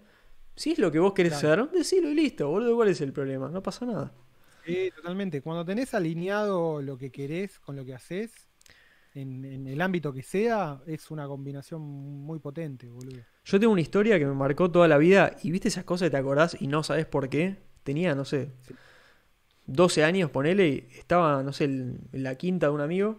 [0.54, 1.64] Si es lo que vos querés Claro.
[1.64, 3.48] hacer, decilo y listo, boludo, ¿cuál es el problema?
[3.48, 4.12] No pasa nada.
[4.64, 5.42] Sí, totalmente.
[5.42, 8.48] Cuando tenés alineado lo que querés con lo que haces,
[9.14, 13.24] en, en el ámbito que sea, es una combinación muy potente, boludo.
[13.44, 16.10] Yo tengo una historia que me marcó toda la vida y viste esas cosas que
[16.12, 17.56] te acordás y no sabes por qué.
[17.82, 18.74] Tenía, no sé, Sí.
[19.66, 23.18] 12 años, ponele, y estaba, no sé, en la quinta de un amigo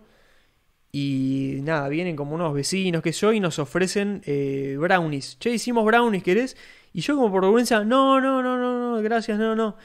[0.91, 5.37] Y nada, vienen como unos vecinos que yo y nos ofrecen eh, brownies.
[5.39, 6.55] Che, hicimos brownies, ¿querés?
[6.93, 9.75] Y yo como por vergüenza, no, no, no, no, no, gracias, no, no.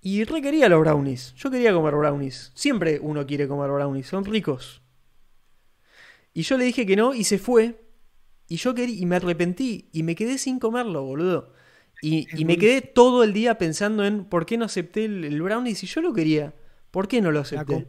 [0.00, 1.34] Y re quería los brownies.
[1.36, 2.52] Yo quería comer brownies.
[2.54, 4.82] Siempre uno quiere comer brownies, son ricos.
[6.36, 7.82] Y yo le dije que no y se fue.
[8.46, 11.54] Y yo quería, y me arrepentí y me quedé sin comerlo, boludo.
[12.02, 15.40] Y, y me quedé todo el día pensando en por qué no acepté el, el
[15.40, 16.54] brownie si yo lo quería.
[16.90, 17.88] ¿Por qué no lo acepté?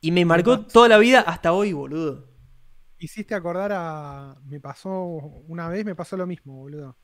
[0.00, 2.28] Y me marcó toda la vida hasta hoy, boludo.
[2.98, 4.36] hiciste acordar a.
[4.46, 5.04] Me pasó
[5.46, 6.98] una vez, me pasó lo mismo, boludo.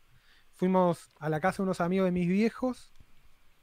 [0.55, 2.93] Fuimos a la casa de unos amigos de mis viejos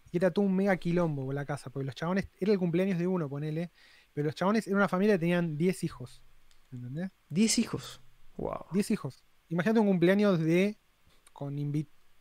[0.10, 2.30] y era todo un mega quilombo la casa, porque los chabones.
[2.40, 3.74] Era el cumpleaños de uno, ponele.
[4.14, 6.24] Pero los chabones era una familia que tenían 10 hijos.
[6.72, 7.12] ¿Entendés?
[7.30, 8.02] Diez hijos.
[8.38, 8.66] Wow.
[8.72, 9.24] 10 hijos.
[9.50, 10.78] Imagínate un cumpleaños de.
[11.34, 11.56] con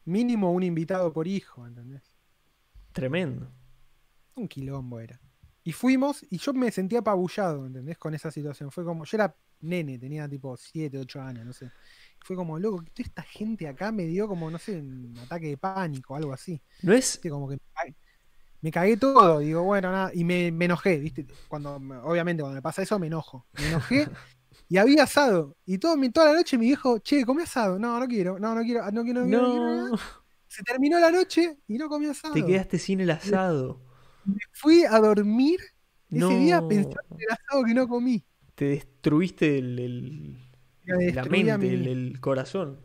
[0.04, 2.02] mínimo un invitado por hijo, ¿entendés?
[2.92, 3.52] Tremendo.
[4.34, 5.20] Un quilombo era.
[5.62, 7.98] Y fuimos y yo me sentía apabullado, ¿entendés?
[7.98, 8.70] Con esa situación.
[8.70, 11.70] Fue como, yo era nene, tenía tipo 7, 8 años, no sé.
[12.20, 15.56] Fue como, loco, toda esta gente acá me dio como, no sé, un ataque de
[15.58, 16.60] pánico, algo así.
[16.82, 17.20] ¿No es?
[17.28, 17.96] Como que me cagué,
[18.62, 21.26] me cagué todo, digo, bueno, nada, y me, me enojé, ¿viste?
[21.48, 23.46] Cuando, me- obviamente, cuando me pasa eso, me enojo.
[23.58, 24.08] Me enojé
[24.68, 25.56] y había asado.
[25.66, 27.78] Y todo, mi- toda la noche me dijo, che, comí asado.
[27.78, 29.88] No, no quiero, no, no quiero, no quiero, no no quiero nada".
[29.90, 29.98] No.
[30.46, 32.34] Se terminó la noche y no comí asado.
[32.34, 33.80] Te quedaste sin el asado.
[34.24, 35.60] Me fui a dormir
[36.10, 36.28] ese No.
[36.30, 38.24] día pensando en el asado que no comí.
[38.54, 40.38] Te destruiste el, el-
[40.86, 42.80] Me la mente, el corazón.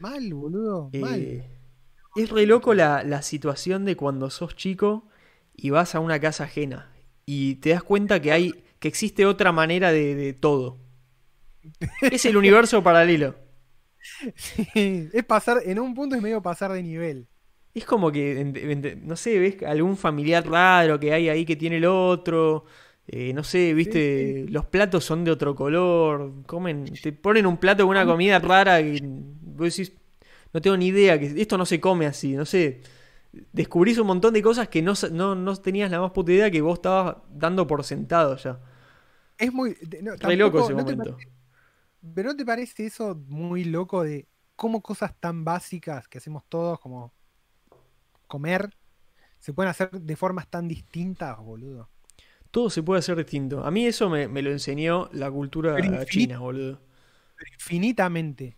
[0.00, 1.20] Mal, boludo, mal.
[1.20, 1.50] Eh,
[2.16, 5.08] es re loco la, la situación de cuando sos chico
[5.54, 6.92] y vas a una casa ajena
[7.24, 10.78] y te das cuenta que hay que existe otra manera de, de todo.
[12.02, 13.34] Es el universo paralelo.
[14.34, 17.28] Sí, es pasar, en un punto es medio pasar de nivel.
[17.74, 21.84] Es como que, no sé, ves algún familiar raro que hay ahí que tiene el
[21.86, 22.64] otro.
[23.06, 26.32] eh, no sé, viste, los platos son de otro color.
[26.46, 29.92] Comen, te ponen un plato con una comida rara y vos decís,
[30.52, 32.82] no tengo ni idea, que esto no se come así, no sé.
[33.52, 36.60] Descubrís un montón de cosas que no, no, no tenías la más puta idea que
[36.60, 38.58] vos estabas dando por sentado ya.
[39.38, 39.76] Es muy.
[40.02, 41.18] no, Re loco tampoco- ese ¿no te momento.
[42.14, 46.80] Pero ¿no te parece eso muy loco de cómo cosas tan básicas que hacemos todos,
[46.80, 47.12] como
[48.26, 48.70] comer,
[49.40, 51.90] se pueden hacer de formas tan distintas, boludo?
[52.50, 53.64] Todo se puede hacer distinto.
[53.64, 56.80] A mí eso me, me lo enseñó la cultura china, boludo.
[57.54, 58.56] Infinitamente.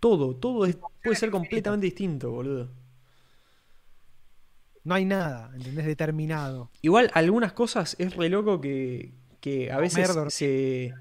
[0.00, 2.70] Todo, todo es- puede ser completamente distinto, boludo.
[4.84, 5.86] No hay nada, ¿entendés?
[5.86, 6.70] Determinado.
[6.82, 10.94] Igual algunas cosas es re loco que, que a veces se,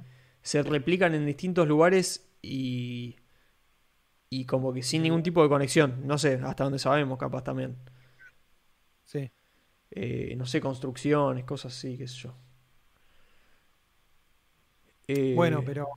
[0.45, 3.17] se replican en distintos lugares y,
[4.29, 6.05] y como que sin ningún tipo de conexión.
[6.05, 7.75] No sé, hasta donde sabemos capaz también.
[9.03, 9.31] Sí.
[9.91, 12.35] Eh, no sé, construcciones, cosas así, qué sé yo.
[15.07, 15.87] Eh, Bueno, pero.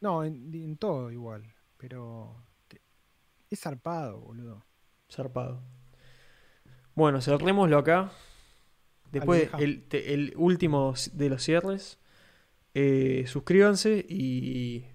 [0.00, 1.44] No, en, en todo igual.
[1.76, 2.44] Pero.
[2.68, 2.82] te-
[3.50, 4.64] Es zarpado, boludo.
[5.10, 5.62] Zarpado.
[6.94, 8.12] Bueno, cerrémoslo acá.
[9.10, 11.98] Después, el, el último de los cierres.
[12.74, 14.86] Eh, suscríbanse y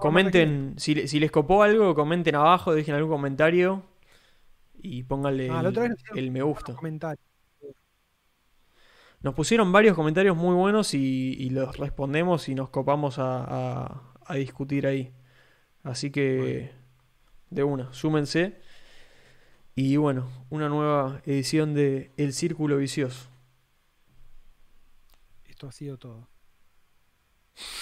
[0.00, 0.74] comenten.
[0.78, 3.82] Si, le- si les copó algo, comenten abajo, dejen algún comentario.
[4.86, 6.72] Y pónganle Ah, el, el me gusta.
[9.22, 13.44] Nos pusieron varios comentarios muy buenos y, y los respondemos y nos copamos a,
[13.86, 15.12] a- a discutir ahí.
[15.82, 16.72] Así que,
[17.50, 18.60] de una, súmense.
[19.74, 23.28] Y bueno, una nueva edición de El Círculo Vicioso.
[25.46, 26.28] Esto ha sido todo.